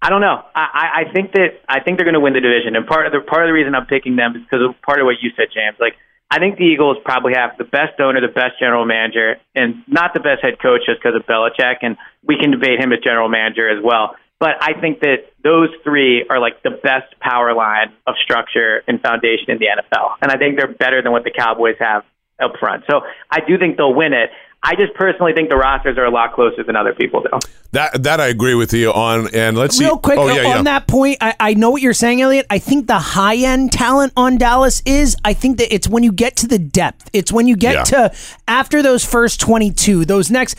I 0.00 0.10
don't 0.10 0.20
know. 0.20 0.44
I, 0.54 1.04
I 1.08 1.12
think 1.12 1.32
that 1.32 1.60
I 1.68 1.80
think 1.80 1.98
they're 1.98 2.06
going 2.06 2.14
to 2.14 2.20
win 2.20 2.32
the 2.32 2.40
division, 2.40 2.76
and 2.76 2.86
part 2.86 3.06
of 3.06 3.12
the 3.12 3.20
part 3.20 3.42
of 3.42 3.48
the 3.48 3.52
reason 3.52 3.74
I'm 3.74 3.86
picking 3.86 4.14
them 4.14 4.36
is 4.36 4.42
because 4.42 4.62
of 4.62 4.80
part 4.82 5.00
of 5.00 5.06
what 5.06 5.16
you 5.20 5.30
said, 5.36 5.48
James. 5.52 5.76
Like 5.80 5.94
I 6.30 6.38
think 6.38 6.58
the 6.58 6.64
Eagles 6.64 6.98
probably 7.04 7.32
have 7.34 7.56
the 7.58 7.64
best 7.64 7.98
owner, 7.98 8.20
the 8.20 8.32
best 8.32 8.60
general 8.60 8.84
manager, 8.84 9.36
and 9.54 9.82
not 9.88 10.14
the 10.14 10.20
best 10.20 10.42
head 10.42 10.60
coach 10.60 10.82
just 10.86 11.02
because 11.02 11.16
of 11.16 11.26
Belichick, 11.26 11.82
and 11.82 11.96
we 12.22 12.38
can 12.38 12.50
debate 12.50 12.78
him 12.78 12.92
as 12.92 13.00
general 13.00 13.28
manager 13.28 13.68
as 13.68 13.82
well. 13.82 14.14
But 14.38 14.62
I 14.62 14.78
think 14.78 15.00
that 15.00 15.34
those 15.42 15.70
three 15.82 16.24
are 16.30 16.38
like 16.38 16.62
the 16.62 16.70
best 16.70 17.18
power 17.18 17.54
line 17.54 17.92
of 18.06 18.14
structure 18.22 18.84
and 18.86 19.00
foundation 19.00 19.50
in 19.50 19.58
the 19.58 19.66
NFL, 19.66 20.14
and 20.22 20.30
I 20.30 20.36
think 20.36 20.58
they're 20.58 20.72
better 20.72 21.02
than 21.02 21.12
what 21.12 21.24
the 21.24 21.32
Cowboys 21.32 21.76
have 21.80 22.04
up 22.38 22.52
front. 22.60 22.84
So 22.88 23.00
I 23.30 23.40
do 23.40 23.58
think 23.58 23.76
they'll 23.76 23.94
win 23.94 24.12
it. 24.12 24.30
I 24.62 24.74
just 24.74 24.92
personally 24.94 25.32
think 25.34 25.50
the 25.50 25.56
rosters 25.56 25.96
are 25.98 26.04
a 26.04 26.10
lot 26.10 26.34
closer 26.34 26.64
than 26.64 26.74
other 26.74 26.92
people 26.92 27.22
do. 27.22 27.28
That 27.72 28.02
that 28.02 28.20
I 28.20 28.26
agree 28.26 28.54
with 28.54 28.72
you 28.72 28.92
on. 28.92 29.32
And 29.32 29.56
let's 29.56 29.76
see. 29.76 29.84
Real 29.84 29.98
quick 29.98 30.18
oh, 30.18 30.28
uh, 30.28 30.32
yeah, 30.32 30.48
on 30.48 30.56
yeah. 30.56 30.62
that 30.62 30.88
point, 30.88 31.18
I, 31.20 31.34
I 31.38 31.54
know 31.54 31.70
what 31.70 31.80
you're 31.80 31.94
saying, 31.94 32.20
Eliot. 32.20 32.46
I 32.50 32.58
think 32.58 32.86
the 32.86 32.98
high 32.98 33.36
end 33.36 33.72
talent 33.72 34.12
on 34.16 34.36
Dallas 34.36 34.82
is. 34.84 35.16
I 35.24 35.32
think 35.32 35.58
that 35.58 35.72
it's 35.72 35.88
when 35.88 36.02
you 36.02 36.10
get 36.10 36.36
to 36.38 36.48
the 36.48 36.58
depth. 36.58 37.08
It's 37.12 37.30
when 37.30 37.46
you 37.46 37.56
get 37.56 37.74
Yeah. 37.74 37.82
to 37.84 38.16
after 38.48 38.82
those 38.82 39.04
first 39.04 39.40
22, 39.40 40.04
those 40.04 40.30
next, 40.30 40.56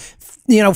you 0.48 0.64
know, 0.64 0.74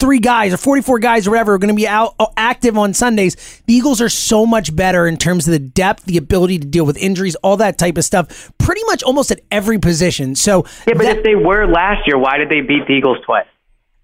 43 0.00 0.20
guys 0.20 0.52
or 0.54 0.56
44 0.58 0.98
guys 1.00 1.26
or 1.26 1.30
whatever 1.32 1.54
are 1.54 1.58
going 1.58 1.74
to 1.74 1.74
be 1.74 1.88
out 1.88 2.14
uh, 2.20 2.26
active 2.36 2.78
on 2.78 2.94
Sundays. 2.94 3.34
The 3.66 3.74
Eagles 3.74 4.00
are 4.00 4.08
so 4.08 4.46
much 4.46 4.74
better 4.76 5.08
in 5.08 5.16
terms 5.16 5.48
of 5.48 5.52
the 5.52 5.58
depth, 5.58 6.04
the 6.04 6.16
ability 6.16 6.60
to 6.60 6.66
deal 6.68 6.86
with 6.86 6.96
injuries, 6.98 7.34
all 7.36 7.56
that 7.56 7.78
type 7.78 7.98
of 7.98 8.04
stuff. 8.04 8.52
Pretty 8.58 8.82
much 8.86 9.02
almost 9.02 9.32
at 9.32 9.40
every 9.50 9.76
position. 9.78 10.36
So 10.36 10.64
Yeah, 10.86 10.94
but 10.94 11.02
that- 11.02 11.16
if 11.18 11.24
they 11.24 11.34
were 11.34 11.66
last 11.66 12.06
year, 12.06 12.16
why 12.16 12.38
did 12.38 12.48
they 12.48 12.60
beat 12.60 12.86
the 12.86 12.92
Eagles 12.92 13.18
twice? 13.26 13.46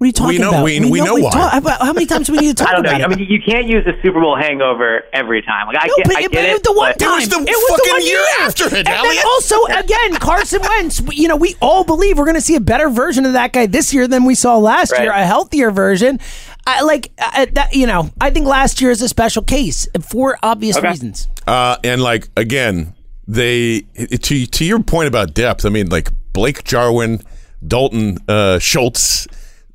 What 0.05 0.09
are 0.09 0.09
you 0.09 0.12
talking 0.12 0.29
We 0.29 0.38
know- 0.38 0.51
about? 0.51 0.64
we- 0.64 0.81
we 0.90 1.01
know 1.01 1.14
we've 1.14 1.25
why. 1.25 1.31
talked- 1.31 1.83
how 1.83 1.93
many 1.95 2.05
times 2.05 2.27
do 2.27 2.33
we 2.35 2.38
need 2.40 2.55
to 2.55 2.55
talk 2.64 2.69
I 2.69 2.73
don't 2.73 2.83
know. 2.83 2.90
about 2.90 3.01
it? 3.01 3.14
I 3.14 3.17
mean, 3.17 3.27
you 3.31 3.40
can't 3.40 3.67
use 3.67 3.85
the 3.87 3.95
Super 4.03 4.21
Bowl 4.21 4.37
hangover 4.37 5.05
every 5.14 5.40
time. 5.40 5.67
Like 5.67 5.79
I 5.81 5.87
No, 5.87 5.95
get, 5.97 6.07
but, 6.09 6.17
I 6.19 6.23
but 6.25 6.33
get 6.33 6.45
it 6.45 6.51
was 6.53 6.61
it. 6.61 6.62
the 6.64 6.73
one 6.75 6.93
but- 6.93 6.99
time. 6.99 7.14
was 7.21 7.29
the 7.31 7.37
It 7.37 7.49
was 7.49 7.71
fucking 7.79 7.93
one 7.93 8.07
year 8.07 8.25
after 8.40 8.67
it, 8.67 8.75
And 8.75 8.87
then 8.87 9.25
also, 9.27 9.64
again, 9.64 10.14
Carson 10.21 10.61
Wentz. 10.69 11.01
You 11.12 11.29
know, 11.29 11.37
we 11.37 11.57
all 11.62 11.85
believe 11.85 12.19
we're 12.19 12.27
going 12.27 12.35
to 12.35 12.40
see 12.43 12.55
a 12.57 12.61
better 12.61 12.90
version 12.90 13.25
of 13.25 13.33
that 13.33 13.55
guy 13.55 13.64
this 13.64 13.95
year 13.95 14.07
than 14.07 14.25
we 14.25 14.35
saw 14.35 14.59
last 14.59 14.93
Right. 14.93 15.05
year, 15.05 15.12
a 15.12 15.25
healthier 15.25 15.71
version. 15.71 16.21
I, 16.67 16.83
like 16.83 17.11
uh, 17.19 17.47
that, 17.53 17.75
you 17.75 17.87
know, 17.87 18.11
I 18.21 18.29
think 18.29 18.47
last 18.47 18.83
year 18.83 18.90
is 18.90 19.01
a 19.01 19.09
special 19.09 19.43
case 19.43 19.88
for 20.03 20.38
obvious 20.43 20.77
Okay. 20.77 20.88
reasons. 20.88 21.29
Uh, 21.47 21.77
and 21.83 22.03
like 22.03 22.29
again, 22.37 22.93
they 23.27 23.81
to 24.21 24.45
to 24.47 24.64
your 24.67 24.81
point 24.83 25.09
about 25.09 25.33
depth. 25.33 25.64
I 25.64 25.71
mean, 25.71 25.88
like 25.88 26.11
Blake 26.35 26.64
Jarwin, 26.64 27.23
Dalton 27.67 28.19
uh, 28.29 28.59
Schultz. 28.59 29.27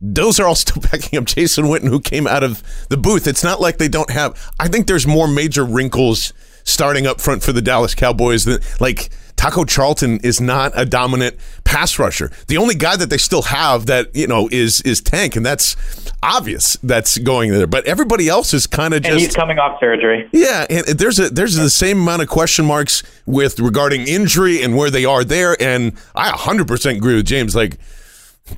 Those 0.02 0.40
are 0.40 0.48
all 0.48 0.56
still 0.56 0.82
backing 0.82 1.20
up 1.20 1.26
Jason 1.26 1.66
Witten, 1.66 1.88
who 1.88 2.00
came 2.00 2.28
out 2.28 2.44
of 2.44 2.64
the 2.90 2.98
booth. 2.98 3.28
It's 3.28 3.44
not 3.44 3.60
like 3.60 3.78
they 3.78 3.90
don't 3.90 4.10
have. 4.10 4.52
I 4.60 4.68
think 4.68 4.88
there's 4.88 5.08
more 5.08 5.28
major 5.28 5.66
wrinkles 5.66 6.34
starting 6.64 7.08
up 7.08 7.20
front 7.20 7.44
for 7.44 7.52
the 7.52 7.62
Dallas 7.62 7.96
Cowboys 7.96 8.46
than 8.46 8.60
like 8.80 9.10
Taco 9.40 9.64
Charlton 9.64 10.20
is 10.22 10.42
not 10.42 10.74
a 10.76 10.86
dominant 10.86 11.38
pass 11.64 11.98
rusher. 11.98 12.30
The 12.48 12.58
only 12.58 12.76
guy 12.76 12.98
that 12.98 13.10
they 13.10 13.18
still 13.18 13.44
have 13.44 13.86
that 13.86 14.14
you 14.14 14.28
know 14.28 14.50
is 14.52 14.82
is 14.82 15.00
Tank, 15.00 15.38
and 15.38 15.46
that's 15.46 15.78
obvious. 16.22 16.78
That's 16.84 17.18
going 17.18 17.52
there, 17.52 17.66
but 17.66 17.86
everybody 17.86 18.28
else 18.28 18.54
is 18.54 18.68
kind 18.68 18.94
of 18.94 19.02
just. 19.02 19.12
and 19.12 19.22
he's 19.22 19.34
coming 19.34 19.58
off 19.58 19.80
surgery. 19.80 20.28
Yeah, 20.34 20.66
and 20.70 20.86
there's 20.86 21.20
a 21.20 21.30
there's 21.30 21.56
the 21.56 21.70
same 21.70 22.02
amount 22.02 22.22
of 22.22 22.28
question 22.28 22.66
marks 22.66 23.02
with 23.26 23.62
regarding 23.62 24.08
injury 24.08 24.62
and 24.62 24.76
where 24.76 24.92
they 24.92 25.06
are 25.06 25.24
there, 25.24 25.56
and 25.62 25.94
I 26.14 26.32
100% 26.32 26.98
agree 26.98 27.16
with 27.16 27.26
James. 27.26 27.56
Like 27.56 27.78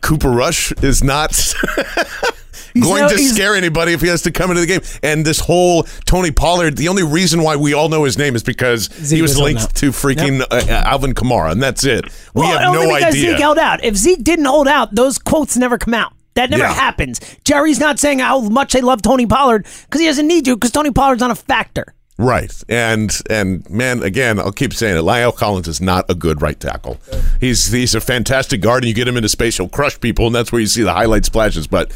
Cooper 0.02 0.30
Rush 0.32 0.72
is 0.82 1.04
not 1.04 1.32
going 2.82 3.02
no- 3.02 3.10
to 3.10 3.18
scare 3.20 3.56
anybody 3.56 3.94
if 3.94 4.02
he 4.02 4.08
has 4.08 4.22
to 4.24 4.32
come 4.32 4.50
into 4.52 4.62
the 4.62 4.68
game. 4.68 4.82
And 5.04 5.26
this 5.26 5.40
whole 5.40 5.84
Tony 6.06 6.32
Pollard, 6.32 6.78
the 6.78 6.88
only 6.88 7.04
reason 7.04 7.44
why 7.44 7.56
we 7.56 7.74
all 7.74 7.90
know 7.90 8.04
his 8.06 8.18
name 8.18 8.36
is 8.36 8.44
because 8.44 8.84
Zeke 8.94 9.18
he 9.18 9.22
was 9.22 9.38
linked 9.38 9.62
out. 9.64 9.76
to 9.76 9.92
freaking 9.92 10.42
uh, 10.50 10.72
Alvin 10.86 11.14
Kamara, 11.14 11.52
and 11.52 11.62
that's 11.62 11.84
it. 11.84 12.06
We 12.34 12.42
Well, 12.42 12.58
have 12.58 12.76
only 12.76 12.88
no 12.88 12.96
because 12.96 13.14
idea. 13.16 13.32
Zeke 13.32 13.40
held 13.40 13.58
out. 13.58 13.84
If 13.84 13.96
Zeke 13.96 14.24
didn't 14.24 14.46
hold 14.46 14.68
out, 14.68 14.96
those 14.96 15.18
quotes 15.18 15.58
never 15.58 15.78
come 15.78 15.94
out. 15.94 16.14
That 16.36 16.50
never 16.50 16.64
Yeah. 16.64 16.74
happens. 16.74 17.20
Jerry's 17.44 17.80
not 17.80 18.00
saying 18.00 18.20
how 18.20 18.40
much 18.40 18.72
they 18.72 18.80
love 18.82 19.02
Tony 19.02 19.26
Pollard 19.26 19.66
because 19.86 20.00
he 20.00 20.08
doesn't 20.08 20.28
need 20.28 20.46
to 20.46 20.56
because 20.56 20.72
Tony 20.72 20.92
Pollard's 20.92 21.20
not 21.20 21.32
a 21.32 21.36
factor. 21.36 21.94
Right. 22.22 22.54
And 22.70 23.20
and 23.32 23.68
man, 23.70 24.04
again, 24.04 24.40
I'll 24.40 24.52
keep 24.52 24.74
saying 24.76 24.96
it. 24.96 25.02
La'el 25.02 25.36
Collins 25.36 25.68
is 25.68 25.82
not 25.82 26.06
a 26.08 26.14
good 26.14 26.42
right 26.42 26.60
tackle. 26.60 27.00
He's 27.40 27.72
he's 27.72 27.96
a 27.96 28.02
fantastic 28.02 28.62
guard, 28.62 28.84
and 28.84 28.90
you 28.90 28.94
get 28.94 29.08
him 29.08 29.18
into 29.18 29.30
space, 29.30 29.58
he'll 29.58 29.68
crush 29.68 30.00
people, 30.00 30.28
and 30.28 30.36
that's 30.36 30.52
where 30.52 30.62
you 30.62 30.68
see 30.68 30.84
the 30.84 30.94
highlight 30.94 31.26
splashes. 31.26 31.66
But 31.66 31.92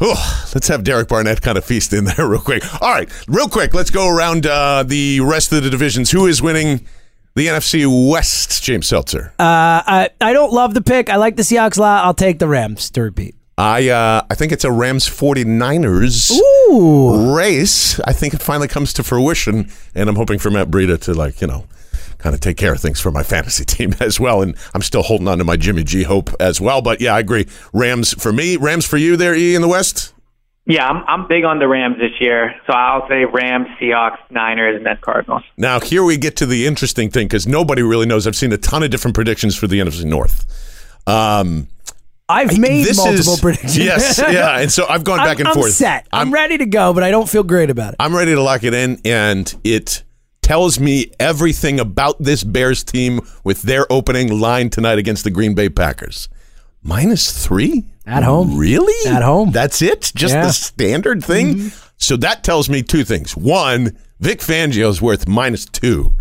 oh, 0.00 0.50
let's 0.54 0.68
have 0.68 0.84
Derek 0.84 1.08
Barnett 1.08 1.42
kind 1.42 1.58
of 1.58 1.64
feast 1.64 1.92
in 1.92 2.04
there 2.04 2.14
real 2.28 2.40
quick. 2.40 2.62
All 2.80 2.92
right, 2.92 3.10
real 3.26 3.48
quick, 3.48 3.74
let's 3.74 3.90
go 3.90 4.08
around 4.08 4.46
uh, 4.46 4.84
the 4.84 5.20
rest 5.20 5.52
of 5.52 5.64
the 5.64 5.70
divisions. 5.70 6.12
Who 6.12 6.26
is 6.26 6.40
winning 6.40 6.86
the 7.34 7.48
NFC 7.48 8.10
West? 8.10 8.62
James 8.62 8.86
Seltzer. 8.86 9.34
I, 9.40 10.10
I 10.20 10.32
don't 10.32 10.52
love 10.52 10.74
the 10.74 10.82
pick. 10.82 11.10
I 11.10 11.16
like 11.16 11.34
the 11.34 11.42
Seahawks 11.42 11.76
a 11.76 11.80
lot. 11.80 12.04
I'll 12.04 12.14
take 12.14 12.38
the 12.38 12.46
Rams 12.48 12.88
to 12.92 13.02
repeat. 13.02 13.34
I 13.58 13.88
uh, 13.88 14.22
I 14.28 14.34
think 14.34 14.52
it's 14.52 14.64
a 14.64 14.70
Rams 14.70 15.08
49ers 15.08 16.30
Ooh. 16.70 17.34
race. 17.34 17.98
I 18.00 18.12
think 18.12 18.34
it 18.34 18.42
finally 18.42 18.68
comes 18.68 18.92
to 18.94 19.02
fruition, 19.02 19.70
and 19.94 20.08
I'm 20.10 20.16
hoping 20.16 20.38
for 20.38 20.50
Matt 20.50 20.68
Breida 20.68 21.00
to 21.02 21.14
like 21.14 21.40
you 21.40 21.46
know 21.46 21.64
kind 22.18 22.34
of 22.34 22.40
take 22.40 22.56
care 22.58 22.72
of 22.74 22.80
things 22.80 23.00
for 23.00 23.10
my 23.10 23.22
fantasy 23.22 23.64
team 23.66 23.94
as 24.00 24.20
well. 24.20 24.42
And 24.42 24.56
I'm 24.74 24.82
still 24.82 25.02
holding 25.02 25.28
on 25.28 25.38
to 25.38 25.44
my 25.44 25.56
Jimmy 25.56 25.84
G 25.84 26.02
hope 26.02 26.30
as 26.38 26.60
well. 26.60 26.82
But 26.82 27.00
yeah, 27.00 27.14
I 27.14 27.20
agree. 27.20 27.46
Rams 27.72 28.12
for 28.22 28.32
me, 28.32 28.56
Rams 28.56 28.84
for 28.84 28.98
you 28.98 29.16
there, 29.16 29.34
E 29.34 29.54
in 29.54 29.62
the 29.62 29.68
West. 29.68 30.12
Yeah, 30.66 30.86
I'm 30.86 31.04
I'm 31.06 31.28
big 31.28 31.44
on 31.44 31.58
the 31.58 31.68
Rams 31.68 31.96
this 31.96 32.20
year, 32.20 32.54
so 32.66 32.74
I'll 32.74 33.08
say 33.08 33.24
Rams, 33.24 33.68
Seahawks, 33.80 34.18
Niners, 34.30 34.76
and 34.76 34.84
then 34.84 34.98
Cardinals. 35.00 35.44
Now 35.56 35.80
here 35.80 36.04
we 36.04 36.18
get 36.18 36.36
to 36.38 36.46
the 36.46 36.66
interesting 36.66 37.08
thing 37.08 37.26
because 37.26 37.46
nobody 37.46 37.82
really 37.82 38.04
knows. 38.04 38.26
I've 38.26 38.36
seen 38.36 38.52
a 38.52 38.58
ton 38.58 38.82
of 38.82 38.90
different 38.90 39.14
predictions 39.14 39.56
for 39.56 39.66
the 39.66 39.78
NFC 39.80 40.04
North. 40.04 40.44
Um, 41.06 41.68
I've 42.28 42.58
made 42.58 42.84
this 42.84 42.96
multiple 42.96 43.34
is 43.34 43.40
predictions. 43.40 43.78
yes, 43.78 44.18
yeah, 44.18 44.58
and 44.58 44.70
so 44.72 44.86
I've 44.88 45.04
gone 45.04 45.18
back 45.24 45.36
I'm, 45.36 45.40
and 45.40 45.48
I'm 45.48 45.54
forth. 45.54 45.72
set. 45.72 46.06
I'm, 46.12 46.32
ready 46.32 46.58
to 46.58 46.66
go, 46.66 46.92
but 46.92 47.02
I 47.04 47.10
don't 47.10 47.28
feel 47.28 47.44
great 47.44 47.70
about 47.70 47.92
it. 47.92 47.96
I'm 48.00 48.14
ready 48.16 48.34
to 48.34 48.42
lock 48.42 48.64
it 48.64 48.74
in, 48.74 49.00
and 49.04 49.54
it 49.62 50.02
tells 50.42 50.80
me 50.80 51.12
everything 51.20 51.78
about 51.80 52.20
this 52.20 52.42
Bears 52.44 52.82
team 52.84 53.20
with 53.44 53.62
their 53.62 53.90
opening 53.92 54.40
line 54.40 54.70
tonight 54.70 54.98
against 54.98 55.24
the 55.24 55.30
Green 55.30 55.54
Bay 55.54 55.68
Packers. 55.68 56.28
Minus 56.82 57.44
three 57.44 57.84
At 58.06 58.22
home. 58.22 58.56
Really? 58.56 59.10
At 59.10 59.22
home. 59.22 59.50
That's 59.50 59.82
it? 59.82 60.12
Just 60.14 60.34
Yeah. 60.34 60.46
the 60.46 60.52
standard 60.52 61.24
thing? 61.24 61.54
Mm-hmm. 61.56 61.68
So 61.96 62.16
that 62.18 62.44
tells 62.44 62.68
me 62.68 62.82
two 62.82 63.02
things. 63.04 63.36
One, 63.36 63.96
Vic 64.20 64.38
Fangio 64.40 64.88
is 64.88 65.02
worth 65.02 65.26
minus 65.26 65.64
two 65.64 66.12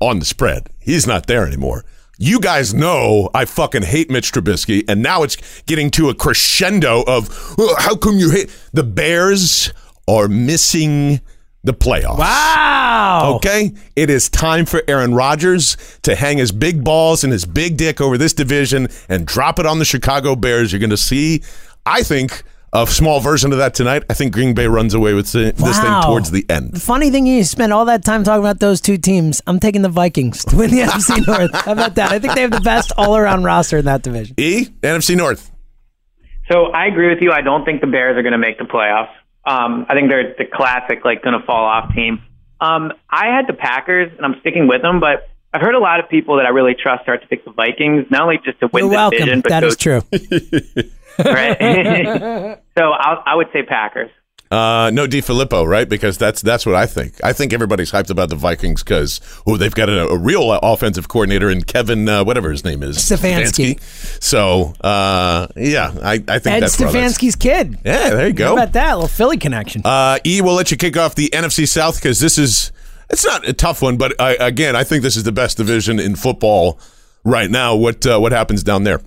on 0.00 0.18
the 0.18 0.24
spread. 0.24 0.68
He's 0.80 1.06
not 1.06 1.26
there 1.26 1.46
anymore. 1.46 1.84
You 2.18 2.40
guys 2.40 2.72
know 2.72 3.30
I 3.34 3.44
fucking 3.44 3.82
hate 3.82 4.10
Mitch 4.10 4.32
Trubisky, 4.32 4.84
and 4.88 5.02
now 5.02 5.22
it's 5.22 5.36
getting 5.62 5.90
to 5.92 6.08
a 6.08 6.14
crescendo 6.14 7.02
of 7.06 7.28
"Oh, 7.58 7.74
how 7.78 7.96
come 7.96 8.18
you 8.18 8.30
hate 8.30 8.50
the 8.72 8.84
Bears 8.84 9.72
are 10.06 10.28
missing 10.28 11.20
the 11.64 11.72
playoffs. 11.72 12.18
Wow. 12.18 13.32
Okay, 13.36 13.72
it 13.96 14.10
is 14.10 14.28
time 14.28 14.66
for 14.66 14.82
Aaron 14.86 15.14
Rodgers 15.14 15.76
to 16.02 16.14
hang 16.14 16.38
his 16.38 16.52
big 16.52 16.84
balls 16.84 17.24
and 17.24 17.32
his 17.32 17.46
big 17.46 17.78
dick 17.78 18.00
over 18.00 18.18
this 18.18 18.34
division 18.34 18.88
and 19.08 19.26
drop 19.26 19.58
it 19.58 19.66
on 19.66 19.78
the 19.78 19.84
Chicago 19.84 20.36
Bears. 20.36 20.72
You're 20.72 20.78
going 20.78 20.90
to 20.90 20.96
see, 20.96 21.42
I 21.86 22.02
think, 22.02 22.42
a 22.74 22.86
small 22.86 23.20
version 23.20 23.52
of 23.52 23.58
that 23.58 23.72
tonight. 23.74 24.02
I 24.10 24.14
think 24.14 24.32
Green 24.32 24.52
Bay 24.52 24.66
runs 24.66 24.94
away 24.94 25.14
with 25.14 25.30
the, 25.32 25.52
this 25.56 25.78
thing 25.78 26.02
towards 26.02 26.30
the 26.30 26.42
The 26.42 26.52
end. 26.54 26.82
funny 26.82 27.10
thing 27.10 27.26
is, 27.26 27.36
you 27.36 27.44
spent 27.44 27.72
all 27.72 27.84
that 27.84 28.04
time 28.04 28.24
talking 28.24 28.42
about 28.42 28.58
those 28.60 28.80
two 28.80 28.98
teams. 28.98 29.40
I'm 29.46 29.60
taking 29.60 29.82
the 29.82 29.88
Vikings 29.88 30.44
to 30.46 30.56
win 30.56 30.70
the 30.70 30.80
NFC 30.80 31.24
North. 31.26 31.54
How 31.54 31.72
about 31.72 31.94
that? 31.94 32.10
I 32.12 32.18
think 32.18 32.34
they 32.34 32.42
have 32.42 32.50
the 32.50 32.60
best 32.60 32.92
all 32.96 33.16
around 33.16 33.44
roster 33.44 33.78
in 33.78 33.84
that 33.84 34.02
division. 34.02 34.34
E 34.38 34.66
NFC 34.82 35.16
North. 35.16 35.50
So 36.50 36.66
I 36.66 36.86
agree 36.86 37.08
with 37.08 37.22
you. 37.22 37.32
I 37.32 37.40
don't 37.40 37.64
think 37.64 37.80
the 37.80 37.86
Bears 37.86 38.18
are 38.18 38.22
going 38.22 38.32
to 38.32 38.38
make 38.38 38.58
the 38.58 38.64
playoffs. 38.64 39.12
Um, 39.46 39.86
I 39.88 39.94
think 39.94 40.08
they're 40.08 40.34
the 40.36 40.44
classic, 40.52 41.04
like, 41.04 41.22
going 41.22 41.38
to 41.38 41.46
fall 41.46 41.64
off 41.64 41.94
team. 41.94 42.20
Um, 42.60 42.92
I 43.08 43.26
had 43.26 43.46
the 43.46 43.52
Packers, 43.54 44.10
and 44.16 44.24
I'm 44.26 44.40
sticking 44.40 44.66
with 44.68 44.82
them, 44.82 45.00
but 45.00 45.28
I've 45.52 45.60
heard 45.60 45.74
a 45.74 45.78
lot 45.78 46.00
of 46.00 46.08
people 46.08 46.36
that 46.38 46.46
I 46.46 46.48
really 46.48 46.74
trust 46.74 47.02
start 47.04 47.22
to 47.22 47.28
pick 47.28 47.44
the 47.44 47.52
Vikings, 47.52 48.06
not 48.10 48.22
only 48.22 48.38
just 48.44 48.58
to 48.60 48.68
win 48.72 48.84
You're 48.84 48.90
the 48.90 48.96
welcome. 48.96 49.18
division, 49.18 49.40
but 49.42 49.48
That 49.50 49.60
go, 49.60 49.66
is 49.68 49.76
true. 49.76 50.00
right? 51.18 52.58
so 52.78 52.84
I'll, 52.84 53.22
I 53.26 53.34
would 53.34 53.48
say 53.52 53.62
Packers. 53.62 54.10
Uh, 54.50 54.90
no 54.92 55.06
DeFilippo, 55.06 55.66
right? 55.66 55.88
Because 55.88 56.16
that's 56.16 56.40
that's 56.40 56.64
what 56.64 56.76
I 56.76 56.86
think. 56.86 57.14
I 57.24 57.32
think 57.32 57.52
everybody's 57.52 57.90
hyped 57.90 58.10
about 58.10 58.28
the 58.28 58.36
Vikings 58.36 58.84
because 58.84 59.20
oh, 59.46 59.56
they've 59.56 59.74
got 59.74 59.88
a, 59.88 60.06
a 60.06 60.16
real 60.16 60.52
offensive 60.52 61.08
coordinator 61.08 61.50
in 61.50 61.62
Kevin, 61.62 62.08
uh, 62.08 62.22
whatever 62.22 62.52
his 62.52 62.62
name 62.64 62.82
is, 62.84 62.98
Stefanski. 62.98 63.80
So 64.22 64.74
uh, 64.82 65.48
yeah, 65.56 65.92
I, 66.02 66.12
I 66.12 66.38
think 66.38 66.46
Ed 66.46 66.60
that's 66.60 66.78
where 66.78 66.92
that's- 66.92 67.18
Stefanski's 67.18 67.34
kid. 67.36 67.78
Yeah, 67.84 68.10
there 68.10 68.28
you 68.28 68.32
How 68.34 68.50
go. 68.50 68.52
about 68.52 68.72
that? 68.74 68.92
A 68.92 68.94
little 68.94 69.08
Philly 69.08 69.38
connection. 69.38 69.82
Uh, 69.84 70.18
e, 70.24 70.40
we'll 70.40 70.54
let 70.54 70.70
you 70.70 70.76
kick 70.76 70.96
off 70.96 71.16
the 71.16 71.30
NFC 71.30 71.66
South 71.66 71.96
because 71.96 72.20
this 72.20 72.38
is 72.38 72.70
it's 73.10 73.24
not 73.24 73.48
a 73.48 73.54
tough 73.54 73.82
one, 73.82 73.96
but 73.96 74.20
I, 74.20 74.34
again, 74.34 74.76
I 74.76 74.84
think 74.84 75.02
this 75.02 75.16
is 75.16 75.24
the 75.24 75.32
best 75.32 75.56
division 75.56 75.98
in 75.98 76.14
football 76.14 76.78
right 77.24 77.50
now. 77.50 77.74
What 77.74 78.06
uh, 78.06 78.20
what 78.20 78.30
happens 78.30 78.62
down 78.62 78.84
there? 78.84 79.00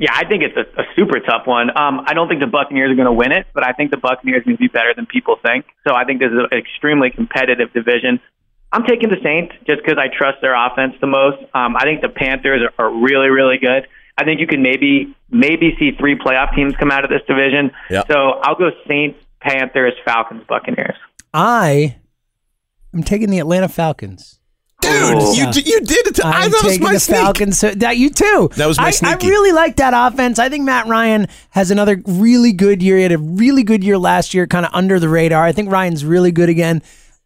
Yeah, 0.00 0.16
I 0.16 0.24
think 0.24 0.42
it's 0.42 0.56
a, 0.56 0.80
a 0.80 0.84
super 0.96 1.20
tough 1.20 1.46
one. 1.46 1.68
Um, 1.76 2.00
I 2.06 2.14
don't 2.14 2.26
think 2.26 2.40
the 2.40 2.46
Buccaneers 2.46 2.90
are 2.90 2.94
going 2.94 3.04
to 3.04 3.12
win 3.12 3.32
it, 3.32 3.46
but 3.52 3.68
I 3.68 3.72
think 3.72 3.90
the 3.90 3.98
Buccaneers 3.98 4.40
are 4.40 4.44
going 4.44 4.56
to 4.56 4.60
be 4.60 4.68
better 4.68 4.94
than 4.96 5.04
people 5.04 5.36
think. 5.44 5.66
So 5.86 5.94
I 5.94 6.04
think 6.04 6.20
this 6.20 6.32
is 6.32 6.38
an 6.50 6.56
extremely 6.56 7.10
competitive 7.10 7.70
division. 7.74 8.18
I'm 8.72 8.84
taking 8.84 9.10
the 9.10 9.20
Saints 9.22 9.52
just 9.66 9.84
because 9.84 9.98
I 9.98 10.08
trust 10.08 10.40
their 10.40 10.56
offense 10.56 10.94
the 11.02 11.06
most. 11.06 11.44
Um, 11.52 11.76
I 11.76 11.84
think 11.84 12.00
the 12.00 12.08
Panthers 12.08 12.62
are, 12.78 12.86
are 12.86 12.90
really, 12.90 13.28
really 13.28 13.58
good. 13.58 13.88
I 14.16 14.24
think 14.24 14.40
you 14.40 14.46
can 14.46 14.62
maybe 14.62 15.14
maybe 15.28 15.76
see 15.78 15.92
three 15.98 16.16
playoff 16.16 16.54
teams 16.54 16.74
come 16.76 16.90
out 16.90 17.04
of 17.04 17.10
this 17.10 17.20
division. 17.28 17.70
Yeah. 17.90 18.04
So 18.08 18.40
I'll 18.40 18.56
go 18.56 18.70
Saints, 18.88 19.18
Panthers, 19.40 19.92
Falcons, 20.06 20.44
Buccaneers. 20.48 20.96
I 21.34 21.96
am 22.94 23.02
taking 23.02 23.28
the 23.28 23.38
Atlanta 23.38 23.68
Falcons. 23.68 24.39
Dude, 24.80 24.92
Oh. 24.92 25.32
you 25.34 25.44
you 25.44 25.80
did 25.80 26.06
it. 26.06 26.14
To, 26.16 26.26
I 26.26 26.44
I'm 26.44 26.50
that 26.50 26.62
was 26.64 26.80
my 26.80 26.94
the 26.94 27.00
sneak. 27.00 27.18
Falcons. 27.18 27.58
So 27.58 27.70
that 27.72 27.96
you 27.98 28.10
too. 28.10 28.50
That 28.56 28.66
was 28.66 28.78
my 28.78 28.92
I, 29.02 29.12
I 29.12 29.14
really 29.16 29.52
like 29.52 29.76
that 29.76 29.92
offense. 29.94 30.38
I 30.38 30.48
think 30.48 30.64
Matt 30.64 30.86
Ryan 30.86 31.26
has 31.50 31.70
another 31.70 32.02
really 32.06 32.52
good 32.52 32.82
year. 32.82 32.96
He 32.96 33.02
had 33.02 33.12
a 33.12 33.18
really 33.18 33.62
good 33.62 33.84
year 33.84 33.98
last 33.98 34.32
year, 34.34 34.46
kind 34.46 34.64
of 34.64 34.72
under 34.74 34.98
the 34.98 35.08
radar. 35.08 35.44
I 35.44 35.52
think 35.52 35.70
Ryan's 35.70 36.04
really 36.04 36.32
good 36.32 36.48
again. 36.48 36.82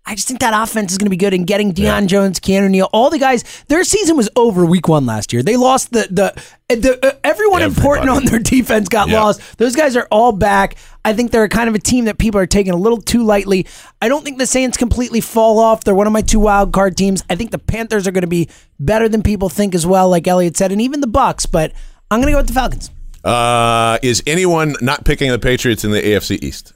I 0.07 0.15
just 0.15 0.29
think 0.29 0.41
that 0.41 0.53
offense 0.55 0.93
is 0.93 0.99
going 0.99 1.07
to 1.07 1.11
be 1.11 1.17
good. 1.17 1.33
And 1.33 1.47
getting 1.47 1.73
Deion 1.73 2.09
Jones, 2.09 2.39
Keanu 2.39 2.69
Neal, 2.69 2.91
all 2.93 3.09
the 3.09 3.19
guys. 3.19 3.43
Their 3.69 3.85
season 3.85 4.19
was 4.19 4.29
over 4.37 4.67
week 4.67 4.87
one 4.87 5.07
last 5.07 5.33
year. 5.33 5.43
They 5.43 5.57
lost 5.57 5.93
the 5.93 6.07
the 6.11 6.43
the 6.75 6.99
uh, 7.07 7.17
everyone 7.25 7.63
important 7.63 8.11
on 8.11 8.27
their 8.27 8.39
defense 8.55 8.89
got 8.91 9.09
Yeah. 9.09 9.23
lost. 9.23 9.57
Those 9.57 9.75
guys 9.75 9.97
are 9.97 10.07
all 10.11 10.33
back. 10.33 10.77
I 11.07 11.15
think 11.15 11.31
they're 11.31 11.49
kind 11.49 11.71
of 11.71 11.75
a 11.75 11.79
team 11.79 12.05
that 12.05 12.19
people 12.19 12.39
are 12.39 12.47
taking 12.47 12.75
a 12.75 12.77
little 12.77 13.01
too 13.01 13.25
lightly. 13.25 13.67
I 14.03 14.09
don't 14.09 14.23
think 14.25 14.37
the 14.39 14.47
Saints 14.47 14.77
completely 14.77 15.23
fall 15.23 15.59
off. 15.59 15.85
They're 15.85 15.95
one 15.95 16.07
of 16.07 16.13
my 16.13 16.21
two 16.23 16.41
wild 16.41 16.73
card 16.75 16.97
teams. 16.99 17.25
I 17.31 17.35
think 17.37 17.51
the 17.51 17.59
Panthers 17.59 18.07
are 18.07 18.11
going 18.13 18.23
to 18.23 18.27
be 18.29 18.51
better 18.79 19.09
than 19.09 19.23
people 19.23 19.49
think 19.49 19.75
as 19.75 19.87
well, 19.87 20.11
like 20.11 20.27
Eliot 20.29 20.57
said, 20.59 20.71
and 20.71 20.83
even 20.83 21.01
the 21.01 21.07
Bucks. 21.07 21.47
But 21.47 21.73
I'm 22.11 22.21
going 22.21 22.27
to 22.27 22.33
go 22.33 22.39
with 22.41 22.49
the 22.49 22.53
Falcons. 22.55 22.91
Uh, 23.25 23.99
is 24.03 24.23
anyone 24.27 24.75
not 24.83 25.07
picking 25.07 25.31
the 25.31 25.39
Patriots 25.39 25.83
in 25.83 25.93
the 25.93 26.03
AFC 26.03 26.43
East? 26.43 26.75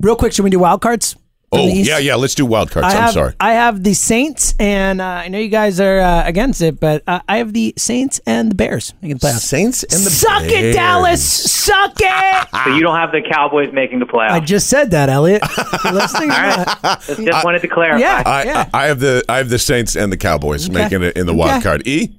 Real 0.00 0.16
quick, 0.16 0.32
should 0.32 0.44
we 0.44 0.50
do 0.50 0.58
wild 0.58 0.80
cards? 0.80 1.14
From 1.50 1.60
Oh, 1.62 1.66
the 1.66 1.72
East? 1.72 1.88
yeah, 1.88 1.98
yeah. 1.98 2.14
Let's 2.14 2.36
do 2.36 2.46
wild 2.46 2.70
cards. 2.70 2.86
I 2.86 2.90
I'm 2.96 3.02
have, 3.02 3.12
sorry. 3.12 3.34
I 3.40 3.54
have 3.54 3.82
the 3.82 3.92
Saints, 3.94 4.54
and 4.60 5.00
uh, 5.00 5.04
I 5.04 5.26
know 5.28 5.38
you 5.38 5.48
guys 5.48 5.80
are 5.80 5.98
uh, 5.98 6.22
against 6.24 6.62
it, 6.62 6.78
but 6.78 7.02
uh, 7.08 7.20
I 7.28 7.38
have 7.38 7.52
the 7.52 7.74
Saints 7.76 8.20
and 8.24 8.52
the 8.52 8.54
Bears 8.54 8.94
making 9.02 9.16
the 9.18 9.26
playoffs. 9.26 9.40
Saints 9.40 9.82
and 9.82 10.00
the 10.06 10.10
Suck 10.10 10.44
it, 10.44 10.72
Dallas! 10.74 11.22
Suck 11.24 11.94
it! 11.98 12.48
So 12.64 12.74
you 12.74 12.82
don't 12.82 12.94
have 12.96 13.10
the 13.10 13.22
Cowboys 13.28 13.72
making 13.72 13.98
the 14.00 14.04
playoffs. 14.06 14.30
I 14.32 14.40
just 14.40 14.68
said 14.68 14.90
that, 14.92 15.08
Eliot. 15.08 15.42
You 15.84 15.90
listening? 15.92 16.30
All 16.30 16.36
right. 16.36 16.66
Just, 17.06 17.20
just 17.24 17.44
wanted 17.44 17.62
to 17.62 17.68
clarify. 17.68 17.98
Yeah. 18.00 18.22
I, 18.26 18.42
Yeah. 18.44 18.70
I 18.74 18.84
have 18.86 19.00
the 19.00 19.24
I 19.28 19.38
have 19.38 19.48
the 19.48 19.58
Saints 19.58 19.96
and 19.96 20.12
the 20.12 20.16
Cowboys 20.18 20.68
making 20.70 21.02
it 21.02 21.16
in 21.16 21.26
the 21.26 21.34
wild 21.34 21.52
Okay. 21.52 21.62
card. 21.62 21.86
E. 21.86 22.16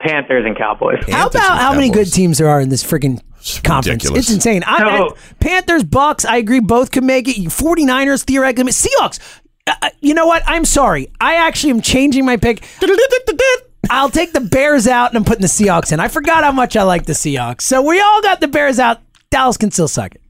Panthers 0.00 0.44
and 0.46 0.56
Cowboys. 0.56 1.02
How 1.10 1.26
about 1.26 1.50
and 1.52 1.60
how 1.60 1.74
many 1.74 1.90
good 1.90 2.12
teams 2.12 2.38
there 2.38 2.48
are 2.48 2.60
in 2.60 2.68
this 2.68 2.84
freaking 2.84 3.20
conference? 3.62 4.04
ridiculous. 4.04 4.26
It's 4.26 4.34
insane. 4.34 4.62
I, 4.66 4.82
No. 4.82 5.08
I- 5.08 5.34
Panthers, 5.40 5.84
Bucks, 5.84 6.24
I 6.24 6.36
agree, 6.36 6.60
both 6.60 6.90
can 6.90 7.06
make 7.06 7.28
it. 7.28 7.36
49ers, 7.36 8.24
theoretically. 8.24 8.72
Seahawks. 8.72 9.18
Uh, 9.66 9.74
uh, 9.82 9.90
you 10.00 10.14
know 10.14 10.26
what? 10.26 10.42
I'm 10.46 10.64
sorry. 10.64 11.10
I 11.20 11.34
actually 11.36 11.70
am 11.70 11.80
changing 11.80 12.24
my 12.24 12.36
pick. 12.36 12.64
I'll 13.90 14.10
take 14.10 14.32
the 14.32 14.40
Bears 14.40 14.86
out 14.86 15.10
and 15.10 15.16
I'm 15.18 15.24
putting 15.24 15.42
the 15.42 15.48
Seahawks 15.48 15.92
in. 15.92 16.00
I 16.00 16.08
forgot 16.08 16.44
how 16.44 16.52
much 16.52 16.76
I 16.76 16.82
like 16.82 17.06
the 17.06 17.12
Seahawks. 17.12 17.62
So 17.62 17.82
we 17.82 18.00
all 18.00 18.22
got 18.22 18.40
the 18.40 18.48
Bears 18.48 18.78
out. 18.78 19.00
Dallas 19.30 19.56
can 19.56 19.70
still 19.70 19.88
suck 19.88 20.14
it. 20.14 20.22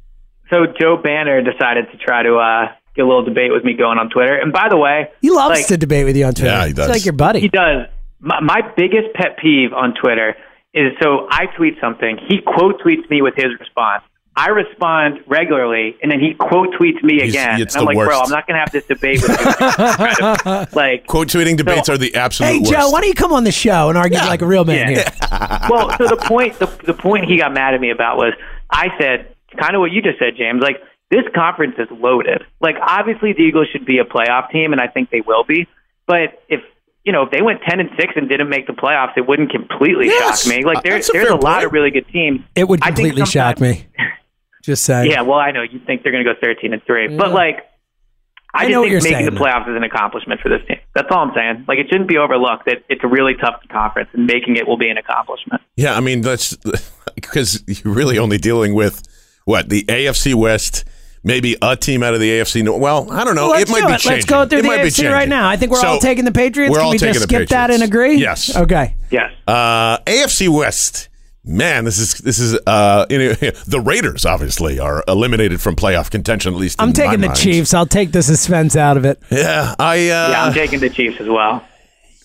So 0.51 0.67
Joe 0.79 0.97
Banner 1.03 1.43
decided 1.43 1.87
to 1.91 1.99
try 1.99 2.23
to 2.23 2.37
uh, 2.37 2.73
get 2.95 3.05
a 3.05 3.09
little 3.09 3.25
debate 3.25 3.53
with 3.53 3.65
me 3.65 3.75
going 3.75 3.99
on 3.99 4.11
Twitter. 4.11 4.37
And 4.37 4.53
by 4.53 4.69
the 4.69 4.77
way, 4.77 5.11
He 5.21 5.31
loves 5.31 5.59
like, 5.61 5.67
to 5.69 5.77
debate 5.77 6.05
with 6.05 6.17
you 6.17 6.25
on 6.25 6.35
Twitter. 6.35 6.51
Yeah, 6.51 6.67
he 6.67 6.73
does. 6.73 6.87
He's 6.87 6.97
like 6.97 7.05
your 7.05 7.15
buddy. 7.15 7.41
He 7.41 7.49
does. 7.49 7.87
My, 8.21 8.41
my 8.41 8.61
biggest 8.77 9.13
pet 9.15 9.39
peeve 9.43 9.73
on 9.73 9.95
Twitter 9.95 10.37
is 10.77 10.93
so 11.03 11.27
I 11.31 11.47
tweet 11.57 11.75
something, 11.81 12.19
he 12.29 12.41
quote 12.41 12.81
tweets 12.83 13.09
me 13.11 13.23
with 13.23 13.35
his 13.35 13.47
response. 13.59 14.05
I 14.39 14.49
respond 14.51 15.21
regularly, 15.27 15.97
and 16.03 16.13
then 16.13 16.21
he 16.21 16.35
quote 16.35 16.75
tweets 16.79 17.03
me 17.03 17.15
He's- 17.15 17.31
again. 17.31 17.59
it's 17.61 17.75
and 17.75 17.89
I'm 17.89 17.95
the 17.95 17.99
like, 17.99 18.07
bro. 18.07 18.21
I'm 18.21 18.29
not 18.31 18.47
going 18.47 18.55
to 18.57 18.61
have 18.61 18.71
this 18.71 18.85
debate 18.85 19.23
with 19.23 19.31
you. 19.31 20.67
Like, 20.79 21.07
Quote 21.07 21.29
tweeting 21.29 21.57
debates 21.57 21.89
are 21.89 21.97
the 21.97 22.15
absolute 22.15 22.49
Hey, 22.51 22.59
worst. 22.59 22.71
Joe, 22.71 22.91
why 22.91 23.01
don't 23.01 23.09
you 23.09 23.15
come 23.15 23.33
on 23.33 23.45
the 23.45 23.53
show 23.53 23.89
and 23.89 23.97
argue 23.97 24.19
like 24.19 24.43
a 24.43 24.47
real 24.47 24.67
man 24.67 24.91
Yeah. 24.91 24.97
here? 24.97 25.69
well, 25.71 25.91
so 25.97 26.07
the 26.07 26.17
point 26.17 26.59
the, 26.59 26.67
the 26.85 26.93
point 26.95 27.25
he 27.25 27.39
got 27.39 27.55
mad 27.55 27.73
at 27.75 27.81
me 27.81 27.91
about 27.91 28.19
was 28.19 28.35
I 28.71 28.89
said 28.99 29.35
kind 29.59 29.75
of 29.75 29.81
what 29.81 29.91
you 29.93 30.03
just 30.03 30.19
said, 30.19 30.37
James. 30.37 30.61
Like 30.61 30.83
this 31.11 31.23
conference 31.35 31.77
is 31.79 31.89
loaded. 31.91 32.43
Like 32.61 32.77
obviously 32.81 33.33
the 33.33 33.41
Eagles 33.43 33.69
should 33.73 33.87
be 33.87 33.99
a 34.01 34.05
playoff 34.05 34.51
team, 34.51 34.73
and 34.73 34.81
I 34.83 34.89
think 34.89 35.09
they 35.09 35.23
will 35.23 35.45
be. 35.45 35.67
But 36.07 36.43
if 36.51 36.61
you 37.07 37.13
know 37.13 37.23
if 37.23 37.31
they 37.31 37.41
went 37.41 37.63
ten 37.67 37.81
and 37.81 37.89
six 37.99 38.13
and 38.17 38.29
didn't 38.29 38.51
make 38.51 38.67
the 38.67 38.75
playoffs, 38.75 39.17
it 39.17 39.27
wouldn't 39.27 39.51
completely 39.51 40.07
Yes. 40.09 40.43
shock 40.43 40.55
me. 40.55 40.63
Like 40.65 40.79
Uh, 40.79 40.81
there, 40.83 40.93
that's 40.95 41.09
a 41.09 41.13
there's 41.13 41.31
a 41.31 41.37
lot 41.37 41.55
point. 41.55 41.65
of 41.67 41.73
really 41.73 41.91
good 41.91 42.07
teams. 42.09 42.41
It 42.55 42.69
would 42.69 42.83
completely 42.83 43.25
shock 43.25 43.61
me. 43.61 43.87
Just 44.63 44.83
saying. 44.85 45.11
Yeah, 45.11 45.23
well, 45.23 45.39
I 45.39 45.53
know 45.53 45.63
you 45.63 45.79
think 45.87 46.03
they're 46.03 46.13
going 46.13 46.25
to 46.25 46.35
go 46.35 46.39
thirteen 46.39 46.73
and 46.75 46.83
three, 46.85 47.17
but 47.17 47.33
like. 47.33 47.65
I, 48.55 48.61
I 48.61 48.63
just 48.63 48.73
know 48.73 48.83
think 48.83 48.93
you're 48.93 49.01
making 49.03 49.13
saying, 49.19 49.25
the 49.27 49.31
though. 49.33 49.45
playoffs 49.45 49.69
is 49.69 49.77
an 49.77 49.83
accomplishment 49.85 50.41
for 50.41 50.49
this 50.49 50.67
team. 50.67 50.79
That's 50.95 51.09
all 51.11 51.19
I'm 51.29 51.35
saying. 51.35 51.67
Like 51.69 51.79
it 51.79 51.89
shouldn't 51.91 52.09
be 52.09 52.17
overlooked 52.17 52.65
that 52.65 52.85
it's 52.89 53.05
a 53.05 53.07
really 53.07 53.35
tough 53.35 53.61
conference, 53.71 54.09
and 54.15 54.27
making 54.27 54.57
it 54.57 54.67
will 54.67 54.79
be 54.79 54.89
an 54.89 54.97
accomplishment. 54.97 55.61
Yeah, 55.77 55.95
I 55.95 56.01
mean 56.01 56.23
that's 56.23 56.57
because 57.15 57.63
you're 57.67 57.93
really 57.93 58.19
only 58.19 58.39
dealing 58.39 58.73
with 58.75 59.03
what 59.45 59.69
the 59.69 59.85
AFC 59.85 60.35
West, 60.35 60.85
maybe 61.27 61.57
a 61.61 61.77
team 61.77 62.03
out 62.03 62.15
of 62.15 62.21
the 62.21 62.31
AFC. 62.31 62.79
Well, 62.79 63.11
I 63.13 63.25
don't 63.25 63.35
know. 63.35 63.49
Well, 63.51 63.55
it 63.61 63.69
let's 63.69 63.71
might 63.73 63.81
do 63.81 63.87
be 63.89 63.93
it. 63.93 63.99
changing. 63.99 64.13
Let's 64.13 64.25
go 64.25 64.47
through 64.47 64.59
It 64.61 64.63
the 64.63 64.69
might 64.69 64.83
be 64.83 64.89
AFC 64.89 65.13
right 65.13 65.29
now. 65.29 65.49
I 65.49 65.57
think 65.57 65.73
we're 65.73 65.85
all 65.85 65.99
taking 65.99 66.25
the 66.25 66.33
Patriots. 66.33 66.71
We're 66.71 66.79
Can 66.79 66.85
all 66.87 66.93
we 66.93 66.99
taking 66.99 67.15
just 67.15 67.29
the 67.29 67.35
skip 67.35 67.49
that 67.51 67.71
and 67.71 67.83
agree? 67.83 68.15
Yes. 68.17 68.57
Okay. 68.57 68.95
Yes. 69.11 69.33
Uh, 69.47 69.99
AFC 69.99 70.49
West. 70.49 71.09
Man, 71.49 71.85
this 71.85 72.01
is 72.01 72.15
this 72.15 72.41
is 72.41 72.59
uh 72.67 73.07
you 73.09 73.19
know, 73.19 73.33
the 73.69 73.81
Raiders 73.81 74.27
obviously 74.27 74.81
are 74.81 75.05
eliminated 75.07 75.61
from 75.61 75.77
playoff 75.77 76.11
contention 76.11 76.53
at 76.53 76.59
least. 76.59 76.81
I'm 76.83 76.89
in 76.89 76.93
my 76.97 77.05
taking 77.05 77.21
the 77.21 77.27
mind. 77.29 77.39
Chiefs. 77.39 77.73
I'll 77.73 77.87
take 77.87 78.11
the 78.11 78.21
suspense 78.23 78.75
out 78.75 78.97
of 78.97 79.05
it. 79.05 79.23
Yeah, 79.31 79.75
I 79.79 79.95
uh, 79.95 80.31
Yeah, 80.31 80.45
I'm 80.45 80.53
taking 80.53 80.81
the 80.81 80.91
Chiefs 80.91 81.21
as 81.21 81.29
well. 81.29 81.65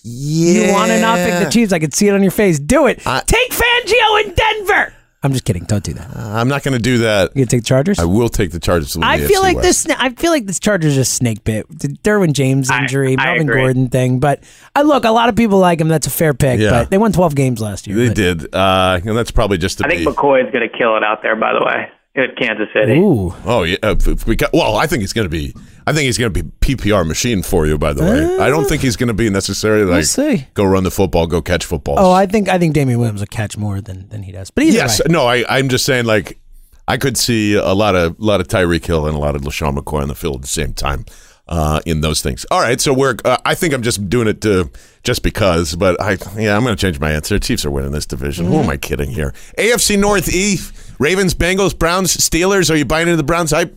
yeah. 0.02 0.64
You 0.64 0.72
want 0.72 0.90
to 0.90 1.00
not 1.00 1.18
pick 1.18 1.44
the 1.44 1.50
Chiefs? 1.52 1.72
I 1.72 1.78
can 1.78 1.92
see 1.92 2.08
it 2.08 2.14
on 2.14 2.22
your 2.22 2.32
face. 2.32 2.58
Do 2.58 2.86
it. 2.88 3.00
I- 3.06 3.22
take 3.24 3.50
Fangio 3.52 4.24
in 4.24 4.34
Denver. 4.34 4.92
I'm 5.24 5.32
just 5.32 5.44
kidding. 5.44 5.62
Don't 5.64 5.84
do 5.84 5.92
that. 5.92 6.16
I'm 6.16 6.48
not 6.48 6.64
going 6.64 6.72
to 6.72 6.82
do 6.82 6.98
that. 6.98 7.30
You 7.36 7.42
gonna 7.42 7.46
take 7.46 7.60
the 7.62 7.66
Chargers? 7.66 7.98
I 8.00 8.04
will 8.04 8.28
take 8.28 8.50
the 8.50 8.58
Chargers. 8.58 8.92
to 8.92 8.98
win 8.98 9.04
I 9.08 9.18
the 9.18 9.28
feel 9.28 9.40
AFC 9.40 9.42
like 9.44 9.56
West. 9.56 9.86
this. 9.86 9.96
I 9.98 10.08
feel 10.10 10.30
like 10.32 10.46
this 10.46 10.58
Chargers 10.58 10.94
just 10.94 11.12
snake 11.12 11.44
bit 11.44 11.66
the 11.68 11.88
Derwin 11.88 12.32
James 12.32 12.70
I- 12.70 12.80
injury, 12.82 13.16
I 13.18 13.24
Melvin 13.26 13.48
agree. 13.48 13.60
Gordon 13.62 13.88
thing. 13.88 14.18
But 14.18 14.42
I 14.74 14.82
look, 14.82 15.04
a 15.04 15.10
lot 15.10 15.28
of 15.28 15.36
people 15.36 15.58
like 15.58 15.80
him. 15.80 15.86
That's 15.88 16.06
a 16.06 16.10
fair 16.10 16.34
pick. 16.34 16.58
Yeah. 16.58 16.70
But 16.70 16.90
they 16.90 16.98
won 16.98 17.12
12 17.12 17.34
games 17.36 17.60
last 17.60 17.86
year. 17.86 17.96
They 17.96 18.08
but- 18.08 18.16
did, 18.16 18.54
uh, 18.54 19.00
and 19.04 19.16
that's 19.16 19.30
probably 19.30 19.58
just 19.58 19.78
to 19.78 19.86
I 19.86 19.90
think. 19.90 20.08
McCoy 20.08 20.44
is 20.44 20.52
going 20.52 20.68
to 20.68 20.76
kill 20.76 20.96
it 20.96 21.04
out 21.04 21.22
there. 21.22 21.36
By 21.36 21.52
the 21.52 21.64
way, 21.64 21.88
at 22.16 22.36
Kansas 22.36 22.68
City. 22.74 22.98
Ooh. 22.98 23.32
Oh 23.44 23.62
yeah, 23.62 23.76
uh, 23.82 23.94
we 24.26 24.34
got, 24.36 24.52
well, 24.52 24.76
I 24.76 24.86
think 24.86 25.02
he's 25.02 25.12
going 25.12 25.26
to 25.26 25.30
be. 25.30 25.54
I 25.86 25.92
think 25.92 26.06
he's 26.06 26.18
going 26.18 26.32
to 26.32 26.42
be 26.42 26.50
PPR 26.60 27.06
machine 27.06 27.42
for 27.42 27.66
you. 27.66 27.78
By 27.78 27.92
the 27.92 28.02
way, 28.02 28.38
I 28.38 28.48
don't 28.48 28.66
think 28.66 28.82
he's 28.82 28.96
going 28.96 29.08
to 29.08 29.14
be 29.14 29.28
necessarily 29.30 29.84
like 29.84 30.04
see. 30.04 30.46
go 30.54 30.64
run 30.64 30.84
the 30.84 30.90
football, 30.90 31.26
go 31.26 31.42
catch 31.42 31.64
football. 31.64 31.96
Oh, 31.98 32.12
I 32.12 32.26
think 32.26 32.48
I 32.48 32.58
think 32.58 32.74
Damien 32.74 32.98
Williams 32.98 33.20
will 33.20 33.26
catch 33.26 33.56
more 33.56 33.80
than 33.80 34.08
than 34.08 34.22
he 34.22 34.32
does. 34.32 34.50
But 34.50 34.64
either 34.64 34.76
yes, 34.76 35.00
way, 35.00 35.12
no, 35.12 35.26
I, 35.26 35.44
I'm 35.48 35.68
just 35.68 35.84
saying 35.84 36.04
like 36.04 36.38
I 36.86 36.96
could 36.96 37.16
see 37.16 37.54
a 37.54 37.72
lot 37.72 37.94
of 37.94 38.18
lot 38.20 38.40
of 38.40 38.48
Tyreek 38.48 38.84
Hill 38.84 39.06
and 39.06 39.16
a 39.16 39.18
lot 39.18 39.34
of 39.34 39.42
LeSean 39.42 39.76
McCoy 39.76 40.02
on 40.02 40.08
the 40.08 40.14
field 40.14 40.36
at 40.36 40.42
the 40.42 40.48
same 40.48 40.72
time. 40.72 41.04
Uh, 41.48 41.80
in 41.84 42.00
those 42.00 42.22
things. 42.22 42.46
All 42.52 42.60
right, 42.60 42.80
so 42.80 42.94
we're. 42.94 43.16
Uh, 43.24 43.36
I 43.44 43.56
think 43.56 43.74
I'm 43.74 43.82
just 43.82 44.08
doing 44.08 44.28
it 44.28 44.40
to 44.42 44.70
just 45.02 45.24
because, 45.24 45.74
but 45.74 46.00
I 46.00 46.12
yeah, 46.38 46.56
I'm 46.56 46.62
going 46.62 46.74
to 46.74 46.80
change 46.80 47.00
my 47.00 47.10
answer. 47.10 47.38
Chiefs 47.40 47.66
are 47.66 47.70
winning 47.70 47.90
this 47.90 48.06
division. 48.06 48.46
Who 48.46 48.58
am 48.58 48.70
I 48.70 48.76
kidding 48.76 49.10
here? 49.10 49.34
AFC 49.58 49.98
North 49.98 50.32
E, 50.32 50.58
Ravens, 51.00 51.34
Bengals, 51.34 51.76
Browns, 51.76 52.16
Steelers. 52.16 52.70
Are 52.70 52.76
you 52.76 52.84
buying 52.84 53.08
into 53.08 53.16
the 53.16 53.24
Browns 53.24 53.50
hype? 53.50 53.76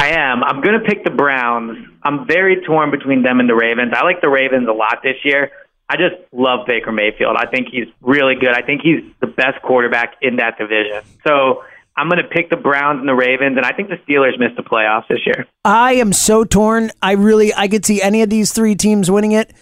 I 0.00 0.12
am. 0.12 0.42
I'm 0.42 0.62
going 0.62 0.80
to 0.80 0.86
pick 0.86 1.04
the 1.04 1.10
Browns. 1.10 1.86
I'm 2.02 2.26
very 2.26 2.64
torn 2.64 2.90
between 2.90 3.22
them 3.22 3.38
and 3.38 3.48
the 3.48 3.54
Ravens. 3.54 3.92
I 3.94 4.02
like 4.02 4.22
the 4.22 4.30
Ravens 4.30 4.66
a 4.66 4.72
lot 4.72 5.00
this 5.02 5.16
year. 5.24 5.50
I 5.90 5.96
just 5.96 6.14
love 6.32 6.66
Baker 6.66 6.90
Mayfield. 6.90 7.36
I 7.36 7.44
think 7.46 7.68
he's 7.70 7.88
really 8.00 8.34
good. 8.34 8.50
I 8.50 8.62
think 8.62 8.80
he's 8.80 9.04
the 9.20 9.26
best 9.26 9.60
quarterback 9.62 10.14
in 10.22 10.36
that 10.36 10.56
division. 10.56 11.02
So 11.26 11.64
I'm 11.96 12.08
going 12.08 12.22
to 12.22 12.28
pick 12.28 12.48
the 12.48 12.56
Browns 12.56 13.00
and 13.00 13.08
the 13.08 13.14
Ravens, 13.14 13.58
and 13.58 13.66
I 13.66 13.72
think 13.72 13.90
the 13.90 13.96
Steelers 13.96 14.38
missed 14.38 14.56
the 14.56 14.62
playoffs 14.62 15.06
this 15.08 15.18
year. 15.26 15.46
I 15.66 15.94
am 15.94 16.14
so 16.14 16.44
torn. 16.44 16.92
I 17.02 17.12
really 17.12 17.52
I 17.52 17.68
could 17.68 17.84
see 17.84 18.00
any 18.00 18.22
of 18.22 18.30
these 18.30 18.52
three 18.52 18.74
teams 18.74 19.10
winning 19.10 19.32
it. 19.32 19.52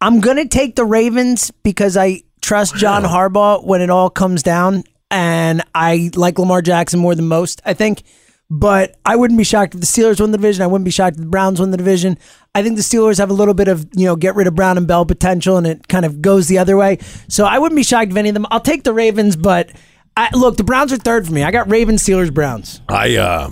I'm 0.00 0.20
gonna 0.20 0.46
take 0.46 0.76
the 0.76 0.84
Ravens 0.84 1.50
because 1.64 1.96
I 1.96 2.22
trust 2.40 2.76
John 2.76 3.02
Harbaugh 3.02 3.64
when 3.64 3.80
it 3.80 3.90
all 3.90 4.10
comes 4.10 4.44
down, 4.44 4.84
and 5.10 5.62
I 5.74 6.10
like 6.14 6.38
Lamar 6.38 6.62
Jackson 6.62 7.00
more 7.00 7.16
than 7.16 7.26
most. 7.26 7.60
I 7.64 7.74
think, 7.74 8.04
but 8.50 8.96
I 9.04 9.16
wouldn't 9.16 9.38
be 9.38 9.44
shocked 9.44 9.74
if 9.74 9.80
the 9.80 9.86
Steelers 9.86 10.20
win 10.20 10.30
the 10.30 10.38
division. 10.38 10.62
I 10.62 10.66
wouldn't 10.66 10.84
be 10.84 10.90
shocked 10.90 11.16
if 11.16 11.22
the 11.22 11.28
Browns 11.28 11.60
win 11.60 11.70
the 11.70 11.76
division. 11.76 12.18
I 12.54 12.62
think 12.62 12.76
the 12.76 12.82
Steelers 12.82 13.18
have 13.18 13.30
a 13.30 13.34
little 13.34 13.54
bit 13.54 13.68
of 13.68 13.86
you 13.94 14.06
know 14.06 14.16
get 14.16 14.34
rid 14.34 14.46
of 14.46 14.54
Brown 14.54 14.78
and 14.78 14.86
Bell 14.86 15.04
potential, 15.04 15.56
and 15.56 15.66
it 15.66 15.88
kind 15.88 16.04
of 16.04 16.22
goes 16.22 16.48
the 16.48 16.58
other 16.58 16.76
way. 16.76 16.98
So 17.28 17.44
I 17.44 17.58
wouldn't 17.58 17.76
be 17.76 17.82
shocked 17.82 18.10
if 18.10 18.16
any 18.16 18.30
of 18.30 18.34
them. 18.34 18.46
I'll 18.50 18.60
take 18.60 18.84
the 18.84 18.92
Ravens, 18.92 19.36
but. 19.36 19.70
I, 20.16 20.30
look, 20.36 20.56
the 20.56 20.64
Browns 20.64 20.92
are 20.92 20.96
third 20.96 21.28
for 21.28 21.32
me. 21.32 21.44
I 21.44 21.52
got 21.52 21.70
Ravens, 21.70 22.02
Steelers, 22.02 22.34
Browns. 22.34 22.80
I, 22.88 23.14
uh, 23.14 23.50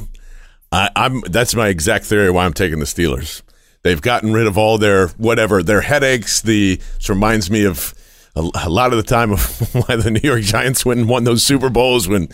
I, 0.72 0.90
I'm. 0.96 1.20
That's 1.20 1.54
my 1.54 1.68
exact 1.68 2.06
theory 2.06 2.28
why 2.28 2.44
I'm 2.44 2.52
taking 2.52 2.80
the 2.80 2.86
Steelers. 2.86 3.42
They've 3.86 4.02
gotten 4.02 4.32
rid 4.32 4.48
of 4.48 4.58
all 4.58 4.76
their 4.76 5.06
whatever 5.10 5.62
their 5.62 5.80
headaches. 5.80 6.42
The 6.42 6.80
this 6.96 7.08
reminds 7.08 7.52
me 7.52 7.64
of 7.66 7.94
a, 8.36 8.48
a 8.64 8.68
lot 8.70 8.92
of 8.92 8.98
the 8.98 9.02
time 9.02 9.32
of 9.32 9.40
why 9.88 9.96
the 9.96 10.10
New 10.10 10.20
York 10.22 10.42
Giants 10.42 10.84
went 10.84 11.00
and 11.00 11.08
won 11.08 11.24
those 11.24 11.42
Super 11.42 11.70
Bowls 11.70 12.06
when 12.08 12.28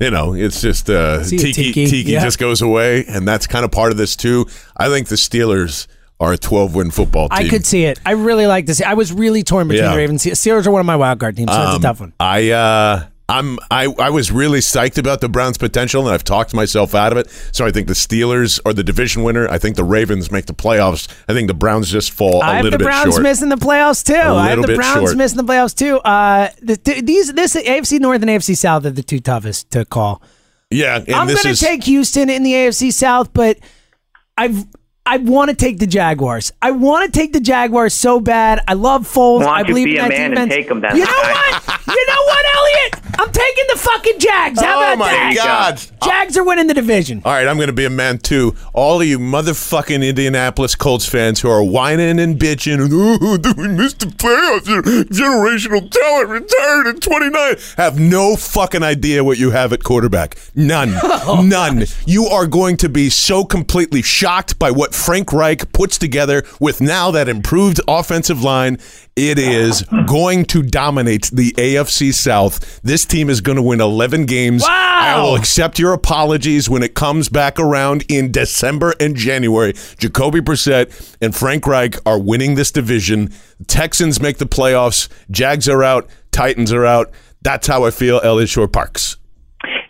you 0.00 0.10
know 0.10 0.34
it's 0.34 0.60
just 0.60 0.90
uh, 0.90 1.22
See 1.24 1.38
tiki 1.38 1.52
tiki, 1.72 1.86
Tiki. 1.86 2.10
Yeah. 2.12 2.22
just 2.22 2.38
goes 2.38 2.60
away, 2.60 3.04
and 3.06 3.26
that's 3.26 3.46
kind 3.46 3.64
of 3.64 3.70
part 3.70 3.92
of 3.92 3.96
this 3.98 4.16
too. 4.16 4.46
I 4.76 4.88
think 4.88 5.08
the 5.08 5.16
Steelers 5.16 5.86
are 6.20 6.32
a 6.32 6.36
12 6.38 6.74
win 6.74 6.90
football 6.90 7.28
team. 7.28 7.46
I 7.46 7.48
could 7.48 7.66
see 7.66 7.84
it. 7.84 7.98
I 8.06 8.12
really 8.12 8.46
like 8.46 8.66
this. 8.66 8.80
I 8.80 8.94
was 8.94 9.12
really 9.12 9.42
torn 9.42 9.68
between 9.68 9.84
Yeah. 9.84 9.90
the 9.92 9.96
Ravens. 9.96 10.24
Steelers 10.24 10.66
are 10.66 10.70
one 10.70 10.80
of 10.80 10.86
my 10.86 10.96
wild 10.96 11.18
card 11.20 11.36
teams, 11.36 11.50
so 11.52 11.58
that's 11.58 11.78
a 11.78 11.80
tough 11.80 12.00
one. 12.00 12.12
I 12.20 12.50
uh 12.50 13.06
I'm 13.34 13.58
I, 13.70 13.86
I 13.98 14.10
was 14.10 14.30
really 14.30 14.60
psyched 14.60 14.96
about 14.96 15.20
the 15.20 15.28
Browns' 15.28 15.58
potential, 15.58 16.06
and 16.06 16.14
I've 16.14 16.22
talked 16.24 16.54
myself 16.54 16.94
out 16.94 17.10
of 17.12 17.18
it. 17.18 17.28
So 17.52 17.66
I 17.66 17.72
think 17.72 17.88
the 17.88 17.94
Steelers 17.94 18.60
are 18.64 18.72
the 18.72 18.84
division 18.84 19.24
winner. 19.24 19.48
I 19.48 19.58
think 19.58 19.74
the 19.74 19.84
Ravens 19.84 20.30
make 20.30 20.46
the 20.46 20.54
playoffs. 20.54 21.08
I 21.28 21.32
think 21.32 21.48
the 21.48 21.54
Browns 21.54 21.90
just 21.90 22.12
fall 22.12 22.42
a 22.42 22.44
I 22.44 22.54
have 22.54 22.64
little 22.64 22.78
the 22.78 22.84
Browns 22.84 23.18
missing 23.18 23.48
the 23.48 23.56
playoffs 23.56 24.04
too. 24.04 24.14
I 24.14 24.50
have 24.50 24.60
the 24.60 24.68
bit 24.68 24.76
Browns 24.76 25.08
short. 25.10 25.16
missing 25.16 25.36
the 25.38 25.44
playoffs 25.44 25.74
too. 25.74 25.98
Uh, 25.98 26.50
the, 26.62 26.76
th- 26.76 27.04
these 27.04 27.32
this 27.32 27.56
AFC 27.56 27.98
North 27.98 28.22
and 28.22 28.30
AFC 28.30 28.56
South 28.56 28.86
are 28.86 28.90
the 28.90 29.02
two 29.02 29.18
toughest 29.20 29.70
to 29.72 29.84
call. 29.84 30.22
yeah, 30.70 30.98
and 30.98 31.14
I'm 31.14 31.26
going 31.26 31.38
is 31.46 31.58
to 31.58 31.64
take 31.64 31.84
Houston 31.84 32.30
in 32.30 32.44
the 32.44 32.52
AFC 32.52 32.92
South, 32.92 33.32
but 33.32 33.58
I've. 34.38 34.64
I 35.06 35.18
want 35.18 35.50
to 35.50 35.56
take 35.56 35.78
the 35.78 35.86
Jaguars. 35.86 36.50
I 36.62 36.70
want 36.70 37.12
to 37.12 37.18
take 37.18 37.34
the 37.34 37.40
Jaguars 37.40 37.92
so 37.92 38.20
bad. 38.20 38.62
I 38.66 38.72
love 38.72 39.06
Foles. 39.06 39.44
Why 39.44 39.60
I 39.60 39.62
believe 39.62 39.84
be 39.84 39.98
in 39.98 40.04
a 40.04 40.08
that 40.08 40.08
man 40.08 40.24
and 40.38 40.48
defense. 40.48 40.52
take 40.54 40.70
'em 40.70 40.80
then? 40.80 40.96
You 40.96 41.04
know 41.04 41.10
what? 41.10 41.80
you 41.88 42.06
know 42.06 42.24
what, 42.24 42.44
Eliot? 42.56 43.00
I'm 43.18 43.30
taking 43.30 43.64
the 43.72 43.78
fucking 43.78 44.18
Jags. 44.18 44.60
How 44.60 44.78
oh 44.78 44.82
about 44.94 44.98
my 44.98 45.10
that? 45.12 45.34
God! 45.36 45.80
Jags 46.02 46.36
are 46.38 46.44
winning 46.44 46.66
the 46.68 46.74
division. 46.74 47.20
All 47.24 47.32
right, 47.32 47.46
I'm 47.46 47.56
going 47.56 47.68
to 47.68 47.72
be 47.74 47.84
a 47.84 47.90
man 47.90 48.16
too. 48.18 48.56
All 48.72 49.00
of 49.02 49.06
you 49.06 49.18
motherfucking 49.18 50.06
Indianapolis 50.08 50.74
Colts 50.74 51.06
fans 51.06 51.40
who 51.40 51.48
are 51.50 51.62
whining 51.62 52.18
and 52.18 52.38
bitching, 52.38 52.82
and, 52.82 52.90
oh, 52.92 53.52
we 53.62 53.68
missed 53.68 54.00
the 54.00 54.06
playoffs. 54.06 55.04
Generational 55.04 55.88
talent 55.90 56.28
retired 56.30 56.86
at 56.96 57.00
29. 57.02 57.56
Have 57.76 57.98
no 58.00 58.36
fucking 58.36 58.82
idea 58.82 59.22
what 59.22 59.38
you 59.38 59.50
have 59.50 59.72
at 59.74 59.84
quarterback. 59.84 60.36
None. 60.54 60.94
Oh 61.26 61.42
None. 61.42 61.84
You 62.06 62.26
are 62.26 62.46
going 62.46 62.76
to 62.78 62.88
be 62.88 63.08
so 63.08 63.44
completely 63.44 64.02
shocked 64.02 64.58
by 64.58 64.70
what 64.70 64.93
Frank 64.94 65.32
Reich 65.32 65.72
puts 65.72 65.98
together 65.98 66.44
with 66.60 66.80
now 66.80 67.10
that 67.10 67.28
improved 67.28 67.80
offensive 67.86 68.42
line. 68.42 68.78
It 69.16 69.38
is 69.38 69.82
going 70.06 70.44
to 70.46 70.62
dominate 70.62 71.30
the 71.32 71.52
AFC 71.52 72.12
South. 72.14 72.80
This 72.82 73.04
team 73.04 73.28
is 73.28 73.40
going 73.40 73.56
to 73.56 73.62
win 73.62 73.80
11 73.80 74.26
games. 74.26 74.62
Wow. 74.62 74.70
I 74.70 75.22
will 75.22 75.36
accept 75.36 75.78
your 75.78 75.92
apologies 75.92 76.70
when 76.70 76.82
it 76.82 76.94
comes 76.94 77.28
back 77.28 77.60
around 77.60 78.04
in 78.08 78.32
December 78.32 78.94
and 78.98 79.14
January. 79.14 79.74
Jacoby 79.98 80.40
Brissett 80.40 81.16
and 81.20 81.34
Frank 81.34 81.66
Reich 81.66 81.96
are 82.06 82.18
winning 82.18 82.54
this 82.54 82.72
division. 82.72 83.32
Texans 83.66 84.20
make 84.20 84.38
the 84.38 84.46
playoffs. 84.46 85.08
Jags 85.30 85.68
are 85.68 85.84
out. 85.84 86.08
Titans 86.32 86.72
are 86.72 86.86
out. 86.86 87.12
That's 87.42 87.66
how 87.66 87.84
I 87.84 87.90
feel, 87.90 88.20
Eliot 88.24 88.48
Shorr-Parks. 88.48 89.16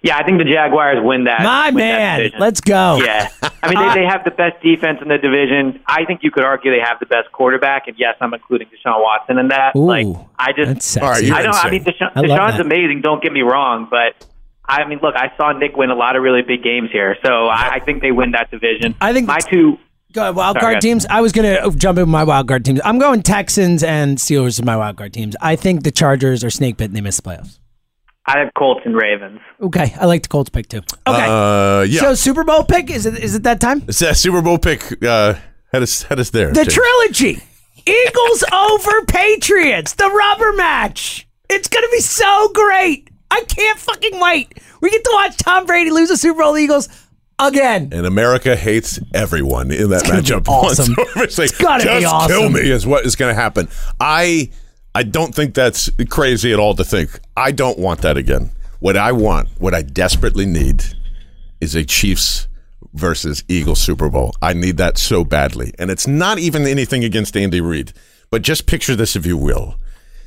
Yeah, 0.05 0.19
I 0.19 0.23
think 0.23 0.37
the 0.37 0.45
Jaguars 0.45 0.99
win 1.03 1.25
that. 1.25 1.41
My 1.43 1.69
win 1.69 1.77
man, 1.77 2.19
division. 2.19 2.39
let's 2.39 2.61
go. 2.61 3.01
Yeah, 3.03 3.31
I 3.63 3.71
mean 3.71 3.79
they, 3.79 3.87
uh, 3.89 3.95
they 3.95 4.05
have 4.05 4.23
the 4.23 4.33
best 4.33 4.63
defense 4.63 4.99
in 5.01 5.09
the 5.09 5.17
division. 5.17 5.81
I 5.87 6.05
think 6.05 6.21
you 6.23 6.31
could 6.31 6.45
argue 6.45 6.71
they 6.71 6.85
have 6.85 7.01
the 7.01 7.07
best 7.07 7.33
quarterback, 7.33 7.89
and 7.89 7.97
yes, 7.99 8.15
I'm 8.21 8.35
including 8.35 8.69
Deshaun 8.69 9.01
Watson 9.01 9.39
in 9.39 9.49
that. 9.49 9.75
Ooh, 9.75 9.87
like 9.87 10.07
I 10.39 10.53
just, 10.53 10.69
that's 10.69 10.85
sexy. 10.85 11.07
All 11.07 11.11
right, 11.11 11.41
I 11.41 11.43
don't. 11.43 11.55
I 11.55 11.71
mean, 11.71 11.81
insane. 11.81 11.95
Deshaun, 11.95 12.11
I 12.17 12.21
Deshaun's 12.21 12.57
that. 12.59 12.67
amazing. 12.67 13.01
Don't 13.01 13.23
get 13.23 13.33
me 13.33 13.41
wrong, 13.41 13.89
but 13.91 14.29
I 14.67 14.87
mean, 14.87 14.99
look, 15.03 15.15
I 15.17 15.35
saw 15.39 15.53
Nick 15.53 15.75
win 15.75 15.89
a 15.89 15.95
lot 15.95 16.17
of 16.17 16.23
really 16.23 16.43
big 16.43 16.63
games 16.63 16.91
here, 16.93 17.17
so 17.25 17.47
I, 17.47 17.77
I 17.77 17.81
think 17.81 18.03
they 18.03 18.13
win 18.13 18.33
that 18.33 18.51
division. 18.51 18.95
I 19.01 19.15
think 19.15 19.27
my 19.27 19.39
two. 19.39 19.79
Go 20.13 20.21
ahead, 20.21 20.37
wild 20.37 20.59
card 20.61 20.75
guys. 20.75 20.83
teams. 20.83 21.07
I 21.07 21.23
was 21.23 21.33
gonna 21.33 21.71
jump 21.71 21.97
in 21.97 22.03
with 22.03 22.11
my 22.11 22.25
wild 22.25 22.47
card 22.47 22.63
teams. 22.67 22.79
I'm 22.85 22.99
going 22.99 23.23
Texans 23.23 23.83
and 23.83 24.19
Steelers 24.19 24.61
as 24.61 24.63
my 24.63 24.77
wild 24.77 24.99
card 24.99 25.15
teams. 25.15 25.35
I 25.41 25.57
think 25.57 25.83
the 25.83 25.91
Chargers 25.91 26.45
are 26.45 26.51
snake 26.51 26.77
bit 26.77 26.85
and 26.85 26.95
they 26.95 27.01
miss 27.01 27.17
the 27.17 27.23
playoffs. 27.23 27.59
I 28.27 28.39
have 28.39 28.49
Colts 28.57 28.81
and 28.85 28.97
Ravens. 28.97 29.41
Okay, 29.61 29.95
I 30.01 30.07
like 30.07 30.23
the 30.23 30.29
Colts 30.29 30.49
pick 30.51 30.69
too. 30.69 30.79
Okay, 31.07 31.27
Uh, 31.29 31.83
yeah. 31.83 32.01
so 32.01 32.15
Super 32.15 32.43
Bowl 32.45 32.65
pick 32.65 32.91
is 32.91 33.05
it? 33.07 33.19
Is 33.19 33.35
it 33.35 33.43
that 33.43 33.61
time? 33.61 33.83
it's 33.89 33.99
that 33.99 34.17
Super 34.17 34.41
Bowl 34.41 34.59
pick. 34.59 35.03
Uh, 35.05 35.35
had 35.73 35.83
us, 35.83 36.03
had 36.05 36.19
us 36.21 36.31
there. 36.31 36.51
The 36.53 36.65
James. 36.65 36.75
trilogy: 36.75 37.43
Eagles 37.87 38.45
over 38.53 39.05
Patriots, 39.07 39.95
the 39.95 40.09
rubber 40.09 40.53
match. 40.55 41.27
It's 41.51 41.69
gonna 41.69 41.89
be 41.93 42.01
so 42.01 42.49
great. 42.55 43.11
I 43.31 43.43
can't 43.49 43.79
fucking 43.79 44.19
wait. 44.21 44.59
We 44.81 44.91
get 44.91 45.05
to 45.05 45.11
watch 45.13 45.37
Tom 45.37 45.67
Brady 45.67 45.91
lose 45.91 46.09
the 46.09 46.17
Super 46.17 46.43
Bowl 46.43 46.53
to 46.53 46.59
the 46.59 46.63
Eagles 46.65 46.89
again. 47.39 47.91
and 47.93 48.07
America 48.07 48.55
hates 48.57 48.99
everyone 49.13 49.71
in 49.73 49.91
that 49.91 50.05
gonna 50.05 50.23
be 50.23 50.29
matchup. 50.29 50.49
awesome. 50.49 50.95
it's 51.17 51.37
like, 51.37 51.51
It's 51.51 51.59
gotta 51.59 51.83
be 51.85 52.01
just 52.01 52.29
kill 52.29 52.49
me 52.49 52.61
is 52.61 52.87
what 52.87 53.05
is 53.05 53.17
going 53.17 53.35
to 53.35 53.41
happen. 53.41 53.69
I 53.99 54.51
I 54.95 55.03
don't 55.03 55.35
think 55.35 55.55
that's 55.55 55.91
crazy 56.09 56.53
at 56.53 56.59
all 56.61 56.75
to 56.75 56.85
think. 56.85 57.19
I 57.37 57.51
don't 57.51 57.79
want 57.79 58.03
that 58.03 58.17
again. 58.17 58.51
What 58.79 58.97
I 58.97 59.11
want, 59.13 59.49
what 59.59 59.75
I 59.75 59.83
desperately 59.83 60.47
need, 60.47 60.85
is 61.61 61.75
a 61.75 61.85
Chiefs 61.85 62.47
versus 62.93 63.43
Eagles 63.49 63.81
Super 63.81 64.09
Bowl. 64.09 64.35
I 64.41 64.53
need 64.53 64.77
that 64.77 64.97
so 64.99 65.25
badly, 65.25 65.73
and 65.79 65.91
it's 65.91 66.07
not 66.07 66.39
even 66.39 66.67
anything 66.67 67.03
against 67.03 67.37
Andy 67.37 67.61
Reid, 67.61 67.93
but 68.31 68.43
just 68.43 68.67
picture 68.67 68.95
this, 68.95 69.17
if 69.17 69.27
you 69.27 69.37
will: 69.37 69.81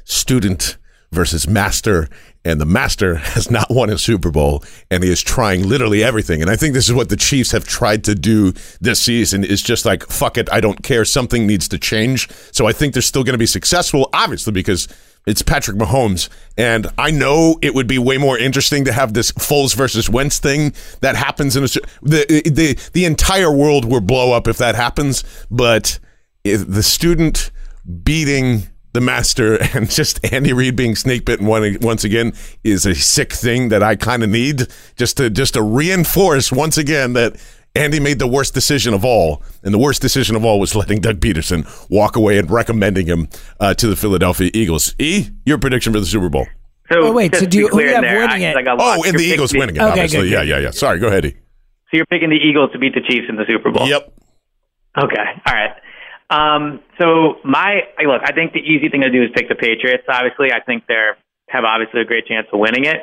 student 0.04 0.78
versus 1.12 1.48
master, 1.48 2.10
and 2.44 2.60
the 2.60 2.66
master 2.66 3.16
has 3.36 3.50
not 3.50 3.70
won 3.70 3.90
a 3.90 3.98
Super 3.98 4.32
Bowl, 4.32 4.64
and 4.92 5.04
he 5.04 5.12
is 5.12 5.22
trying 5.22 5.68
literally 5.68 6.04
everything. 6.04 6.42
And 6.42 6.50
I 6.50 6.56
think 6.56 6.74
this 6.74 6.88
is 6.88 6.94
what 6.94 7.10
the 7.10 7.18
Chiefs 7.18 7.52
have 7.52 7.66
tried 7.66 8.04
to 8.06 8.16
do 8.16 8.54
this 8.82 9.02
season: 9.02 9.44
is 9.44 9.62
just 9.62 9.86
like 9.86 10.04
fuck 10.08 10.38
it, 10.38 10.52
I 10.52 10.60
don't 10.60 10.84
care. 10.84 11.06
Something 11.06 11.48
needs 11.48 11.68
to 11.70 11.80
change. 11.80 12.30
So 12.52 12.68
I 12.68 12.74
think 12.74 12.94
they're 12.94 13.02
still 13.02 13.24
going 13.24 13.34
to 13.34 13.40
be 13.40 13.46
successful, 13.46 14.10
obviously, 14.14 14.54
because 14.54 14.88
it's 15.28 15.42
Patrick 15.42 15.76
Mahomes, 15.76 16.30
and 16.58 16.88
I 16.98 17.12
know 17.12 17.60
it 17.62 17.76
would 17.76 17.86
be 17.86 18.00
way 18.00 18.18
more 18.18 18.38
interesting 18.38 18.86
to 18.86 18.94
have 18.94 19.14
this 19.14 19.34
Foles 19.34 19.76
versus 19.76 20.10
Wentz 20.10 20.40
thing 20.40 20.74
that 21.02 21.18
happens 21.18 21.58
in 21.58 21.66
a, 21.66 21.68
the 22.02 22.42
the 22.46 22.80
the 22.94 23.04
entire 23.04 23.52
world 23.52 23.84
will 23.84 24.00
blow 24.00 24.32
up 24.32 24.48
if 24.48 24.58
that 24.60 24.76
happens. 24.76 25.26
But 25.52 26.00
if 26.46 26.66
the 26.66 26.82
student 26.82 27.52
beating 28.04 28.70
the 28.98 29.02
master 29.02 29.58
and 29.76 29.90
just 29.90 30.20
Andy 30.34 30.54
Reid 30.54 30.76
being 30.76 30.96
snake 30.96 31.24
bitten 31.24 31.46
one, 31.46 31.78
once 31.82 32.04
again 32.04 32.34
is 32.64 32.86
a 32.88 32.96
sick 32.96 33.32
thing 33.32 33.70
that 33.70 33.84
I 33.84 33.96
kind 33.96 34.24
of 34.24 34.30
need 34.30 34.64
just 34.96 35.18
to 35.18 35.30
just 35.30 35.54
to 35.54 35.62
reinforce 35.62 36.52
once 36.52 36.78
again 36.80 37.14
that 37.14 37.36
Andy 37.76 38.00
made 38.00 38.18
the 38.18 38.28
worst 38.28 38.56
decision 38.56 38.96
of 38.96 39.06
all, 39.06 39.44
and 39.64 39.72
the 39.72 39.78
worst 39.78 40.02
decision 40.02 40.36
of 40.36 40.44
all 40.44 40.60
was 40.60 40.74
letting 40.74 41.00
Doug 41.00 41.20
Pederson 41.20 41.64
walk 41.92 42.16
away 42.16 42.40
and 42.40 42.50
recommending 42.50 43.06
him 43.06 43.28
uh, 43.60 43.76
to 43.76 43.86
the 43.88 43.96
Philadelphia 43.96 44.50
Eagles. 44.52 44.96
E, 44.98 45.28
your 45.46 45.60
prediction 45.60 45.94
for 45.94 46.00
the 46.00 46.08
Super 46.08 46.28
Bowl? 46.30 46.48
So 46.92 47.02
Oh, 47.02 47.12
wait, 47.12 47.36
so 47.36 47.42
do 47.46 47.50
be 47.50 47.58
you- 47.58 47.68
who 47.68 47.74
clear 47.74 47.90
you 47.90 47.94
have 47.94 48.04
there, 48.04 48.20
winning 48.28 48.46
I- 48.46 48.50
it? 48.60 48.68
I 48.68 48.72
Oh, 48.72 48.76
lost. 48.78 49.06
and 49.08 49.20
the 49.20 49.24
Eagles 49.24 49.52
picking- 49.52 49.60
winning 49.60 49.76
it, 49.76 49.82
Okay, 49.82 49.90
obviously. 49.92 50.30
good, 50.30 50.32
yeah, 50.32 50.42
yeah, 50.42 50.58
yeah. 50.60 50.72
Sorry, 50.72 50.98
go 50.98 51.08
ahead, 51.08 51.26
E. 51.26 51.32
So 51.92 51.98
you're 51.98 52.08
picking 52.08 52.30
the 52.32 52.38
Eagles 52.38 52.72
to 52.72 52.80
beat 52.80 52.96
the 52.96 53.02
Chiefs 53.02 53.28
in 53.30 53.36
the 53.36 53.46
Super 53.48 53.70
Bowl. 53.72 53.88
Yep. 53.88 54.12
Okay. 54.98 55.26
All 55.46 55.54
right. 55.54 55.72
Um, 56.30 56.82
so 57.00 57.36
my 57.46 57.82
look, 58.06 58.22
I 58.26 58.34
think 58.34 58.54
the 58.54 58.60
easy 58.60 58.90
thing 58.90 59.02
to 59.02 59.10
do 59.10 59.24
is 59.24 59.30
pick 59.34 59.48
the 59.50 59.56
Patriots. 59.56 60.04
Obviously, 60.10 60.52
I 60.52 60.60
think 60.62 60.84
they're 60.88 61.18
have 61.50 61.64
obviously 61.64 62.02
a 62.02 62.06
great 62.06 62.26
chance 62.28 62.48
of 62.52 62.60
winning 62.60 62.84
it. 62.86 62.98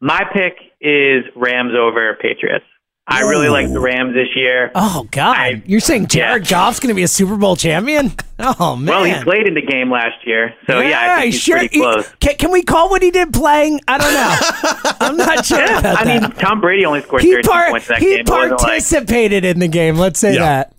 My 0.00 0.22
pick 0.32 0.56
is 0.80 1.24
Rams 1.36 1.72
over 1.78 2.16
Patriots. 2.20 2.64
I 3.06 3.22
really 3.22 3.48
like 3.48 3.70
the 3.70 3.80
Rams 3.80 4.14
this 4.14 4.28
year. 4.36 4.70
Oh 4.76 5.06
God, 5.10 5.36
I- 5.36 5.62
you're 5.66 5.80
saying 5.80 6.06
Jared 6.06 6.44
yeah. 6.44 6.50
Goff's 6.50 6.78
going 6.80 6.88
to 6.88 6.94
be 6.94 7.02
a 7.02 7.08
Super 7.08 7.36
Bowl 7.36 7.56
champion? 7.56 8.12
Oh 8.44 8.74
man. 8.74 8.86
Well, 8.86 9.04
he 9.04 9.22
played 9.22 9.46
in 9.46 9.54
the 9.54 9.62
game 9.62 9.88
last 9.88 10.26
year, 10.26 10.52
so 10.66 10.80
yeah, 10.80 11.00
I 11.16 11.20
think 11.20 11.32
he's 11.34 11.40
sure. 11.42 11.58
pretty 11.58 11.78
close. 11.78 12.08
He- 12.08 12.16
can, 12.18 12.36
can 12.38 12.50
we 12.50 12.62
call 12.64 12.90
what 12.90 13.00
he 13.00 13.12
did 13.12 13.32
playing? 13.32 13.78
I 13.86 13.98
don't 13.98 14.12
know. 14.14 14.92
I'm 15.00 15.16
not 15.16 15.46
sure 15.46 15.58
Yeah, 15.60 15.78
about 15.78 15.98
I 15.98 16.04
that. 16.04 16.22
mean, 16.22 16.30
Tom 16.40 16.60
Brady 16.60 16.84
only 16.84 17.02
scored 17.02 17.22
he 17.22 17.30
13 17.34 17.42
par- 17.48 17.70
points 17.70 17.86
in 17.88 17.92
that 17.92 18.02
he 18.02 18.08
game. 18.10 18.20
It 18.20 18.28
wasn't 18.28 18.50
like- 18.52 18.58
participated 18.60 19.44
in 19.44 19.60
the 19.60 19.68
game. 19.68 19.96
Let's 19.96 20.18
say 20.18 20.34
Yeah. 20.34 20.40
that. 20.40 20.74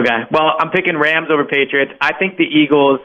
Okay. 0.00 0.18
Well, 0.30 0.52
I'm 0.58 0.70
picking 0.70 0.96
Rams 0.96 1.28
over 1.30 1.44
Patriots. 1.44 1.92
I 2.00 2.12
think 2.18 2.36
the 2.36 2.44
Eagles 2.44 3.00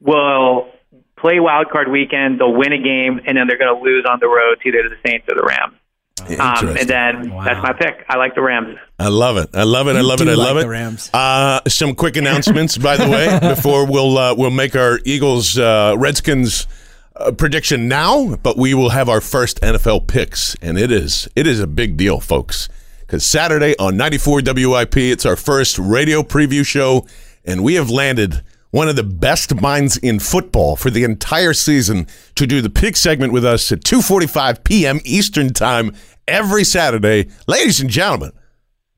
will 0.00 0.68
play 1.16 1.40
wild 1.40 1.68
card 1.70 1.88
weekend. 1.90 2.40
They'll 2.40 2.52
win 2.54 2.72
a 2.72 2.78
game, 2.82 3.20
and 3.26 3.36
then 3.36 3.46
they're 3.48 3.58
going 3.58 3.74
to 3.76 3.82
lose 3.82 4.04
on 4.08 4.18
the 4.20 4.28
road 4.28 4.58
to 4.62 4.68
either 4.68 4.88
the 4.88 4.96
Saints 5.08 5.26
or 5.28 5.34
the 5.34 5.42
Rams. 5.42 5.74
Um, 6.20 6.30
Interesting. 6.32 6.78
and 6.78 6.88
then 6.88 7.30
that's 7.44 7.62
my 7.62 7.72
pick. 7.72 8.04
I 8.08 8.16
like 8.16 8.34
the 8.34 8.42
Rams. 8.42 8.76
I 8.98 9.06
love 9.08 9.36
it. 9.36 9.50
I 9.54 9.62
love 9.62 9.86
it. 9.86 9.94
I 9.94 10.00
You 10.00 10.06
love 10.06 10.20
it. 10.20 10.24
do 10.24 10.30
I 10.32 10.34
like 10.34 10.46
love 10.48 10.56
it. 10.56 10.60
the 10.62 10.68
Rams. 10.68 11.10
Uh, 11.14 11.60
some 11.68 11.94
quick 11.94 12.16
announcements, 12.16 12.76
by 12.76 12.96
the 12.96 13.08
way, 13.08 13.38
before 13.54 13.86
we'll 13.86 14.18
uh, 14.18 14.34
we'll 14.34 14.50
make 14.50 14.74
our 14.74 14.98
Eagles 15.04 15.56
uh, 15.58 15.94
Redskins 15.96 16.66
uh, 17.14 17.30
prediction 17.32 17.86
now, 17.86 18.34
but 18.36 18.56
we 18.58 18.74
will 18.74 18.90
have 18.90 19.08
our 19.08 19.20
first 19.20 19.60
NFL 19.60 20.08
picks, 20.08 20.56
and 20.56 20.76
it 20.76 20.90
is 20.90 21.28
it 21.36 21.46
is 21.46 21.60
a 21.60 21.68
big 21.68 21.96
deal, 21.96 22.18
folks. 22.18 22.68
Because 23.08 23.24
Saturday 23.24 23.74
on 23.78 23.96
94 23.96 24.42
WIP, 24.44 24.98
it's 24.98 25.24
our 25.24 25.34
first 25.34 25.78
radio 25.78 26.22
preview 26.22 26.64
show, 26.64 27.06
and 27.42 27.64
we 27.64 27.72
have 27.76 27.88
landed 27.88 28.42
one 28.70 28.86
of 28.86 28.96
the 28.96 29.02
best 29.02 29.62
minds 29.62 29.96
in 29.96 30.18
football 30.18 30.76
for 30.76 30.90
the 30.90 31.04
entire 31.04 31.54
season 31.54 32.06
to 32.34 32.46
do 32.46 32.60
the 32.60 32.68
pick 32.68 32.96
segment 32.96 33.32
with 33.32 33.46
us 33.46 33.72
at 33.72 33.80
2:45 33.80 34.62
p.m. 34.62 35.00
Eastern 35.04 35.54
Time 35.54 35.94
every 36.26 36.64
Saturday, 36.64 37.30
ladies 37.46 37.80
and 37.80 37.88
gentlemen. 37.88 38.32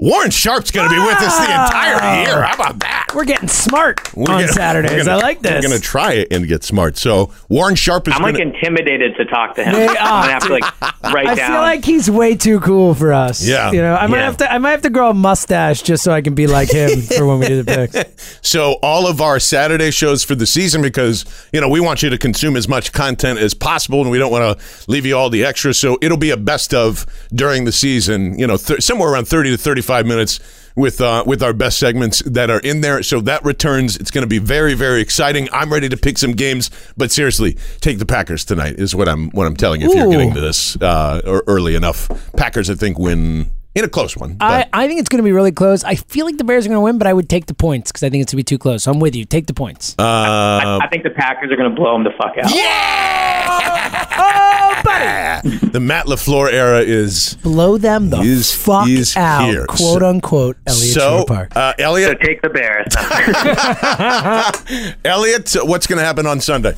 Warren 0.02 0.30
Sharp's 0.30 0.70
going 0.70 0.88
to 0.88 0.94
be 0.94 0.98
with 1.00 1.18
us 1.18 1.36
the 1.36 1.44
entire 1.52 2.22
year. 2.22 2.42
How 2.42 2.54
about 2.54 2.78
that? 2.78 3.08
We're 3.14 3.26
getting 3.26 3.48
smart 3.48 4.00
We're 4.16 4.32
on 4.32 4.40
gonna- 4.40 4.48
Saturdays. 4.52 4.92
we're 4.92 5.04
gonna- 5.04 5.18
I 5.18 5.20
like 5.20 5.42
this. 5.42 5.52
We're 5.62 5.68
going 5.68 5.78
to 5.80 5.86
try 5.86 6.12
it 6.14 6.28
and 6.30 6.48
get 6.48 6.64
smart. 6.64 6.96
So 6.96 7.30
Warren 7.50 7.74
Sharp 7.74 8.08
is 8.08 8.14
I'm 8.14 8.22
going 8.22 8.32
like 8.34 8.42
intimidated 8.42 9.16
to 9.16 9.26
talk 9.26 9.56
to 9.56 9.64
him. 9.64 9.74
They 9.74 9.86
I'm 9.88 9.96
are. 9.96 10.22
gonna 10.22 10.32
have 10.32 10.42
to 10.46 10.52
like 10.54 10.64
write 11.12 11.26
I 11.26 11.34
down. 11.34 11.50
feel 11.50 11.60
like 11.60 11.84
he's 11.84 12.10
way 12.10 12.34
too 12.34 12.60
cool 12.60 12.94
for 12.94 13.12
us. 13.12 13.46
Yeah. 13.46 13.72
you 13.72 13.82
know, 13.82 13.94
I 13.94 14.06
might 14.06 14.18
Yeah. 14.18 14.24
have 14.24 14.36
to. 14.38 14.50
I 14.50 14.56
might 14.56 14.70
have 14.70 14.82
to 14.82 14.90
grow 14.90 15.10
a 15.10 15.14
mustache 15.14 15.82
just 15.82 16.02
so 16.02 16.12
I 16.12 16.22
can 16.22 16.34
be 16.34 16.46
like 16.46 16.70
him 16.72 17.02
for 17.16 17.26
when 17.26 17.38
we 17.40 17.48
do 17.48 17.62
the 17.62 17.88
picks. 17.92 18.38
So 18.40 18.78
all 18.82 19.06
of 19.06 19.20
our 19.20 19.38
Saturday 19.38 19.90
shows 19.90 20.24
for 20.24 20.34
the 20.34 20.46
season, 20.46 20.80
because 20.80 21.26
you 21.52 21.60
know 21.60 21.68
we 21.68 21.80
want 21.80 22.02
you 22.02 22.08
to 22.08 22.16
consume 22.16 22.56
as 22.56 22.68
much 22.68 22.92
content 22.92 23.38
as 23.38 23.52
possible, 23.52 24.00
and 24.00 24.10
we 24.10 24.16
don't 24.18 24.32
want 24.32 24.58
to 24.58 24.90
leave 24.90 25.04
you 25.04 25.14
all 25.14 25.28
the 25.28 25.44
extras. 25.44 25.78
So 25.78 25.98
it'll 26.00 26.16
be 26.16 26.30
a 26.30 26.38
best 26.38 26.72
of 26.72 27.04
during 27.34 27.66
the 27.66 27.72
season. 27.72 28.38
You 28.38 28.46
know, 28.46 28.56
th- 28.56 28.80
somewhere 28.82 29.10
around 29.12 29.26
thirty 29.26 29.50
to 29.50 29.58
thirty-five 29.58 29.89
minutes 30.06 30.40
with 30.76 31.00
uh, 31.00 31.24
with 31.26 31.42
our 31.42 31.52
best 31.52 31.78
segments 31.78 32.22
that 32.24 32.50
are 32.50 32.60
in 32.60 32.80
there. 32.80 33.02
So 33.02 33.20
that 33.22 33.44
returns. 33.44 33.96
It's 33.96 34.10
going 34.10 34.22
to 34.22 34.28
be 34.28 34.38
very 34.38 34.74
very 34.74 35.00
exciting. 35.00 35.48
I'm 35.52 35.72
ready 35.72 35.88
to 35.88 35.96
pick 35.96 36.18
some 36.18 36.32
games, 36.32 36.70
but 36.96 37.10
seriously, 37.10 37.56
take 37.80 37.98
the 37.98 38.06
Packers 38.06 38.44
tonight 38.44 38.76
is 38.78 38.94
what 38.94 39.08
I'm 39.08 39.30
what 39.30 39.46
I'm 39.46 39.56
telling 39.56 39.80
you. 39.80 39.88
If 39.90 39.96
you're 39.96 40.10
getting 40.10 40.34
to 40.34 40.40
this 40.40 40.80
uh, 40.80 41.20
early 41.46 41.74
enough, 41.74 42.08
Packers 42.36 42.70
I 42.70 42.74
think 42.74 42.98
win 42.98 43.50
in 43.74 43.84
a 43.84 43.88
close 43.88 44.16
one. 44.16 44.36
I, 44.40 44.66
I 44.72 44.86
think 44.88 44.98
it's 45.00 45.08
going 45.08 45.18
to 45.22 45.24
be 45.24 45.32
really 45.32 45.52
close. 45.52 45.84
I 45.84 45.94
feel 45.94 46.26
like 46.26 46.36
the 46.38 46.44
Bears 46.44 46.66
are 46.66 46.68
going 46.68 46.76
to 46.78 46.82
win, 46.82 46.98
but 46.98 47.06
I 47.06 47.12
would 47.12 47.28
take 47.28 47.46
the 47.46 47.54
points 47.54 47.90
because 47.92 48.02
I 48.02 48.10
think 48.10 48.22
it's 48.22 48.32
going 48.32 48.42
to 48.42 48.44
be 48.44 48.56
too 48.56 48.58
close. 48.58 48.82
So 48.84 48.90
I'm 48.90 48.98
with 49.00 49.14
you. 49.14 49.24
Take 49.24 49.46
the 49.46 49.54
points. 49.54 49.94
uh, 49.98 50.02
I 50.82 50.88
think 50.90 51.04
the 51.04 51.10
Packers 51.10 51.52
are 51.52 51.56
going 51.56 51.70
to 51.70 51.76
blow 51.76 51.92
them 51.92 52.04
the 52.04 52.10
fuck 52.10 52.36
out. 52.38 52.50
oh, 54.22 54.80
buddy! 54.84 55.56
the 55.68 55.80
Matt 55.80 56.06
LaFleur 56.06 56.52
era 56.52 56.80
is 56.80 57.34
Blow 57.42 57.78
them 57.78 58.10
the 58.10 58.20
Is- 58.20 58.52
fuck 58.54 58.88
is 58.88 59.16
out, 59.16 59.48
here. 59.48 59.66
quote 59.66 60.00
So- 60.00 60.06
unquote. 60.08 60.56
Eliot 60.66 60.94
so. 60.94 61.24
Park. 61.26 61.56
Uh, 61.56 61.72
So 61.78 61.84
Eliot, 61.84 62.18
take 62.22 62.42
the 62.42 62.48
Bears. 62.50 62.86
Eliot, 65.04 65.54
what's 65.62 65.86
going 65.86 65.98
to 65.98 66.04
happen 66.04 66.26
on 66.26 66.40
Sunday? 66.40 66.74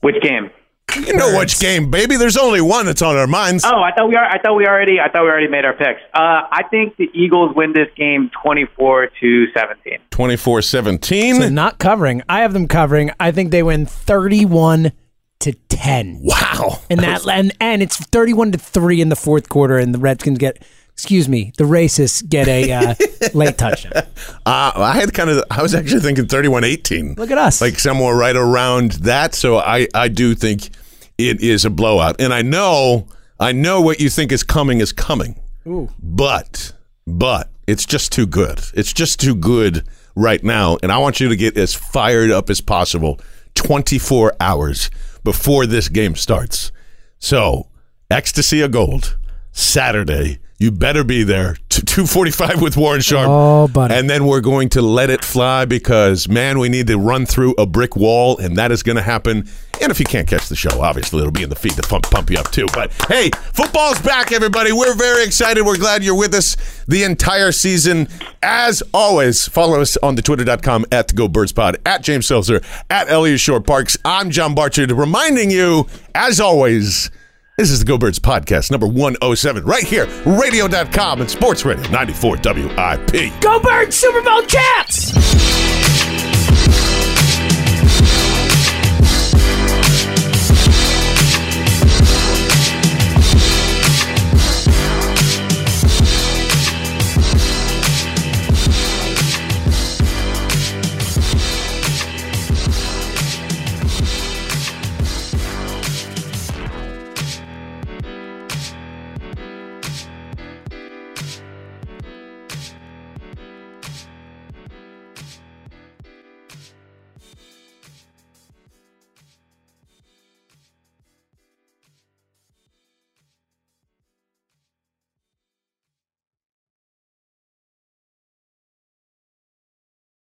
Which 0.00 0.20
game? 0.22 0.50
You 0.96 1.14
know 1.16 1.36
which 1.36 1.58
game, 1.58 1.90
baby. 1.90 2.16
There's 2.16 2.36
only 2.36 2.60
one 2.60 2.86
that's 2.86 3.02
on 3.02 3.16
our 3.16 3.26
minds. 3.26 3.64
Oh, 3.64 3.82
I 3.82 3.90
thought 3.92 4.08
we 4.08 4.14
are. 4.14 4.24
I 4.24 4.38
thought 4.40 4.54
we 4.54 4.66
already. 4.66 5.00
I 5.00 5.10
thought 5.10 5.22
we 5.24 5.28
already 5.28 5.48
made 5.48 5.64
our 5.64 5.72
picks. 5.72 6.00
Uh, 6.14 6.42
I 6.52 6.62
think 6.70 6.96
the 6.96 7.10
Eagles 7.12 7.54
win 7.56 7.72
this 7.72 7.88
game 7.96 8.30
twenty-four 8.42 9.08
to 9.20 9.46
seventeen. 9.52 9.98
24 10.10 10.62
17. 10.62 11.34
so 11.36 11.48
not 11.48 11.78
covering. 11.78 12.22
I 12.28 12.40
have 12.42 12.52
them 12.52 12.68
covering. 12.68 13.10
I 13.18 13.32
think 13.32 13.50
they 13.50 13.64
win 13.64 13.86
31 13.86 14.92
to 15.40 15.52
10. 15.52 16.20
wow. 16.22 16.78
And 16.88 17.00
that 17.00 17.26
and 17.28 17.52
and 17.60 17.82
it's 17.82 17.96
31 17.96 18.52
to 18.52 18.58
3 18.58 19.00
in 19.00 19.08
the 19.08 19.16
fourth 19.16 19.48
quarter 19.48 19.76
and 19.78 19.92
the 19.92 19.98
Redskins 19.98 20.38
get 20.38 20.62
excuse 20.94 21.28
me, 21.28 21.52
the 21.58 21.64
racists 21.64 22.26
get 22.26 22.48
a 22.48 22.72
uh, 22.72 22.94
late 23.34 23.58
touchdown. 23.58 24.04
Uh, 24.46 24.72
I 24.74 24.92
had 24.92 25.12
kind 25.12 25.28
of, 25.28 25.44
I 25.50 25.60
was 25.60 25.74
actually 25.74 26.00
thinking 26.00 26.26
31 26.26 26.64
18. 26.64 27.14
Look 27.14 27.30
at 27.30 27.38
us. 27.38 27.60
Like 27.60 27.78
somewhere 27.78 28.14
right 28.14 28.36
around 28.36 28.92
that. 28.92 29.34
So 29.34 29.58
I, 29.58 29.88
I 29.92 30.08
do 30.08 30.34
think 30.34 30.70
it 31.18 31.40
is 31.40 31.64
a 31.64 31.70
blowout. 31.70 32.20
And 32.20 32.32
I 32.32 32.42
know, 32.42 33.08
I 33.40 33.52
know 33.52 33.80
what 33.80 34.00
you 34.00 34.08
think 34.08 34.30
is 34.32 34.42
coming 34.44 34.80
is 34.80 34.92
coming. 34.92 35.40
Ooh. 35.66 35.90
But, 36.00 36.72
but 37.06 37.50
it's 37.66 37.86
just 37.86 38.12
too 38.12 38.26
good. 38.26 38.60
It's 38.74 38.92
just 38.92 39.20
too 39.20 39.34
good 39.34 39.84
right 40.14 40.42
now. 40.44 40.78
And 40.82 40.92
I 40.92 40.98
want 40.98 41.18
you 41.20 41.28
to 41.28 41.36
get 41.36 41.56
as 41.56 41.74
fired 41.74 42.30
up 42.30 42.50
as 42.50 42.60
possible 42.60 43.20
24 43.54 44.34
hours 44.40 44.90
before 45.24 45.66
this 45.66 45.88
game 45.88 46.14
starts. 46.14 46.70
So, 47.18 47.68
Ecstasy 48.10 48.60
of 48.60 48.70
Gold, 48.70 49.16
Saturday. 49.52 50.38
You 50.64 50.72
better 50.72 51.04
be 51.04 51.24
there. 51.24 51.58
T- 51.68 51.82
245 51.82 52.62
with 52.62 52.74
Warren 52.74 53.02
Sharp. 53.02 53.28
Oh, 53.28 53.68
buddy. 53.68 53.92
And 53.92 54.08
then 54.08 54.24
we're 54.24 54.40
going 54.40 54.70
to 54.70 54.80
let 54.80 55.10
it 55.10 55.22
fly 55.22 55.66
because, 55.66 56.26
man, 56.26 56.58
we 56.58 56.70
need 56.70 56.86
to 56.86 56.96
run 56.96 57.26
through 57.26 57.52
a 57.58 57.66
brick 57.66 57.96
wall, 57.96 58.38
and 58.38 58.56
that 58.56 58.72
is 58.72 58.82
going 58.82 58.96
to 58.96 59.02
happen. 59.02 59.46
And 59.82 59.90
if 59.90 60.00
you 60.00 60.06
can't 60.06 60.26
catch 60.26 60.48
the 60.48 60.56
show, 60.56 60.80
obviously 60.80 61.18
it'll 61.18 61.32
be 61.32 61.42
in 61.42 61.50
the 61.50 61.54
feed 61.54 61.72
to 61.72 61.82
pump, 61.82 62.04
pump 62.10 62.30
you 62.30 62.38
up 62.38 62.50
too. 62.50 62.66
But 62.72 62.94
hey, 63.08 63.28
football's 63.52 64.00
back, 64.00 64.32
everybody. 64.32 64.72
We're 64.72 64.94
very 64.94 65.22
excited. 65.22 65.66
We're 65.66 65.76
glad 65.76 66.02
you're 66.02 66.16
with 66.16 66.32
us 66.32 66.56
the 66.88 67.02
entire 67.02 67.52
season. 67.52 68.08
As 68.42 68.82
always, 68.94 69.46
follow 69.46 69.82
us 69.82 69.98
on 69.98 70.14
the 70.14 70.22
twitter.com 70.22 70.86
at 70.92 71.08
the 71.08 71.14
Go 71.14 71.28
Birds 71.28 71.52
Pod, 71.52 71.76
at 71.84 72.02
James 72.02 72.24
Seltzer, 72.24 72.62
at 72.88 73.10
Eliot 73.10 73.38
Shorr-Parks. 73.38 73.98
I'm 74.02 74.30
John 74.30 74.54
Barchard, 74.54 74.90
reminding 74.92 75.50
you, 75.50 75.88
as 76.14 76.40
always, 76.40 77.10
this 77.56 77.70
is 77.70 77.78
the 77.78 77.84
Go 77.84 77.96
Birds 77.98 78.18
Podcast, 78.18 78.70
number 78.72 78.86
107, 78.86 79.64
right 79.64 79.84
here, 79.84 80.06
radio.com 80.26 81.20
and 81.20 81.30
Sports 81.30 81.64
Radio 81.64 81.88
94 81.90 82.38
WIP. 82.42 83.40
Go 83.40 83.60
Birds 83.60 83.96
Super 83.96 84.22
Bowl 84.22 84.42
champs! 84.42 85.12